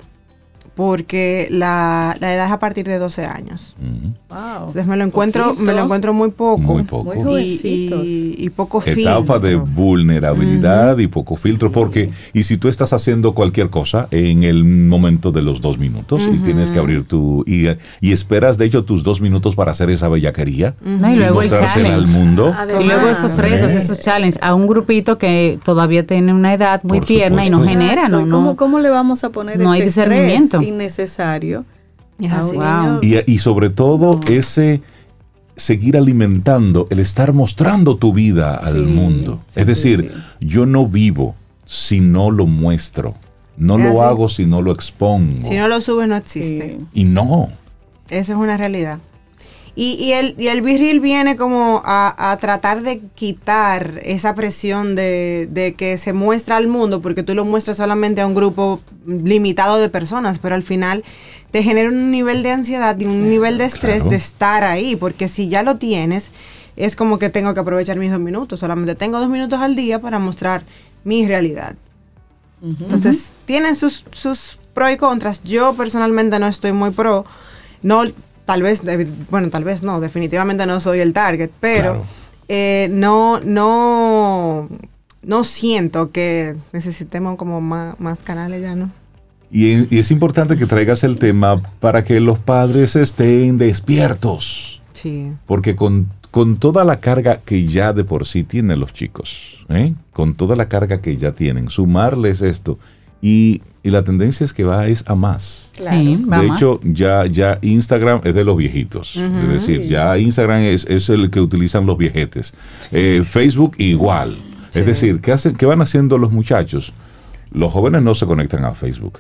Porque 0.82 1.48
la, 1.52 2.18
la 2.20 2.34
edad 2.34 2.48
es 2.48 2.52
a 2.52 2.60
partir 2.60 2.88
de 2.88 2.98
12 2.98 3.26
años. 3.26 3.76
Ujú. 3.80 4.14
Wow. 4.30 4.40
Entonces 4.60 4.88
me 4.88 4.98
lo 4.98 5.04
encuentro, 5.04 5.44
Poquito. 5.50 5.64
me 5.64 5.74
lo 5.74 5.84
encuentro 5.84 6.12
muy 6.14 6.32
poco. 6.32 6.58
Muy 6.58 6.84
poco. 6.84 7.14
Muy 7.14 7.60
Y, 7.64 7.94
y- 7.94 8.36
y 8.46 8.50
poco 8.50 8.82
Etapa 8.84 9.38
de 9.38 9.50
filtro. 9.50 9.66
vulnerabilidad 9.76 10.98
y 10.98 11.06
poco 11.08 11.36
filtro, 11.36 11.72
porque, 11.72 12.10
y 12.34 12.44
si 12.44 12.58
tú 12.58 12.68
estás 12.68 12.94
haciendo 12.94 13.34
cualquier 13.36 13.70
cosa 13.70 14.08
en 14.12 14.42
el 14.44 14.64
momento 14.64 15.32
de 15.32 15.44
los 15.44 15.62
dos 15.62 15.78
minutos 15.78 16.24
y 16.34 16.40
tienes 16.40 16.72
que 16.72 16.80
abrir 16.80 17.04
tu, 17.04 17.44
y, 17.46 17.68
y 18.00 18.12
esperas 18.12 18.58
de 18.58 18.66
hecho 18.66 18.84
tus 18.84 19.04
dos 19.04 19.22
minutos 19.22 19.56
para 19.56 19.72
hacer 19.72 19.90
esa 19.92 20.08
bellaquería 20.08 20.74
No, 20.84 21.12
y 21.12 21.16
luego 21.16 21.42
el 21.44 21.54
al 21.54 22.08
mundo, 22.08 22.54
Además, 22.58 22.84
Y 22.84 22.88
luego 22.88 23.08
esos 23.08 23.38
retos, 23.38 23.74
esos 23.74 24.00
challenges 24.00 24.40
a 24.42 24.56
un 24.56 24.66
grupito 24.66 25.18
que 25.20 25.60
todavía 25.64 26.08
tiene 26.08 26.34
una 26.34 26.54
edad 26.54 26.82
muy 26.84 27.00
Por 27.00 27.08
tierna 27.08 27.46
y 27.46 27.50
no 27.50 27.60
supuesto. 27.60 27.80
genera, 27.80 28.08
¿no? 28.10 28.22
¿y 28.22 28.30
¿Cómo, 28.30 28.50
no 28.52 28.56
¿Cómo 28.56 28.80
le 28.80 28.90
vamos 28.90 29.24
a 29.24 29.30
poner 29.30 29.60
no 29.60 29.72
hay 29.72 29.82
ese 29.82 29.90
estrés 29.90 30.08
discernimiento. 30.10 30.58
Innecesario 30.72 31.66
Es 32.20 32.32
a 32.32 32.40
así. 32.40 32.52
un 32.56 32.58
Wow. 32.58 33.02
niño? 33.02 33.22
y, 33.26 33.34
y 33.34 33.38
sobre 33.40 33.70
todo 33.70 34.20
ese 34.28 34.82
seguir 35.56 35.98
alimentando, 35.98 36.88
el 36.90 37.00
estar 37.00 37.34
mostrando 37.34 37.98
tu 37.98 38.14
vida 38.14 38.56
al 38.56 38.84
mundo. 38.88 39.42
sí, 39.50 39.60
es 39.60 39.68
decir, 39.68 40.12
sí, 40.40 40.46
yo 40.48 40.66
no 40.66 40.88
vivo 40.88 41.36
si 41.66 42.00
no 42.00 42.32
lo 42.32 42.48
muestro, 42.48 43.14
no 43.58 43.78
lo 43.78 43.90
así. 44.02 44.10
hago 44.10 44.30
si 44.30 44.46
no 44.46 44.62
lo 44.62 44.72
expongo. 44.72 45.44
Si 45.44 45.56
no 45.58 45.68
lo 45.68 45.80
subes, 45.82 46.08
no 46.08 46.16
existe. 46.16 46.78
Sí. 46.80 46.86
y 46.94 47.04
no. 47.04 47.50
Eso 48.10 48.34
es 48.34 48.38
una 48.40 48.58
realidad. 48.58 48.98
Y, 49.74 49.94
y 49.94 50.12
el, 50.12 50.36
y 50.38 50.48
el 50.48 50.62
virril 50.62 51.00
viene 51.00 51.38
como 51.38 51.82
a, 51.86 52.32
a 52.32 52.38
tratar 52.38 52.82
de 52.82 53.02
quitar 53.16 54.02
esa 54.04 54.36
presión 54.36 54.96
de, 54.96 55.48
de 55.50 55.76
que 55.76 55.98
se 55.98 56.12
muestra 56.12 56.58
al 56.58 56.68
mundo, 56.68 57.02
porque 57.02 57.24
tú 57.24 57.36
lo 57.36 57.46
muestras 57.46 57.78
solamente 57.78 58.20
a 58.20 58.28
un 58.28 58.36
grupo 58.36 58.82
limitado 59.06 59.80
de 59.80 59.88
personas, 59.88 60.40
pero 60.40 60.56
al 60.56 60.64
final 60.64 61.06
te 61.52 61.64
genera 61.64 61.90
un 61.90 62.12
nivel 62.12 62.44
de 62.44 62.52
ansiedad 62.52 63.00
y 63.00 63.06
un 63.06 63.30
nivel 63.30 63.58
de 63.58 63.66
estrés 63.66 64.02
claro. 64.02 64.10
de 64.10 64.16
estar 64.18 64.64
ahí, 64.64 64.96
porque 64.96 65.30
si 65.30 65.48
ya 65.48 65.64
lo 65.64 65.78
tienes, 65.78 66.32
es 66.76 66.96
como 66.96 67.18
que 67.18 67.30
tengo 67.30 67.54
que 67.54 67.60
aprovechar 67.62 67.98
mis 67.98 68.12
dos 68.12 68.20
minutos, 68.20 68.60
solamente 68.60 68.96
tengo 68.96 69.20
dos 69.20 69.30
minutos 69.30 69.60
al 69.60 69.76
día 69.76 70.00
para 70.00 70.20
mostrar 70.20 70.64
mi 71.04 71.26
realidad. 71.26 71.76
Entonces, 72.64 73.34
tienen 73.46 73.76
sus, 73.76 74.06
sus 74.12 74.60
pros 74.76 74.92
y 74.92 74.98
contras. 74.98 75.42
Yo 75.44 75.74
personalmente 75.74 76.38
no 76.38 76.48
estoy 76.48 76.72
muy 76.72 76.92
pro. 76.92 77.26
No, 77.82 78.04
tal 78.52 78.64
vez, 78.64 78.82
bueno, 79.30 79.50
tal 79.50 79.64
vez 79.64 79.82
no, 79.82 80.02
definitivamente 80.02 80.66
no 80.66 80.80
soy 80.82 81.00
el 81.00 81.14
target, 81.14 81.50
pero 81.62 81.92
Claro. 81.94 82.04
eh, 82.50 82.90
no, 82.92 83.40
no, 83.40 84.68
no 85.24 85.44
siento 85.46 86.12
que 86.12 86.56
necesitemos 86.74 87.38
como 87.38 87.62
más, 87.62 87.98
más 88.00 88.24
canales 88.24 88.62
ya, 88.62 88.76
¿no? 88.76 88.92
Y, 89.50 89.94
y 89.96 90.00
es 90.00 90.12
importante 90.12 90.58
que 90.58 90.66
traigas 90.66 91.04
el 91.06 91.18
tema 91.18 91.62
para 91.80 92.04
que 92.04 92.20
los 92.20 92.40
padres 92.40 92.96
estén 92.98 93.58
despiertos. 93.58 94.82
Sí. 94.92 95.32
Porque 95.46 95.76
con, 95.78 96.10
con 96.30 96.58
toda 96.58 96.84
la 96.84 97.00
carga 97.00 97.40
que 97.44 97.66
ya 97.66 97.94
de 97.94 98.04
por 98.04 98.26
sí 98.28 98.44
tienen 98.44 98.80
los 98.82 98.92
chicos, 98.92 99.66
¿eh? 99.70 99.94
con 100.12 100.36
toda 100.36 100.56
la 100.58 100.68
carga 100.68 101.00
que 101.02 101.16
ya 101.16 101.32
tienen, 101.34 101.70
sumarles 101.70 102.42
esto. 102.42 102.80
Y, 103.22 103.62
y 103.84 103.90
la 103.90 104.04
tendencia 104.04 104.44
es 104.44 104.54
que 104.54 104.64
va 104.64 104.88
es 104.88 105.04
a 105.08 105.16
más. 105.16 105.72
Sí, 105.74 105.84
va 106.30 106.42
de 106.42 106.48
más. 106.48 106.62
hecho, 106.62 106.80
ya, 106.84 107.26
ya 107.26 107.58
Instagram 107.62 108.22
es 108.24 108.36
de 108.36 108.44
los 108.44 108.56
viejitos. 108.56 109.16
Es 109.16 109.48
decir, 109.50 109.88
ya 109.88 110.18
Instagram 110.18 110.62
es, 110.62 110.86
es 110.86 111.10
el 111.10 111.30
que 111.30 111.42
utilizan 111.42 111.86
los 111.86 111.98
viejetes. 111.98 112.54
Eh, 112.92 113.22
Facebook 113.24 113.76
igual. 113.78 114.38
Es 114.74 114.86
decir, 114.86 115.20
¿qué, 115.20 115.32
hacen, 115.32 115.56
¿qué 115.56 115.66
van 115.66 115.82
haciendo 115.82 116.18
los 116.18 116.32
muchachos? 116.32 116.94
Los 117.52 117.74
jóvenes 117.74 118.04
no 118.04 118.16
se 118.16 118.26
conectan 118.26 118.64
a 118.64 118.74
Facebook. 118.74 119.20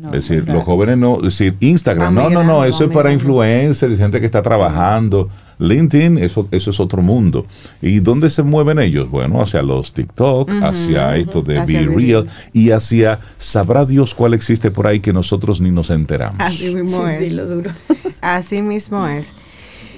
No, 0.00 0.08
es 0.14 0.28
decir, 0.28 0.48
los 0.48 0.64
jóvenes 0.64 0.96
no, 0.98 1.16
es 1.18 1.22
decir, 1.24 1.56
Instagram, 1.60 2.14
no, 2.14 2.30
no, 2.30 2.42
no, 2.42 2.64
eso 2.64 2.84
es 2.84 2.90
para 2.90 3.12
influencers, 3.12 3.98
gente 3.98 4.18
que 4.18 4.26
está 4.26 4.40
trabajando. 4.42 5.28
LinkedIn, 5.58 6.16
eso, 6.16 6.48
eso 6.52 6.70
es 6.70 6.80
otro 6.80 7.02
mundo. 7.02 7.44
¿Y 7.82 8.00
dónde 8.00 8.30
se 8.30 8.42
mueven 8.42 8.78
ellos? 8.78 9.10
Bueno, 9.10 9.42
hacia 9.42 9.60
los 9.60 9.92
TikTok, 9.92 10.50
hacia 10.62 11.16
esto 11.16 11.42
de 11.42 11.58
Hacia 11.58 11.80
Be 11.80 11.86
Be 11.86 11.94
Real 11.96 12.22
Real. 12.24 12.34
y 12.54 12.70
hacia 12.70 13.18
sabrá 13.36 13.84
Dios 13.84 14.14
cuál 14.14 14.32
existe 14.32 14.70
por 14.70 14.86
ahí 14.86 15.00
que 15.00 15.12
nosotros 15.12 15.60
ni 15.60 15.70
nos 15.70 15.90
enteramos. 15.90 16.40
Así 16.40 16.74
mismo 16.74 17.04
Sí, 17.06 17.12
es. 17.12 17.20
dilo 17.20 17.44
duro. 17.46 17.70
Así 18.22 18.62
mismo 18.62 19.06
es. 19.06 19.32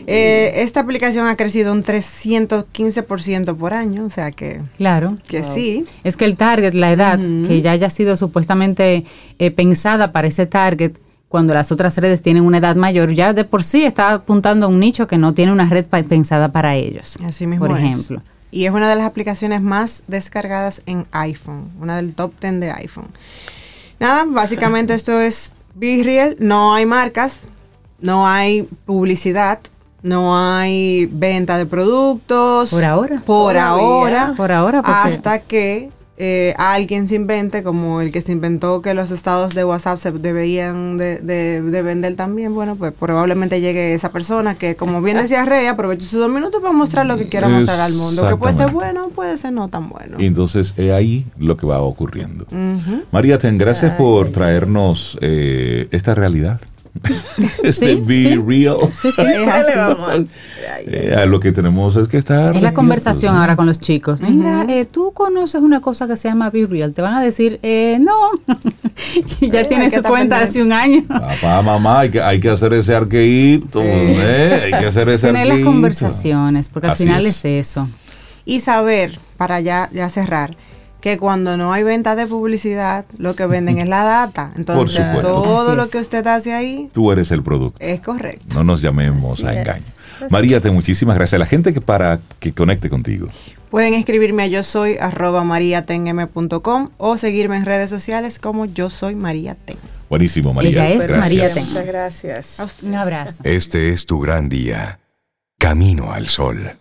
Eh, 0.07 0.63
esta 0.63 0.81
aplicación 0.81 1.27
ha 1.27 1.37
crecido 1.37 1.73
un 1.73 1.83
315% 1.83 3.57
por 3.57 3.75
año, 3.75 4.05
o 4.05 4.11
sea 4.11 4.31
que, 4.31 4.61
Claro. 4.77 5.17
que 5.27 5.45
sí. 5.45 5.85
Es 6.05 6.17
que 6.17 6.25
el 6.25 6.37
target, 6.37 6.75
la 6.75 6.93
edad, 6.93 7.19
que 7.19 7.61
ya 7.63 7.73
haya 7.73 7.91
sido 7.91 8.17
supuestamente 8.17 9.05
eh, 9.39 9.51
pensada 9.51 10.13
para 10.13 10.29
ese 10.29 10.47
target, 10.47 10.93
cuando 11.29 11.55
las 11.55 11.73
otras 11.73 11.97
redes 11.97 12.21
tienen 12.21 12.45
una 12.45 12.59
edad 12.59 12.77
mayor, 12.77 13.13
ya 13.13 13.33
de 13.33 13.45
por 13.45 13.65
sí 13.65 13.85
está 13.85 14.13
apuntando 14.13 14.67
a 14.67 14.69
un 14.69 14.79
nicho 14.81 15.07
que 15.07 15.17
no 15.17 15.33
tiene 15.33 15.51
una 15.53 15.65
red 15.65 15.87
pa- 15.87 16.03
pensada 16.03 16.51
para 16.51 16.75
ellos. 16.77 17.17
Así 17.25 17.47
mismo 17.47 17.67
Por 17.67 17.79
es. 17.79 17.85
ejemplo. 17.87 18.23
Y 18.51 18.67
es 18.67 18.71
una 18.73 18.91
de 18.91 18.97
las 18.97 19.07
aplicaciones 19.07 19.63
más 19.63 20.03
descargadas 20.09 20.83
en 20.85 21.07
iPhone, 21.13 21.71
una 21.81 21.97
del 21.97 22.15
top 22.15 22.33
10 22.39 22.61
de 22.61 22.71
iPhone. 22.73 23.07
Nada, 23.99 24.27
básicamente 24.29 24.93
esto 24.95 25.19
es 25.23 25.55
Be 25.75 26.03
Real, 26.05 26.37
no 26.39 26.75
hay 26.75 26.85
marcas, 26.85 27.49
no 27.99 28.29
hay 28.29 28.69
publicidad, 28.85 29.59
no 30.03 30.37
hay 30.37 31.07
venta 31.07 31.59
de 31.59 31.67
productos. 31.67 32.71
Por 32.71 32.85
ahora. 32.85 33.23
Por 33.25 33.53
Todavía. 33.55 33.65
ahora. 33.85 34.35
Por 34.37 34.53
ahora, 34.53 34.83
porque- 34.83 35.15
Hasta 35.15 35.39
que 35.41 35.91
eh, 36.19 36.55
alguien 36.59 37.09
se 37.09 37.17
invente, 37.17 37.65
como 37.65 38.01
el 38.01 38.13
que 38.13 38.21
se 38.21 38.31
inventó 38.31 38.81
que 38.83 38.95
los 38.95 39.11
estados 39.11 39.55
de 39.55 39.65
WhatsApp 39.65 39.99
se 39.99 40.13
deberían 40.13 40.97
de, 40.97 41.17
de- 41.19 41.63
de 41.63 41.83
vender 41.83 42.15
también, 42.15 42.55
bueno, 42.55 42.77
pues 42.77 42.93
probablemente 42.93 43.61
llegue 43.61 43.95
esa 43.95 44.13
persona 44.13 44.55
que, 44.55 44.77
como 44.77 45.03
bien 45.03 45.17
decía 45.17 45.45
Rey, 45.47 45.67
aproveche 45.67 46.07
sus 46.07 46.21
dos 46.21 46.31
minutos 46.31 46.61
para 46.61 46.75
mostrar 46.75 47.07
lo 47.07 47.17
que 47.17 47.29
quiera 47.29 47.49
mostrar 47.49 47.81
al 47.81 47.95
mundo. 47.95 48.29
Que 48.29 48.37
puede 48.37 48.55
ser 48.55 48.71
bueno, 48.71 49.09
puede 49.09 49.37
ser 49.37 49.53
no 49.53 49.69
tan 49.69 49.89
bueno. 49.89 50.19
Y 50.21 50.27
entonces 50.27 50.75
es 50.77 50.93
ahí 50.93 51.25
lo 51.39 51.57
que 51.57 51.67
va 51.67 51.81
ocurriendo. 51.81 52.47
María, 53.11 53.39
ten 53.39 53.59
gracias 53.59 53.93
por 53.97 54.31
traernos 54.31 55.19
eh, 55.23 55.89
esta 55.91 56.15
realidad. 56.15 56.61
este 57.63 57.97
Sí, 57.97 58.03
Be 58.05 58.15
sí. 58.15 58.37
Real. 58.37 58.77
Sí, 58.93 59.09
Eh, 60.87 61.15
a 61.17 61.27
lo 61.27 61.41
que 61.41 61.53
tenemos 61.53 61.97
es 61.97 62.09
que 62.09 62.19
estar. 62.19 62.55
Es 62.55 62.63
la 62.63 62.75
conversación 62.75 63.35
¿no? 63.35 63.41
ahora 63.41 63.57
con 63.57 63.67
los 63.67 63.81
chicos. 63.81 64.21
Mira, 64.21 64.67
eh, 64.69 64.85
tú 64.85 65.13
conoces 65.13 65.61
una 65.61 65.81
cosa 65.81 66.07
que 66.07 66.17
se 66.17 66.29
llama 66.29 66.51
Be 66.51 66.67
Real. 66.67 66.93
Te 66.93 67.03
van 67.03 67.15
a 67.15 67.21
decir, 67.21 67.59
eh, 67.63 67.99
no. 68.01 68.13
y 69.41 69.51
ya 69.51 69.61
Ay, 69.61 69.67
tiene 69.69 69.91
su 69.91 70.03
cuenta 70.03 70.11
pendiente. 70.11 70.35
hace 70.37 70.63
un 70.63 70.73
año. 70.73 71.05
Papá, 71.09 71.63
mamá, 71.63 72.01
hay 72.01 72.11
que, 72.11 72.21
hay 72.21 72.41
que 72.41 72.51
hacer 72.51 72.73
ese 72.75 72.95
arqueíto, 72.95 73.81
¿eh? 73.83 74.61
Hay 74.65 74.71
que 74.81 74.87
hacer 74.87 75.09
ese 75.09 75.29
Tener 75.29 75.47
las 75.47 75.61
conversaciones, 75.61 76.69
porque 76.69 76.89
al 76.89 76.93
Así 76.95 77.05
final 77.05 77.27
es. 77.27 77.45
es, 77.45 77.69
eso. 77.69 77.89
Y 78.45 78.61
saber, 78.61 79.19
para 79.37 79.61
ya, 79.61 79.89
ya 79.93 80.09
cerrar, 80.11 80.57
que 81.03 81.19
cuando 81.19 81.57
no 81.59 81.73
hay 81.73 81.83
venta 81.83 82.17
de 82.17 82.27
publicidad, 82.29 83.05
lo 83.19 83.35
que 83.37 83.45
venden 83.47 83.79
es 83.79 83.89
la 83.89 84.05
data. 84.05 84.53
Entonces, 84.57 85.07
todo 85.21 85.67
Así 85.69 85.77
lo 85.77 85.83
es. 85.83 85.89
que 85.91 85.99
usted 85.99 86.25
hace 86.29 86.55
ahí 86.55 86.89
Tú 86.93 87.11
eres 87.13 87.31
el 87.33 87.43
producto. 87.43 87.77
es 87.81 88.01
correcto. 88.01 88.47
No 88.55 88.63
nos 88.65 88.81
llamemos 88.81 89.41
Así 89.41 89.47
a 89.49 89.61
engaño. 89.61 89.85
María, 90.31 90.61
te 90.61 90.71
muchísimas 90.71 91.17
gracias. 91.17 91.39
La 91.41 91.47
gente 91.47 91.75
que 91.75 91.81
para 91.81 92.21
que 92.39 92.53
conecte 92.55 92.89
contigo. 92.89 93.27
Pueden 93.71 93.95
escribirme 93.95 94.45
a 94.45 94.47
yo 94.47 94.63
soy 94.63 94.97
arroba 95.01 95.43
mariatenm.com 95.43 96.91
o 96.99 97.17
seguirme 97.17 97.57
en 97.57 97.65
redes 97.65 97.91
sociales 97.91 98.39
como 98.39 98.67
yo 98.67 98.89
soy 98.89 99.17
María 99.17 99.57
Ten. 99.57 99.79
Buenísimo, 100.09 100.53
María. 100.55 100.87
Ella 100.89 101.05
es 101.05 101.09
gracias. 101.09 101.19
María 101.21 101.53
Ten. 101.53 101.65
Muchas 101.67 101.87
gracias. 101.87 102.83
Un 102.83 102.95
abrazo. 102.95 103.41
Este 103.45 103.89
es 103.91 104.07
tu 104.07 104.21
gran 104.21 104.49
día. 104.49 105.01
Camino 105.59 106.13
al 106.13 106.29
sol. 106.29 106.79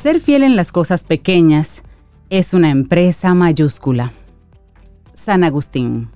Ser 0.00 0.18
fiel 0.20 0.42
en 0.44 0.56
las 0.56 0.72
cosas 0.72 1.04
pequeñas 1.04 1.82
es 2.30 2.54
una 2.54 2.70
empresa 2.70 3.34
mayúscula. 3.34 4.12
San 5.12 5.44
Agustín. 5.44 6.08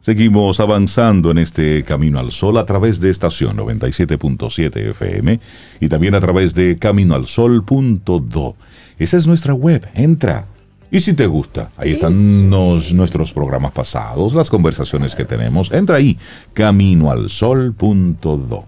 Seguimos 0.00 0.58
avanzando 0.58 1.30
en 1.30 1.38
este 1.38 1.84
camino 1.84 2.18
al 2.18 2.32
sol 2.32 2.58
a 2.58 2.66
través 2.66 2.98
de 3.00 3.10
estación 3.10 3.56
97.7 3.58 4.76
FM 4.90 5.38
y 5.78 5.88
también 5.88 6.16
a 6.16 6.20
través 6.20 6.52
de 6.56 6.78
caminoalsol.do. 6.78 8.56
Esa 8.98 9.16
es 9.18 9.26
nuestra 9.28 9.54
web. 9.54 9.88
Entra. 9.94 10.46
Y 10.90 10.98
si 10.98 11.14
te 11.14 11.28
gusta, 11.28 11.70
ahí 11.76 11.92
están 11.92 12.50
nos- 12.50 12.92
nuestros 12.92 13.32
programas 13.32 13.70
pasados, 13.70 14.34
las 14.34 14.50
conversaciones 14.50 15.14
que 15.14 15.24
tenemos. 15.24 15.70
Entra 15.70 15.98
ahí, 15.98 16.18
caminoalsol.do. 16.54 18.64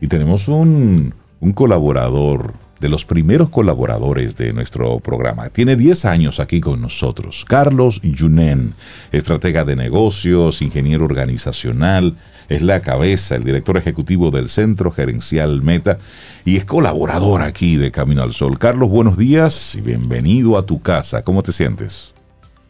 Y 0.00 0.06
tenemos 0.06 0.48
un, 0.48 1.12
un 1.40 1.52
colaborador 1.52 2.54
de 2.84 2.90
los 2.90 3.06
primeros 3.06 3.48
colaboradores 3.48 4.36
de 4.36 4.52
nuestro 4.52 5.00
programa. 5.00 5.48
Tiene 5.48 5.74
10 5.74 6.04
años 6.04 6.38
aquí 6.38 6.60
con 6.60 6.82
nosotros. 6.82 7.46
Carlos 7.48 8.02
Yunen, 8.02 8.74
estratega 9.10 9.64
de 9.64 9.74
negocios, 9.74 10.60
ingeniero 10.60 11.06
organizacional, 11.06 12.18
es 12.50 12.60
la 12.60 12.80
cabeza, 12.80 13.36
el 13.36 13.44
director 13.44 13.78
ejecutivo 13.78 14.30
del 14.30 14.50
Centro 14.50 14.90
Gerencial 14.90 15.62
Meta 15.62 15.96
y 16.44 16.58
es 16.58 16.66
colaborador 16.66 17.40
aquí 17.40 17.78
de 17.78 17.90
Camino 17.90 18.22
al 18.22 18.34
Sol. 18.34 18.58
Carlos, 18.58 18.90
buenos 18.90 19.16
días 19.16 19.76
y 19.76 19.80
bienvenido 19.80 20.58
a 20.58 20.66
tu 20.66 20.82
casa. 20.82 21.22
¿Cómo 21.22 21.42
te 21.42 21.52
sientes? 21.52 22.12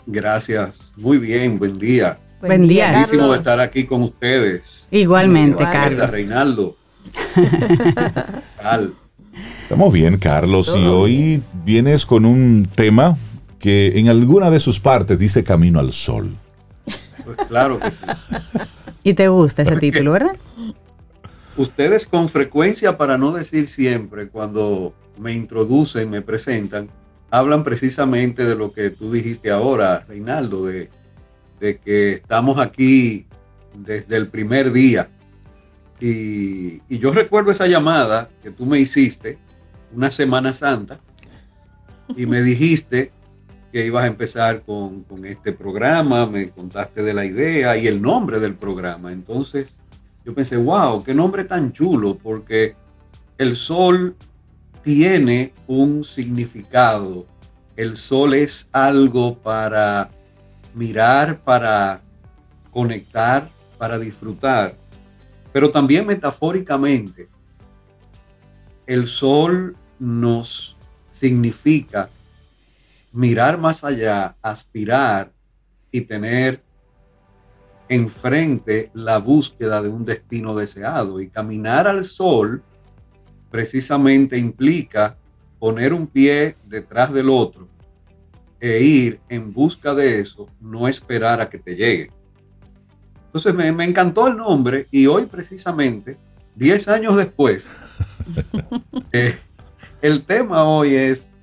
Gracias, 0.06 0.76
muy 0.96 1.18
bien, 1.18 1.58
buen 1.58 1.76
día. 1.76 2.18
Buen 2.40 2.68
día, 2.68 2.92
Buenísimo 2.92 3.32
de 3.32 3.38
estar 3.40 3.58
aquí 3.58 3.84
con 3.84 4.02
ustedes. 4.02 4.86
Igualmente, 4.92 5.64
Igual, 5.64 5.72
Carlos. 5.72 6.12
Reinaldo. 6.12 6.76
Tal. 8.62 8.92
Estamos 9.74 9.92
bien, 9.92 10.18
Carlos, 10.18 10.72
y 10.78 10.86
hoy 10.86 11.42
vienes 11.64 12.06
con 12.06 12.24
un 12.26 12.64
tema 12.64 13.18
que 13.58 13.98
en 13.98 14.08
alguna 14.08 14.48
de 14.48 14.60
sus 14.60 14.78
partes 14.78 15.18
dice 15.18 15.42
Camino 15.42 15.80
al 15.80 15.92
Sol. 15.92 16.30
Pues 17.24 17.36
claro 17.48 17.80
que 17.80 17.90
sí. 17.90 18.06
¿Y 19.02 19.14
te 19.14 19.26
gusta 19.26 19.62
ese 19.62 19.74
título, 19.78 20.12
verdad? 20.12 20.36
Ustedes 21.56 22.06
con 22.06 22.28
frecuencia, 22.28 22.96
para 22.96 23.18
no 23.18 23.32
decir 23.32 23.68
siempre, 23.68 24.28
cuando 24.28 24.94
me 25.18 25.32
introducen, 25.32 26.08
me 26.08 26.22
presentan, 26.22 26.88
hablan 27.32 27.64
precisamente 27.64 28.44
de 28.44 28.54
lo 28.54 28.70
que 28.70 28.90
tú 28.90 29.10
dijiste 29.10 29.50
ahora, 29.50 30.04
Reinaldo, 30.06 30.66
de, 30.66 30.88
de 31.58 31.78
que 31.78 32.12
estamos 32.12 32.60
aquí 32.60 33.26
desde 33.76 34.18
el 34.18 34.28
primer 34.28 34.70
día. 34.70 35.10
Y, 36.00 36.80
y 36.88 37.00
yo 37.00 37.12
recuerdo 37.12 37.50
esa 37.50 37.66
llamada 37.66 38.30
que 38.40 38.52
tú 38.52 38.66
me 38.66 38.78
hiciste 38.78 39.42
una 39.94 40.10
Semana 40.10 40.52
Santa 40.52 40.98
y 42.16 42.26
me 42.26 42.42
dijiste 42.42 43.12
que 43.72 43.86
ibas 43.86 44.04
a 44.04 44.08
empezar 44.08 44.62
con, 44.62 45.02
con, 45.04 45.24
este 45.24 45.52
programa, 45.52 46.26
me 46.26 46.50
contaste 46.50 47.02
de 47.02 47.14
la 47.14 47.24
idea 47.24 47.76
y 47.76 47.86
el 47.86 48.00
nombre 48.00 48.38
del 48.38 48.54
programa. 48.54 49.12
Entonces 49.12 49.74
yo 50.24 50.34
pensé, 50.34 50.56
wow, 50.56 51.02
qué 51.02 51.14
nombre 51.14 51.44
tan 51.44 51.72
chulo, 51.72 52.16
porque 52.16 52.76
el 53.36 53.56
sol 53.56 54.16
tiene 54.82 55.52
un 55.66 56.04
significado. 56.04 57.26
El 57.76 57.96
sol 57.96 58.34
es 58.34 58.68
algo 58.72 59.36
para 59.38 60.10
mirar, 60.74 61.40
para 61.40 62.00
conectar, 62.70 63.50
para 63.76 63.98
disfrutar. 63.98 64.76
Pero 65.52 65.70
también 65.70 66.06
metafóricamente, 66.06 67.28
el 68.86 69.06
sol 69.06 69.76
nos 69.98 70.76
significa 71.08 72.10
mirar 73.12 73.58
más 73.58 73.84
allá, 73.84 74.36
aspirar 74.42 75.32
y 75.90 76.00
tener 76.00 76.62
enfrente 77.88 78.90
la 78.94 79.18
búsqueda 79.18 79.80
de 79.80 79.88
un 79.88 80.04
destino 80.04 80.54
deseado. 80.56 81.20
Y 81.20 81.28
caminar 81.28 81.86
al 81.86 82.04
sol 82.04 82.62
precisamente 83.50 84.36
implica 84.36 85.16
poner 85.58 85.92
un 85.92 86.06
pie 86.06 86.56
detrás 86.66 87.12
del 87.12 87.30
otro 87.30 87.68
e 88.60 88.80
ir 88.82 89.20
en 89.28 89.52
busca 89.52 89.94
de 89.94 90.20
eso, 90.20 90.48
no 90.60 90.88
esperar 90.88 91.40
a 91.40 91.48
que 91.48 91.58
te 91.58 91.76
llegue. 91.76 92.10
Entonces 93.26 93.54
me, 93.54 93.70
me 93.72 93.84
encantó 93.84 94.26
el 94.26 94.36
nombre 94.36 94.88
y 94.90 95.06
hoy 95.06 95.26
precisamente, 95.26 96.16
10 96.54 96.88
años 96.88 97.16
después, 97.16 97.64
eh, 99.12 99.36
el 100.04 100.22
tema 100.22 100.64
hoy 100.64 100.94
es 100.94 101.34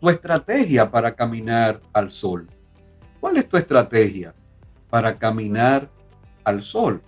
tu 0.00 0.08
estrategia 0.08 0.88
para 0.88 1.12
caminar 1.12 1.80
al 1.92 2.12
sol. 2.12 2.46
¿Cuál 3.18 3.36
es 3.36 3.48
tu 3.48 3.56
estrategia 3.56 4.32
para 4.88 5.18
caminar 5.18 5.90
al 6.44 6.62
sol? 6.62 7.02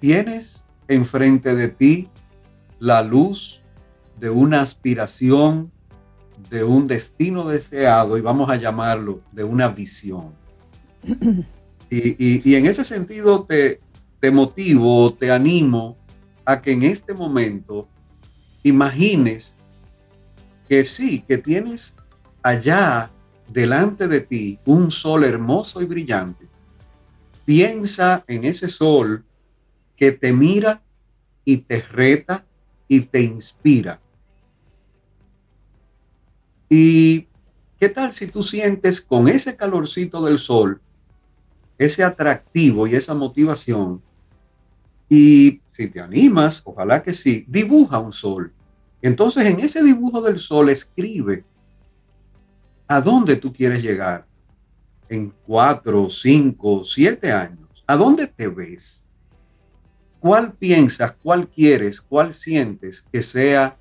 ¿Tienes 0.00 0.66
enfrente 0.88 1.54
de 1.54 1.68
ti 1.68 2.08
la 2.80 3.00
luz 3.00 3.60
de 4.18 4.28
una 4.28 4.60
aspiración, 4.60 5.70
de 6.50 6.64
un 6.64 6.88
destino 6.88 7.46
deseado, 7.46 8.18
y 8.18 8.22
vamos 8.22 8.50
a 8.50 8.56
llamarlo 8.56 9.20
de 9.30 9.44
una 9.44 9.68
visión? 9.68 10.34
Y, 11.88 12.56
en 12.56 12.66
ese 12.66 12.82
sentido 12.82 13.44
te, 13.44 13.80
te 14.18 14.32
motivo, 14.32 15.14
te 15.14 15.30
animo 15.30 15.96
a 16.44 16.60
que 16.60 16.72
en 16.72 16.82
este 16.82 17.14
momento 17.14 17.86
imagines 18.62 19.54
que 20.68 20.84
sí, 20.84 21.24
que 21.26 21.38
tienes 21.38 21.94
allá 22.42 23.10
delante 23.48 24.08
de 24.08 24.20
ti 24.20 24.58
un 24.64 24.90
sol 24.90 25.24
hermoso 25.24 25.82
y 25.82 25.86
brillante. 25.86 26.46
Piensa 27.44 28.24
en 28.26 28.44
ese 28.44 28.68
sol 28.68 29.24
que 29.96 30.12
te 30.12 30.32
mira 30.32 30.82
y 31.44 31.58
te 31.58 31.82
reta 31.82 32.44
y 32.88 33.00
te 33.00 33.22
inspira. 33.22 34.00
¿Y 36.68 37.26
qué 37.78 37.88
tal 37.88 38.12
si 38.12 38.26
tú 38.28 38.42
sientes 38.42 39.00
con 39.00 39.28
ese 39.28 39.56
calorcito 39.56 40.24
del 40.24 40.38
sol, 40.38 40.80
ese 41.78 42.04
atractivo 42.04 42.86
y 42.86 42.94
esa 42.94 43.14
motivación? 43.14 44.00
Y 45.08 45.61
si 45.72 45.88
te 45.88 46.00
animas, 46.00 46.62
ojalá 46.64 47.02
que 47.02 47.12
sí, 47.12 47.44
dibuja 47.48 47.98
un 47.98 48.12
sol. 48.12 48.52
Entonces 49.00 49.44
en 49.46 49.58
ese 49.58 49.82
dibujo 49.82 50.22
del 50.22 50.38
sol 50.38 50.68
escribe 50.68 51.44
a 52.86 53.00
dónde 53.00 53.36
tú 53.36 53.52
quieres 53.52 53.82
llegar 53.82 54.26
en 55.08 55.32
cuatro, 55.46 56.08
cinco, 56.08 56.84
siete 56.84 57.32
años. 57.32 57.68
¿A 57.86 57.96
dónde 57.96 58.26
te 58.26 58.48
ves? 58.48 59.02
¿Cuál 60.20 60.52
piensas, 60.52 61.14
cuál 61.22 61.48
quieres, 61.48 62.00
cuál 62.00 62.32
sientes 62.32 63.04
que 63.10 63.22
sea 63.22 63.76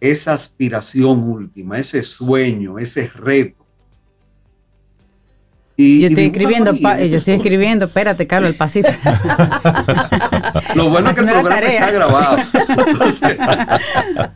esa 0.00 0.34
aspiración 0.34 1.22
última, 1.22 1.78
ese 1.78 2.02
sueño, 2.02 2.78
ese 2.78 3.08
reto? 3.08 3.64
Y, 5.76 6.00
yo 6.00 6.08
estoy 6.08 6.24
escribiendo, 6.24 6.72
yo 6.74 7.16
estoy 7.16 7.34
escribiendo, 7.34 7.86
espérate, 7.86 8.26
Carlos, 8.26 8.50
el 8.50 8.56
pasito. 8.56 8.90
Lo 10.74 10.90
bueno 10.90 11.10
es 11.10 11.16
que 11.16 11.22
el 11.22 11.30
programa 11.30 11.60
está 11.60 11.90
grabado. 11.90 12.36
Entonces, 12.86 13.38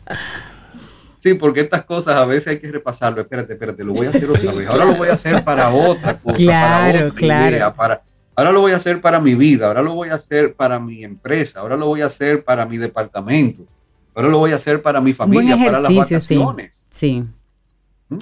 sí, 1.17 1.33
porque 1.35 1.61
estas 1.61 1.83
cosas 1.83 2.15
a 2.15 2.25
veces 2.25 2.47
hay 2.47 2.59
que 2.59 2.71
repasarlo. 2.71 3.21
Espérate, 3.21 3.53
espérate, 3.53 3.83
lo 3.83 3.93
voy 3.93 4.07
a 4.07 4.09
hacer 4.09 4.29
otra 4.29 4.53
vez. 4.53 4.67
Ahora 4.67 4.85
lo 4.85 4.95
voy 4.95 5.09
a 5.09 5.13
hacer 5.13 5.43
para 5.43 5.69
otra 5.69 6.19
cosa. 6.19 6.35
Claro, 6.35 6.93
para 6.93 7.07
otra 7.07 7.17
claro. 7.17 7.55
Idea, 7.55 7.73
para, 7.73 8.01
ahora 8.35 8.51
lo 8.51 8.61
voy 8.61 8.71
a 8.71 8.77
hacer 8.77 9.01
para 9.01 9.19
mi 9.19 9.35
vida, 9.35 9.67
ahora 9.67 9.81
lo 9.81 9.93
voy 9.93 10.09
a 10.09 10.15
hacer 10.15 10.53
para 10.53 10.79
mi 10.79 11.03
empresa, 11.03 11.59
ahora 11.59 11.75
lo 11.75 11.87
voy 11.87 12.01
a 12.01 12.05
hacer 12.05 12.43
para 12.43 12.65
mi 12.65 12.77
departamento, 12.77 13.63
ahora 14.15 14.29
lo 14.29 14.39
voy 14.39 14.51
a 14.51 14.55
hacer 14.55 14.81
para 14.81 15.01
mi 15.01 15.13
familia, 15.13 15.57
para 15.57 15.79
las 15.79 15.95
vacaciones. 15.95 16.85
Sí. 16.89 17.25
¿Mm? 18.09 18.19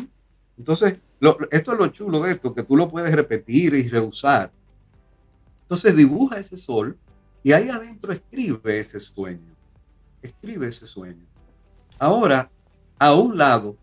Entonces, 0.57 0.95
lo, 1.19 1.37
esto 1.51 1.73
es 1.73 1.79
lo 1.79 1.87
chulo 1.87 2.21
de 2.21 2.31
esto, 2.31 2.53
que 2.53 2.63
tú 2.63 2.77
lo 2.77 2.89
puedes 2.89 3.13
repetir 3.13 3.73
y 3.73 3.89
reusar. 3.89 4.51
Entonces 5.63 5.95
dibuja 5.95 6.39
ese 6.39 6.57
sol 6.57 6.97
y 7.45 7.53
ahí 7.53 7.69
adentro 7.69 8.11
escribe 8.11 8.79
ese 8.79 8.99
sueño. 8.99 9.55
Escribe 10.19 10.67
ese 10.67 10.87
sueño. 10.87 11.27
Ahora, 11.99 12.49
a 12.97 13.13
un 13.13 13.37
lado, 13.37 13.77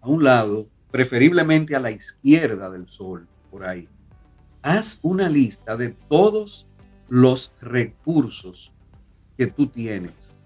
a 0.00 0.08
un 0.08 0.22
lado, 0.22 0.68
preferiblemente 0.88 1.74
a 1.74 1.80
la 1.80 1.90
izquierda 1.90 2.70
del 2.70 2.86
sol, 2.86 3.26
por 3.50 3.64
ahí, 3.64 3.88
haz 4.62 5.00
una 5.02 5.28
lista 5.28 5.76
de 5.76 5.88
todos 5.88 6.68
los 7.08 7.52
recursos 7.60 8.72
que 9.36 9.48
tú 9.48 9.66
tienes. 9.66 10.38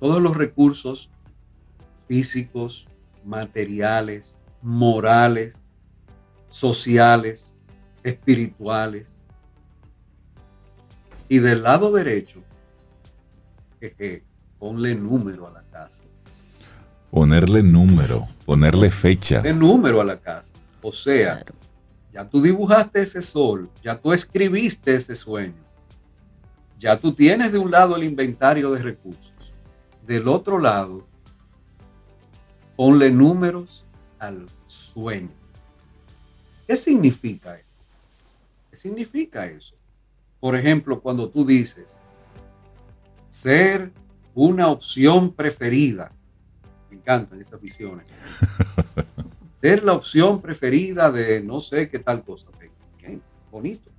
Todos 0.00 0.20
los 0.20 0.36
recursos 0.36 1.08
físicos, 2.08 2.88
materiales, 3.24 4.34
morales, 4.60 5.68
sociales, 6.48 7.54
espirituales. 8.02 9.13
Y 11.28 11.38
del 11.38 11.62
lado 11.62 11.92
derecho, 11.92 12.42
jeje, 13.80 14.22
ponle 14.58 14.94
número 14.94 15.46
a 15.46 15.50
la 15.50 15.62
casa. 15.62 16.02
Ponerle 17.10 17.62
número, 17.62 18.26
ponerle 18.44 18.90
fecha. 18.90 19.36
Ponle 19.36 19.54
número 19.54 20.00
a 20.00 20.04
la 20.04 20.18
casa. 20.20 20.52
O 20.82 20.92
sea, 20.92 21.36
claro. 21.36 21.54
ya 22.12 22.28
tú 22.28 22.42
dibujaste 22.42 23.02
ese 23.02 23.22
sol, 23.22 23.70
ya 23.82 23.98
tú 23.98 24.12
escribiste 24.12 24.94
ese 24.96 25.14
sueño, 25.14 25.64
ya 26.78 26.98
tú 26.98 27.14
tienes 27.14 27.52
de 27.52 27.58
un 27.58 27.70
lado 27.70 27.96
el 27.96 28.04
inventario 28.04 28.70
de 28.72 28.82
recursos, 28.82 29.32
del 30.06 30.28
otro 30.28 30.58
lado, 30.58 31.06
ponle 32.76 33.10
números 33.10 33.84
al 34.18 34.46
sueño. 34.66 35.30
¿Qué 36.66 36.76
significa 36.76 37.56
eso? 37.56 37.68
¿Qué 38.70 38.76
significa 38.76 39.46
eso? 39.46 39.74
Por 40.44 40.56
ejemplo, 40.56 41.00
cuando 41.00 41.30
tú 41.30 41.46
dices 41.46 41.86
ser 43.30 43.90
una 44.34 44.68
opción 44.68 45.32
preferida. 45.32 46.12
Me 46.90 46.96
encantan 46.98 47.40
esas 47.40 47.58
visiones. 47.58 48.04
Ser 49.62 49.82
la 49.82 49.94
opción 49.94 50.42
preferida 50.42 51.10
de 51.10 51.42
no 51.42 51.62
sé 51.62 51.88
qué 51.88 51.98
tal 51.98 52.22
cosa. 52.22 52.48
bonito. 53.50 53.90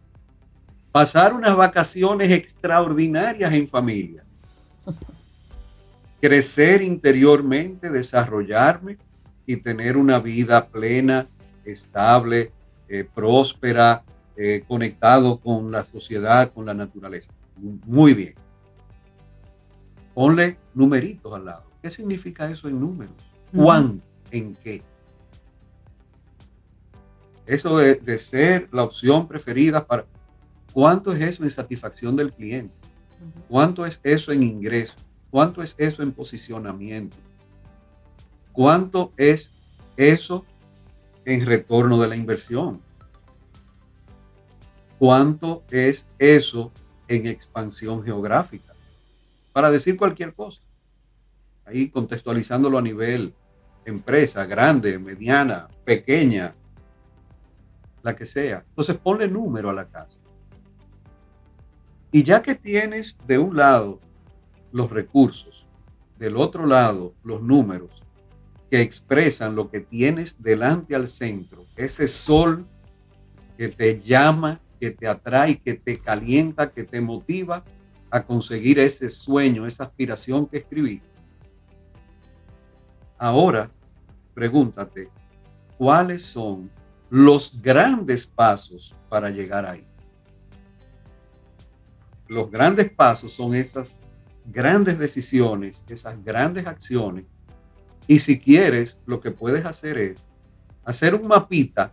Pasar 0.91 1.33
unas 1.33 1.57
vacaciones 1.57 2.29
extraordinarias 2.29 3.51
en 3.51 3.67
familia. 3.67 4.23
Crecer 6.21 6.83
interiormente, 6.83 7.89
desarrollarme 7.89 8.99
y 9.47 9.55
tener 9.55 9.97
una 9.97 10.19
vida 10.19 10.67
plena, 10.67 11.27
estable, 11.65 12.51
eh, 12.87 13.03
próspera, 13.03 14.03
eh, 14.37 14.63
conectado 14.67 15.39
con 15.39 15.71
la 15.71 15.85
sociedad, 15.85 16.51
con 16.53 16.65
la 16.65 16.73
naturaleza. 16.73 17.31
Muy 17.85 18.13
bien. 18.13 18.35
Ponle 20.13 20.57
numeritos 20.73 21.33
al 21.33 21.45
lado. 21.45 21.63
¿Qué 21.81 21.89
significa 21.89 22.49
eso 22.49 22.67
en 22.67 22.79
números? 22.79 23.15
¿Cuánto? 23.53 24.03
¿En 24.31 24.55
qué? 24.55 24.81
Eso 27.45 27.77
de, 27.77 27.95
de, 27.95 28.17
ser 28.17 28.67
la 28.71 28.83
opción 28.83 29.27
preferida 29.27 29.85
para... 29.85 30.05
¿Cuánto 30.73 31.13
es 31.13 31.21
eso 31.21 31.43
en 31.43 31.51
satisfacción 31.51 32.15
del 32.15 32.33
cliente? 32.33 32.73
¿Cuánto 33.47 33.85
es 33.85 33.99
eso 34.03 34.31
en 34.31 34.43
ingreso? 34.43 34.95
¿Cuánto 35.29 35.61
es 35.61 35.75
eso 35.77 36.03
en 36.03 36.11
posicionamiento? 36.11 37.15
¿Cuánto 38.51 39.13
es 39.15 39.51
eso 39.95 40.45
en 41.23 41.45
retorno 41.45 42.01
de 42.01 42.07
la 42.07 42.15
inversión? 42.15 42.81
¿Cuánto 44.97 45.63
es 45.69 46.07
eso 46.17 46.71
en 47.07 47.27
expansión 47.27 48.03
geográfica? 48.03 48.73
Para 49.51 49.71
decir 49.71 49.97
cualquier 49.97 50.33
cosa. 50.33 50.61
Ahí 51.65 51.89
contextualizándolo 51.89 52.77
a 52.77 52.81
nivel 52.81 53.33
empresa, 53.85 54.45
grande, 54.45 54.97
mediana, 54.97 55.67
pequeña, 55.83 56.55
la 58.01 58.15
que 58.15 58.25
sea. 58.25 58.63
Entonces 58.69 58.95
ponle 58.97 59.27
número 59.27 59.69
a 59.69 59.73
la 59.73 59.85
casa. 59.85 60.19
Y 62.11 62.23
ya 62.23 62.41
que 62.41 62.55
tienes 62.55 63.17
de 63.27 63.37
un 63.37 63.57
lado 63.57 63.99
los 64.71 64.89
recursos, 64.89 65.65
del 66.17 66.37
otro 66.37 66.65
lado 66.65 67.13
los 67.23 67.41
números 67.41 68.03
que 68.69 68.81
expresan 68.81 69.55
lo 69.55 69.69
que 69.69 69.81
tienes 69.81 70.41
delante 70.41 70.95
al 70.95 71.07
centro, 71.07 71.65
ese 71.75 72.07
sol 72.07 72.65
que 73.57 73.69
te 73.69 73.99
llama 73.99 74.59
que 74.79 74.91
te 74.91 75.07
atrae, 75.07 75.59
que 75.59 75.73
te 75.73 75.99
calienta, 75.99 76.71
que 76.71 76.83
te 76.83 77.01
motiva 77.01 77.63
a 78.09 78.23
conseguir 78.23 78.79
ese 78.79 79.09
sueño, 79.09 79.65
esa 79.65 79.83
aspiración 79.83 80.47
que 80.47 80.57
escribí. 80.57 81.01
Ahora, 83.17 83.71
pregúntate, 84.33 85.09
¿cuáles 85.77 86.23
son 86.23 86.69
los 87.09 87.61
grandes 87.61 88.25
pasos 88.25 88.95
para 89.09 89.29
llegar 89.29 89.65
ahí? 89.65 89.85
Los 92.27 92.49
grandes 92.49 92.91
pasos 92.91 93.33
son 93.33 93.55
esas 93.55 94.01
grandes 94.45 94.97
decisiones, 94.97 95.83
esas 95.87 96.23
grandes 96.23 96.67
acciones. 96.67 97.25
Y 98.07 98.19
si 98.19 98.39
quieres, 98.39 98.99
lo 99.05 99.19
que 99.19 99.31
puedes 99.31 99.65
hacer 99.65 99.97
es 99.97 100.27
hacer 100.83 101.15
un 101.15 101.27
mapita 101.27 101.91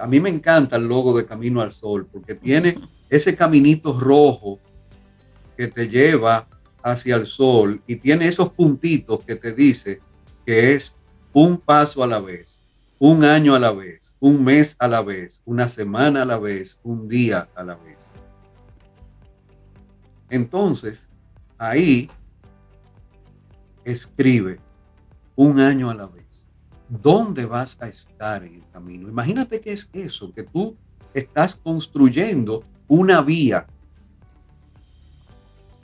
a 0.00 0.06
mí 0.06 0.18
me 0.18 0.30
encanta 0.30 0.76
el 0.76 0.88
logo 0.88 1.16
de 1.16 1.26
Camino 1.26 1.60
al 1.60 1.72
Sol 1.72 2.06
porque 2.10 2.34
tiene 2.34 2.78
ese 3.08 3.36
caminito 3.36 3.98
rojo 3.98 4.58
que 5.56 5.68
te 5.68 5.88
lleva 5.88 6.48
hacia 6.82 7.16
el 7.16 7.26
sol 7.26 7.82
y 7.86 7.96
tiene 7.96 8.26
esos 8.26 8.50
puntitos 8.52 9.22
que 9.24 9.36
te 9.36 9.52
dice 9.52 10.00
que 10.46 10.74
es 10.74 10.96
un 11.32 11.58
paso 11.58 12.02
a 12.02 12.06
la 12.06 12.20
vez, 12.20 12.60
un 12.98 13.24
año 13.24 13.54
a 13.54 13.58
la 13.58 13.72
vez, 13.72 14.14
un 14.20 14.42
mes 14.42 14.76
a 14.78 14.88
la 14.88 15.02
vez, 15.02 15.42
una 15.44 15.68
semana 15.68 16.22
a 16.22 16.24
la 16.24 16.38
vez, 16.38 16.78
un 16.82 17.08
día 17.08 17.48
a 17.54 17.62
la 17.62 17.74
vez. 17.74 17.98
Entonces, 20.30 21.08
ahí 21.58 22.08
escribe 23.84 24.58
un 25.36 25.60
año 25.60 25.90
a 25.90 25.94
la 25.94 26.06
vez 26.06 26.29
dónde 26.90 27.46
vas 27.46 27.76
a 27.80 27.88
estar 27.88 28.42
en 28.42 28.54
el 28.54 28.64
camino. 28.72 29.08
Imagínate 29.08 29.60
que 29.60 29.72
es 29.72 29.88
eso, 29.92 30.32
que 30.34 30.42
tú 30.42 30.76
estás 31.14 31.54
construyendo 31.54 32.64
una 32.88 33.22
vía. 33.22 33.66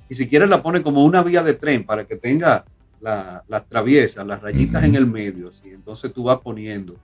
Y 0.09 0.15
si 0.15 0.29
quieres 0.29 0.49
la 0.49 0.63
pone 0.63 0.83
como 0.83 1.05
una 1.05 1.23
vía 1.23 1.43
de 1.43 1.55
tren 1.55 1.85
para 1.85 2.05
que 2.05 2.17
tenga 2.17 2.65
las 3.01 3.69
traviesas, 3.69 4.27
las 4.27 4.43
rayitas 4.43 4.83
en 4.83 4.97
el 4.97 5.07
medio. 5.07 5.49
Así. 5.49 5.71
Entonces 5.71 6.13
tú 6.13 6.25
vas 6.25 6.41
poniendo 6.41 6.97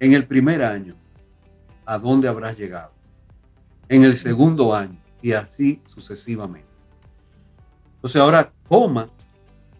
en 0.00 0.14
el 0.14 0.26
primer 0.26 0.62
año 0.62 0.94
a 1.84 1.98
dónde 1.98 2.28
habrás 2.28 2.56
llegado. 2.56 2.92
En 3.88 4.04
el 4.04 4.16
segundo 4.16 4.74
año 4.74 4.98
y 5.20 5.32
así 5.32 5.82
sucesivamente. 5.86 6.68
Entonces 7.96 8.20
ahora 8.20 8.50
coma 8.68 9.10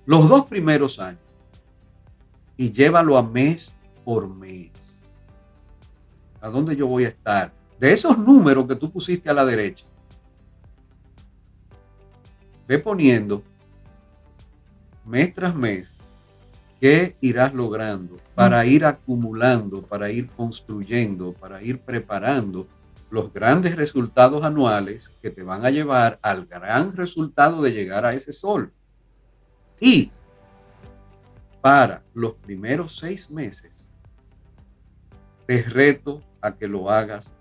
los 0.05 0.29
dos 0.29 0.47
primeros 0.47 0.99
años 0.99 1.21
y 2.57 2.73
llévalo 2.73 3.17
a 3.17 3.23
mes 3.23 3.75
por 4.05 4.29
mes. 4.29 5.03
¿A 6.41 6.49
dónde 6.49 6.75
yo 6.75 6.87
voy 6.87 7.05
a 7.05 7.09
estar? 7.09 7.53
De 7.79 7.93
esos 7.93 8.19
números 8.19 8.67
que 8.67 8.77
tú 8.77 8.91
pusiste 8.91 9.31
a 9.31 9.35
la 9.35 9.45
derecha, 9.45 9.85
ve 12.67 12.79
poniendo 12.79 13.43
mes 15.05 15.35
tras 15.35 15.55
mes 15.55 15.91
qué 16.81 17.17
irás 17.21 17.55
logrando 17.55 18.17
para 18.35 18.65
ir 18.67 18.85
acumulando, 18.85 19.83
para 19.83 20.11
ir 20.11 20.29
construyendo, 20.29 21.33
para 21.33 21.63
ir 21.63 21.81
preparando 21.81 22.67
los 23.11 23.33
grandes 23.33 23.77
resultados 23.77 24.43
anuales 24.43 25.13
que 25.21 25.31
te 25.31 25.43
van 25.43 25.65
a 25.65 25.71
llevar 25.71 26.19
al 26.23 26.47
gran 26.47 26.97
resultado 26.97 27.63
de 27.63 27.73
llegar 27.73 28.07
a 28.07 28.15
ese 28.15 28.33
sol. 28.33 28.73
Y 29.79 30.11
para 31.63 32.03
los 32.13 32.35
primeros 32.35 32.97
seis 32.97 33.31
meses, 33.31 33.89
te 35.47 35.63
reto 35.63 36.21
a 36.41 36.55
que 36.55 36.67
lo 36.67 36.91
hagas 36.91 37.33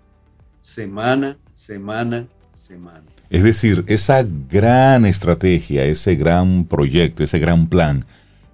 semana, 0.60 1.36
semana, 1.52 2.26
semana. 2.50 3.04
Es 3.28 3.42
decir, 3.42 3.84
esa 3.88 4.24
gran 4.48 5.04
estrategia, 5.04 5.84
ese 5.84 6.14
gran 6.14 6.64
proyecto, 6.64 7.24
ese 7.24 7.40
gran 7.40 7.66
plan, 7.66 8.04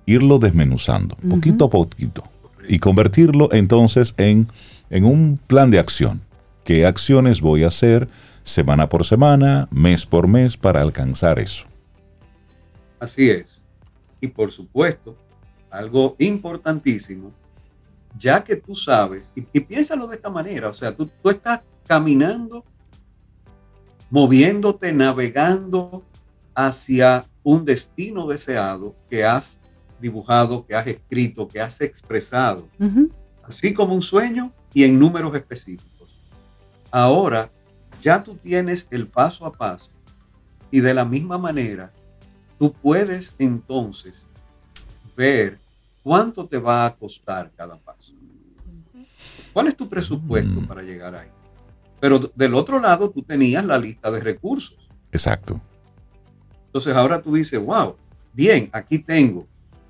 irlo 0.07 0.39
desmenuzando 0.39 1.17
poquito 1.17 1.67
a 1.67 1.71
poquito 1.71 2.25
y 2.67 2.79
convertirlo 2.79 3.51
entonces 3.53 4.15
en, 4.17 4.49
en 4.89 5.05
un 5.05 5.39
plan 5.47 5.71
de 5.71 5.79
acción. 5.79 6.23
¿Qué 6.65 6.87
acciones 6.87 7.43
voy 7.43 7.65
a 7.65 7.69
hacer 7.69 8.09
semana 8.43 8.89
por 8.89 9.05
semana, 9.05 9.69
mes 9.71 10.07
por 10.07 10.29
mes 10.29 10.57
para 10.57 10.81
alcanzar 10.81 11.39
eso? 11.39 11.67
Así 12.99 13.29
es. 13.29 13.63
Y 14.21 14.29
por 14.29 14.51
supuesto, 14.51 15.17
algo 15.71 16.17
importantísimo, 16.19 17.33
ya 18.19 18.43
que 18.43 18.57
tú 18.57 18.75
sabes, 18.75 19.33
y, 19.35 19.61
piénsalo 19.61 20.07
de 20.07 20.17
esta 20.17 20.31
manera, 20.31 20.69
o 20.69 20.75
sea, 20.75 20.95
tú, 20.95 21.11
tú 21.23 21.31
estás 21.31 21.61
caminando, 21.87 22.65
moviéndote, 24.11 24.93
navegando 24.93 26.03
hacia 26.55 27.25
un 27.43 27.65
destino 27.65 28.27
deseado 28.27 28.95
que 29.09 29.25
has 29.25 29.61
dibujado, 30.01 30.67
que 30.67 30.75
has 30.75 30.87
escrito, 30.87 31.49
que 31.49 31.61
has 31.61 31.81
expresado, 31.81 32.69
así 33.43 33.75
como 33.75 33.95
un 33.95 34.03
sueño 34.03 34.53
y 34.73 34.85
en 34.85 34.99
números 34.99 35.35
específicos. 35.35 36.21
Ahora 36.91 37.51
ya 38.03 38.23
tú 38.23 38.35
tienes 38.37 38.87
el 38.91 39.09
paso 39.09 39.45
a 39.45 39.53
paso 39.53 39.91
y 40.71 40.81
de 40.81 40.95
la 40.95 41.05
misma 41.05 41.39
manera 41.39 41.93
tú 42.59 42.73
puedes 42.73 43.35
entonces 43.39 44.28
ver 45.19 45.59
cuánto 46.05 46.47
te 46.47 46.59
va 46.59 46.87
a 46.87 46.95
costar 46.95 47.51
cada 47.57 47.77
paso. 47.77 48.13
¿Cuál 49.53 49.67
es 49.67 49.77
tu 49.77 49.89
presupuesto 49.89 50.61
mm. 50.61 50.67
para 50.67 50.83
llegar 50.83 51.17
ahí? 51.17 51.29
Pero 51.99 52.31
del 52.37 52.55
otro 52.55 52.79
lado 52.79 53.11
tú 53.11 53.23
tenías 53.23 53.65
la 53.65 53.79
lista 53.79 54.13
de 54.13 54.21
recursos. 54.21 54.79
Exacto. 55.11 55.61
Entonces 56.67 56.95
ahora 56.95 57.21
tú 57.21 57.35
dices, 57.35 57.61
wow, 57.61 57.97
bien, 58.33 58.71
aquí 58.73 59.01
tengo, 59.01 59.49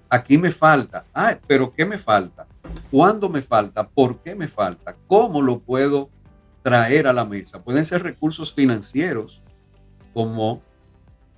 aquí 0.09 0.39
me 0.39 0.51
falta. 0.51 1.05
Ah, 1.13 1.39
pero 1.47 1.75
¿qué 1.75 1.85
me 1.85 1.99
falta? 1.99 2.47
¿Cuándo 2.91 3.29
me 3.29 3.43
falta? 3.43 3.87
¿Por 3.87 4.21
qué 4.21 4.35
me 4.35 4.49
falta? 4.49 4.97
¿Cómo 5.07 5.43
lo 5.43 5.59
puedo 5.59 6.09
traer 6.63 7.07
a 7.07 7.13
la 7.13 7.27
mesa? 7.27 7.63
Pueden 7.63 7.85
ser 7.85 8.03
recursos 8.03 8.55
financieros 8.55 9.43
como 10.15 10.63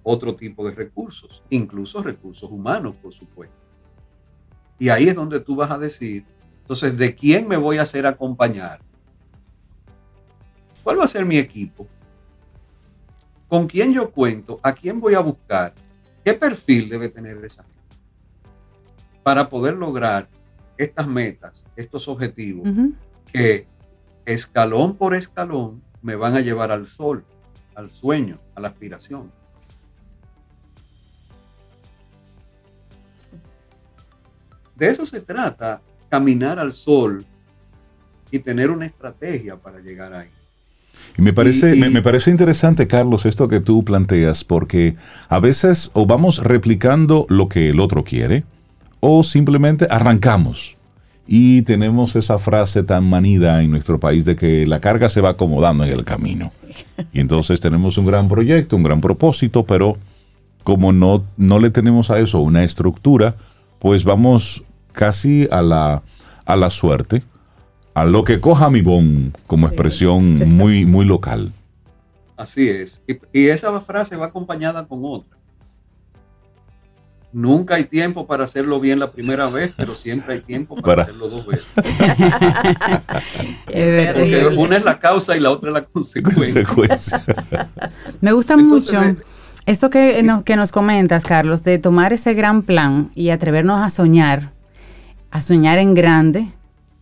otro 0.04 0.36
tipo 0.36 0.64
de 0.64 0.76
recursos, 0.76 1.42
incluso 1.50 2.04
recursos 2.04 2.48
humanos, 2.52 2.94
por 3.02 3.12
supuesto. 3.12 3.59
Y 4.80 4.88
ahí 4.88 5.08
es 5.08 5.14
donde 5.14 5.38
tú 5.38 5.54
vas 5.54 5.70
a 5.70 5.78
decir, 5.78 6.24
entonces, 6.62 6.96
¿de 6.96 7.14
quién 7.14 7.46
me 7.46 7.58
voy 7.58 7.76
a 7.76 7.82
hacer 7.82 8.06
acompañar? 8.06 8.80
¿Cuál 10.82 10.98
va 10.98 11.04
a 11.04 11.08
ser 11.08 11.26
mi 11.26 11.36
equipo? 11.36 11.86
¿Con 13.46 13.66
quién 13.66 13.92
yo 13.92 14.10
cuento? 14.10 14.58
¿A 14.62 14.72
quién 14.72 14.98
voy 14.98 15.14
a 15.14 15.20
buscar? 15.20 15.74
¿Qué 16.24 16.32
perfil 16.32 16.88
debe 16.88 17.10
tener 17.10 17.44
esa 17.44 17.62
gente 17.62 17.78
para 19.22 19.50
poder 19.50 19.74
lograr 19.74 20.28
estas 20.78 21.06
metas, 21.06 21.62
estos 21.76 22.08
objetivos, 22.08 22.66
que 23.30 23.66
escalón 24.24 24.96
por 24.96 25.14
escalón 25.14 25.82
me 26.00 26.16
van 26.16 26.36
a 26.36 26.40
llevar 26.40 26.72
al 26.72 26.86
sol, 26.86 27.22
al 27.74 27.90
sueño, 27.90 28.40
a 28.54 28.60
la 28.60 28.68
aspiración? 28.68 29.30
De 34.80 34.88
eso 34.88 35.04
se 35.04 35.20
trata, 35.20 35.82
caminar 36.08 36.58
al 36.58 36.72
sol 36.72 37.22
y 38.30 38.38
tener 38.38 38.70
una 38.70 38.86
estrategia 38.86 39.56
para 39.56 39.78
llegar 39.78 40.14
ahí. 40.14 40.28
Y 41.18 41.20
me 41.22 41.34
parece, 41.34 41.76
me, 41.76 42.00
parece 42.00 42.30
interesante, 42.30 42.86
Carlos, 42.86 43.26
esto 43.26 43.46
que 43.46 43.60
tú 43.60 43.84
planteas, 43.84 44.42
porque 44.42 44.96
a 45.28 45.38
veces 45.38 45.90
o 45.92 46.06
vamos 46.06 46.38
replicando 46.42 47.26
lo 47.28 47.46
que 47.46 47.68
el 47.68 47.78
otro 47.78 48.04
quiere, 48.04 48.44
o 49.00 49.22
simplemente 49.22 49.86
arrancamos. 49.90 50.78
Y 51.26 51.60
tenemos 51.60 52.16
esa 52.16 52.38
frase 52.38 52.82
tan 52.82 53.04
manida 53.04 53.62
en 53.62 53.70
nuestro 53.70 54.00
país 54.00 54.24
de 54.24 54.34
que 54.34 54.66
la 54.66 54.80
carga 54.80 55.10
se 55.10 55.20
va 55.20 55.30
acomodando 55.30 55.84
en 55.84 55.90
el 55.90 56.06
camino. 56.06 56.52
Y 57.12 57.20
entonces 57.20 57.60
tenemos 57.60 57.98
un 57.98 58.06
gran 58.06 58.28
proyecto, 58.28 58.76
un 58.76 58.82
gran 58.82 59.02
propósito, 59.02 59.62
pero 59.62 59.98
como 60.64 60.94
no, 60.94 61.22
no 61.36 61.58
le 61.58 61.68
tenemos 61.68 62.10
a 62.10 62.18
eso 62.18 62.40
una 62.40 62.64
estructura, 62.64 63.36
pues 63.78 64.04
vamos 64.04 64.64
casi 64.92 65.48
a 65.50 65.62
la, 65.62 66.02
a 66.44 66.56
la 66.56 66.70
suerte, 66.70 67.22
a 67.94 68.04
lo 68.04 68.24
que 68.24 68.40
coja 68.40 68.70
mi 68.70 68.82
bon, 68.82 69.32
como 69.46 69.66
expresión 69.66 70.56
muy, 70.56 70.84
muy 70.86 71.04
local. 71.04 71.52
Así 72.36 72.68
es. 72.68 73.00
Y, 73.32 73.48
esa 73.48 73.78
frase 73.80 74.16
va 74.16 74.26
acompañada 74.26 74.86
con 74.86 75.00
otra. 75.04 75.36
Nunca 77.32 77.76
hay 77.76 77.84
tiempo 77.84 78.26
para 78.26 78.44
hacerlo 78.44 78.80
bien 78.80 78.98
la 78.98 79.12
primera 79.12 79.48
vez, 79.48 79.72
pero 79.76 79.92
siempre 79.92 80.34
hay 80.34 80.40
tiempo 80.40 80.74
para, 80.74 81.02
hacerlo 81.04 81.28
dos 81.28 81.46
veces. 81.46 81.66
Porque 83.66 84.50
una 84.56 84.78
es 84.78 84.84
la 84.84 84.98
causa 84.98 85.36
y 85.36 85.40
la 85.40 85.50
otra 85.50 85.68
es 85.68 85.74
la 85.74 85.84
consecuencia. 85.84 87.24
Me 88.20 88.32
gusta 88.32 88.56
mucho 88.56 89.00
esto 89.66 89.90
que, 89.90 90.26
que 90.44 90.56
nos 90.56 90.72
comentas, 90.72 91.24
Carlos, 91.24 91.62
de 91.62 91.78
tomar 91.78 92.12
ese 92.12 92.34
gran 92.34 92.62
plan 92.62 93.12
y 93.14 93.30
atrevernos 93.30 93.80
a 93.80 93.90
soñar 93.90 94.52
a 95.30 95.40
soñar 95.40 95.78
en 95.78 95.94
grande, 95.94 96.48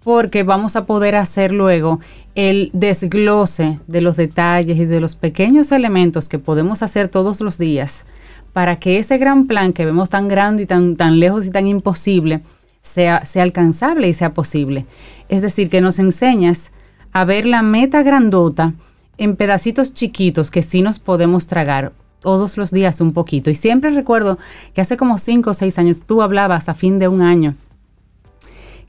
porque 0.02 0.42
vamos 0.42 0.76
a 0.76 0.86
poder 0.86 1.16
hacer 1.16 1.52
luego 1.52 2.00
el 2.34 2.70
desglose 2.72 3.80
de 3.86 4.00
los 4.00 4.16
detalles 4.16 4.78
y 4.78 4.84
de 4.84 5.00
los 5.00 5.16
pequeños 5.16 5.72
elementos 5.72 6.28
que 6.28 6.38
podemos 6.38 6.82
hacer 6.82 7.08
todos 7.08 7.40
los 7.40 7.58
días 7.58 8.06
para 8.52 8.78
que 8.78 8.98
ese 8.98 9.18
gran 9.18 9.46
plan 9.46 9.72
que 9.72 9.84
vemos 9.84 10.10
tan 10.10 10.28
grande 10.28 10.62
y 10.62 10.66
tan, 10.66 10.96
tan 10.96 11.20
lejos 11.20 11.46
y 11.46 11.50
tan 11.50 11.66
imposible 11.66 12.42
sea, 12.80 13.26
sea 13.26 13.42
alcanzable 13.42 14.08
y 14.08 14.12
sea 14.12 14.34
posible. 14.34 14.86
Es 15.28 15.42
decir, 15.42 15.68
que 15.68 15.80
nos 15.80 15.98
enseñas 15.98 16.72
a 17.12 17.24
ver 17.24 17.46
la 17.46 17.62
meta 17.62 18.02
grandota 18.02 18.74
en 19.18 19.36
pedacitos 19.36 19.94
chiquitos 19.94 20.50
que 20.50 20.62
sí 20.62 20.82
nos 20.82 20.98
podemos 20.98 21.46
tragar 21.46 21.92
todos 22.20 22.56
los 22.56 22.70
días 22.70 23.00
un 23.00 23.12
poquito. 23.12 23.50
Y 23.50 23.54
siempre 23.54 23.90
recuerdo 23.90 24.38
que 24.74 24.80
hace 24.80 24.96
como 24.96 25.18
cinco 25.18 25.50
o 25.50 25.54
seis 25.54 25.78
años 25.78 26.02
tú 26.02 26.22
hablabas 26.22 26.68
a 26.68 26.74
fin 26.74 26.98
de 26.98 27.08
un 27.08 27.20
año 27.20 27.54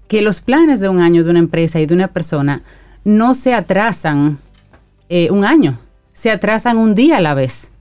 que 0.10 0.24
los 0.24 0.41
planes 0.41 0.82
de 0.82 0.89
un 0.89 0.99
año 0.99 1.24
de 1.24 1.30
una 1.30 1.39
empresa 1.39 1.80
y 1.80 1.86
de 1.86 1.93
una 1.93 2.10
persona 2.10 2.64
no 3.05 3.36
se 3.36 3.53
atrasan 3.53 4.39
eh, 5.07 5.30
un 5.32 5.45
año, 5.45 5.80
se 6.12 6.32
atrasan 6.32 6.78
un 6.78 6.95
día 6.95 7.18
a 7.18 7.22
la 7.22 7.36
vez. 7.36 7.72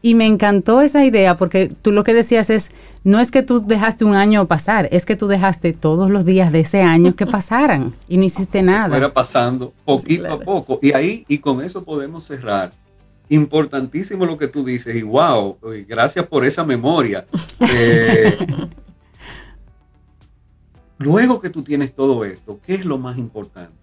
Y 0.00 0.14
me 0.14 0.26
encantó 0.26 0.80
esa 0.82 1.04
idea 1.04 1.36
porque 1.36 1.68
tú 1.68 1.90
lo 1.90 2.04
que 2.04 2.14
decías 2.14 2.50
es, 2.50 2.70
no 3.02 3.18
es 3.18 3.32
que 3.32 3.42
tú 3.42 3.66
dejaste 3.66 4.04
un 4.04 4.14
año 4.14 4.46
pasar, 4.46 4.88
es 4.92 5.06
que 5.06 5.16
tú 5.16 5.26
dejaste 5.26 5.72
todos 5.72 6.10
los 6.10 6.24
días 6.24 6.52
de 6.52 6.60
ese 6.60 6.82
año 6.82 7.16
que 7.16 7.26
pasaran 7.26 7.94
y 8.08 8.18
no 8.18 8.24
hiciste 8.24 8.62
nada. 8.62 8.96
Era 8.96 9.12
pasando 9.12 9.72
poquito 9.84 10.32
a 10.32 10.38
poco. 10.38 10.78
Y 10.82 10.92
ahí, 10.92 11.24
y 11.28 11.38
con 11.38 11.64
eso 11.64 11.82
podemos 11.82 12.24
cerrar. 12.24 12.72
Importantísimo 13.30 14.24
lo 14.24 14.38
que 14.38 14.48
tú 14.48 14.64
dices 14.64 14.94
y 14.94 15.02
wow, 15.02 15.56
gracias 15.88 16.26
por 16.26 16.44
esa 16.44 16.64
memoria. 16.64 17.26
Eh, 17.70 18.36
Luego 20.98 21.40
que 21.40 21.50
tú 21.50 21.62
tienes 21.62 21.94
todo 21.94 22.24
esto, 22.24 22.60
¿qué 22.66 22.74
es 22.74 22.84
lo 22.84 22.98
más 22.98 23.18
importante? 23.18 23.76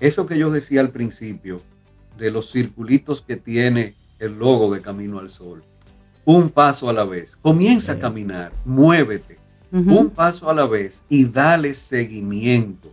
Eso 0.00 0.26
que 0.26 0.38
yo 0.38 0.50
decía 0.50 0.80
al 0.80 0.90
principio, 0.90 1.60
de 2.16 2.30
los 2.30 2.50
circulitos 2.50 3.22
que 3.22 3.36
tiene 3.36 3.94
el 4.18 4.38
logo 4.38 4.72
de 4.74 4.80
Camino 4.80 5.18
al 5.18 5.30
Sol. 5.30 5.62
Un 6.24 6.50
paso 6.50 6.88
a 6.88 6.92
la 6.92 7.04
vez. 7.04 7.36
Comienza 7.36 7.92
a 7.92 7.98
caminar, 7.98 8.52
muévete. 8.64 9.38
Un 9.70 10.10
paso 10.10 10.50
a 10.50 10.54
la 10.54 10.66
vez 10.66 11.04
y 11.08 11.24
dale 11.24 11.74
seguimiento. 11.74 12.92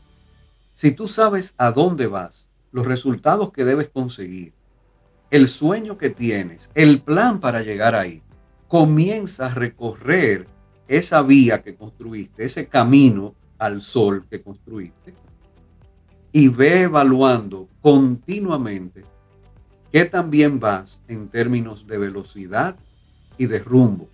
Si 0.73 0.91
tú 0.91 1.09
sabes 1.09 1.53
a 1.57 1.71
dónde 1.71 2.07
vas, 2.07 2.49
los 2.71 2.85
resultados 2.85 3.51
que 3.51 3.65
debes 3.65 3.89
conseguir, 3.89 4.53
el 5.29 5.49
sueño 5.49 5.97
que 5.97 6.09
tienes, 6.09 6.69
el 6.75 7.01
plan 7.01 7.39
para 7.39 7.61
llegar 7.61 7.95
ahí, 7.95 8.23
comienza 8.69 9.47
a 9.47 9.53
recorrer 9.53 10.47
esa 10.89 11.21
vía 11.21 11.61
que 11.61 11.75
construiste, 11.75 12.43
ese 12.43 12.67
camino 12.67 13.35
al 13.59 13.81
sol 13.81 14.25
que 14.27 14.41
construiste, 14.41 15.13
y 16.31 16.47
ve 16.47 16.81
evaluando 16.83 17.69
continuamente 17.79 19.03
que 19.91 20.05
también 20.05 20.59
vas 20.59 21.01
en 21.07 21.29
términos 21.29 21.85
de 21.85 21.97
velocidad 21.97 22.75
y 23.37 23.45
de 23.45 23.59
rumbo, 23.59 24.09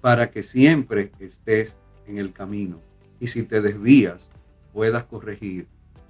para 0.00 0.30
que 0.30 0.42
siempre 0.42 1.12
estés 1.20 1.76
en 2.06 2.18
el 2.18 2.32
camino. 2.32 2.80
Y 3.20 3.28
si 3.28 3.42
te 3.42 3.60
desvías 3.60 4.30
puedas 4.72 5.04
corregir 5.04 5.66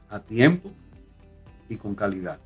a 0.09 0.21
tiempo 0.21 0.73
y 1.69 1.77
con 1.77 1.95
calidad. 1.95 2.39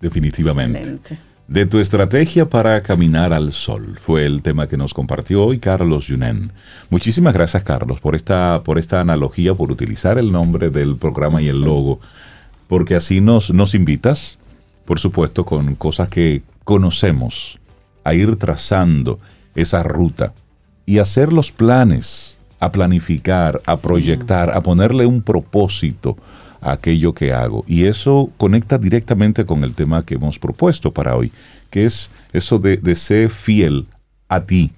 Definitivamente 0.00 1.18
de 1.48 1.64
tu 1.64 1.78
estrategia 1.78 2.48
para 2.48 2.80
caminar 2.82 3.32
al 3.32 3.52
sol. 3.52 3.96
Fue 3.98 4.26
el 4.26 4.42
tema 4.42 4.68
que 4.68 4.76
nos 4.76 4.94
compartió 4.94 5.44
hoy 5.44 5.58
Carlos 5.58 6.08
Yunen. 6.08 6.52
Muchísimas 6.90 7.34
gracias 7.34 7.62
Carlos 7.62 8.00
por 8.00 8.16
esta, 8.16 8.62
por 8.64 8.78
esta 8.78 9.00
analogía, 9.00 9.54
por 9.54 9.70
utilizar 9.70 10.18
el 10.18 10.32
nombre 10.32 10.70
del 10.70 10.96
programa 10.96 11.40
y 11.40 11.48
el 11.48 11.60
logo, 11.60 12.00
porque 12.66 12.96
así 12.96 13.20
nos, 13.20 13.52
nos 13.52 13.74
invitas, 13.74 14.38
por 14.84 14.98
supuesto, 14.98 15.44
con 15.44 15.76
cosas 15.76 16.08
que 16.08 16.42
conocemos, 16.64 17.60
a 18.02 18.14
ir 18.14 18.36
trazando 18.36 19.20
esa 19.54 19.82
ruta 19.82 20.32
y 20.84 20.98
hacer 20.98 21.32
los 21.32 21.52
planes, 21.52 22.40
a 22.58 22.72
planificar, 22.72 23.60
a 23.66 23.76
proyectar, 23.76 24.50
a 24.50 24.60
ponerle 24.60 25.06
un 25.06 25.22
propósito 25.22 26.16
aquello 26.72 27.14
que 27.14 27.32
hago. 27.32 27.64
Y 27.66 27.86
eso 27.86 28.30
conecta 28.36 28.78
directamente 28.78 29.44
con 29.44 29.64
el 29.64 29.74
tema 29.74 30.04
que 30.04 30.14
hemos 30.14 30.38
propuesto 30.38 30.92
para 30.92 31.16
hoy, 31.16 31.32
que 31.70 31.84
es 31.84 32.10
eso 32.32 32.58
de, 32.58 32.94
ser 32.96 33.30
fiel 33.30 33.86
a 34.28 34.44
ti, 34.44 34.72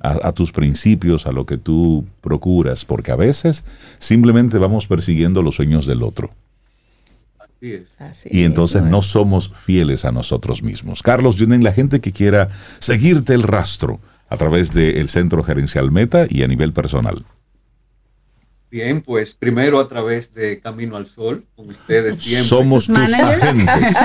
a, 0.00 0.32
tus 0.32 0.52
principios, 0.52 1.26
a 1.26 1.32
lo 1.32 1.46
que 1.46 1.56
tú 1.56 2.04
procuras, 2.20 2.84
porque 2.84 3.12
a 3.12 3.16
veces 3.16 3.64
simplemente 3.98 4.58
vamos 4.58 4.86
persiguiendo 4.86 5.42
los 5.42 5.54
sueños 5.54 5.86
del 5.86 6.02
otro. 6.02 6.30
y 7.60 8.42
entonces 8.44 8.82
no 8.82 9.00
somos 9.00 9.50
fieles 9.54 10.04
a 10.04 10.12
nosotros 10.12 10.62
mismos. 10.62 11.02
Carlos 11.02 11.36
Junen, 11.38 11.64
la 11.64 11.72
gente 11.72 12.00
que 12.00 12.12
quiera 12.12 12.50
seguirte 12.78 13.32
el 13.32 13.42
rastro 13.42 14.00
a 14.28 14.36
través 14.36 14.74
del 14.74 15.08
Centro 15.08 15.42
Gerencial 15.42 15.90
Meta 15.90 16.26
y 16.28 16.42
a 16.42 16.48
nivel 16.48 16.74
personal. 16.74 17.24
Bien, 18.74 19.00
pues 19.02 19.34
primero 19.34 19.78
a 19.78 19.86
través 19.88 20.34
de 20.34 20.58
Camino 20.58 20.96
al 20.96 21.06
Sol, 21.06 21.44
con 21.54 21.68
ustedes 21.68 22.18
siempre. 22.18 22.48
Somos 22.48 22.88
tus 22.88 22.98
agentes. 23.14 23.68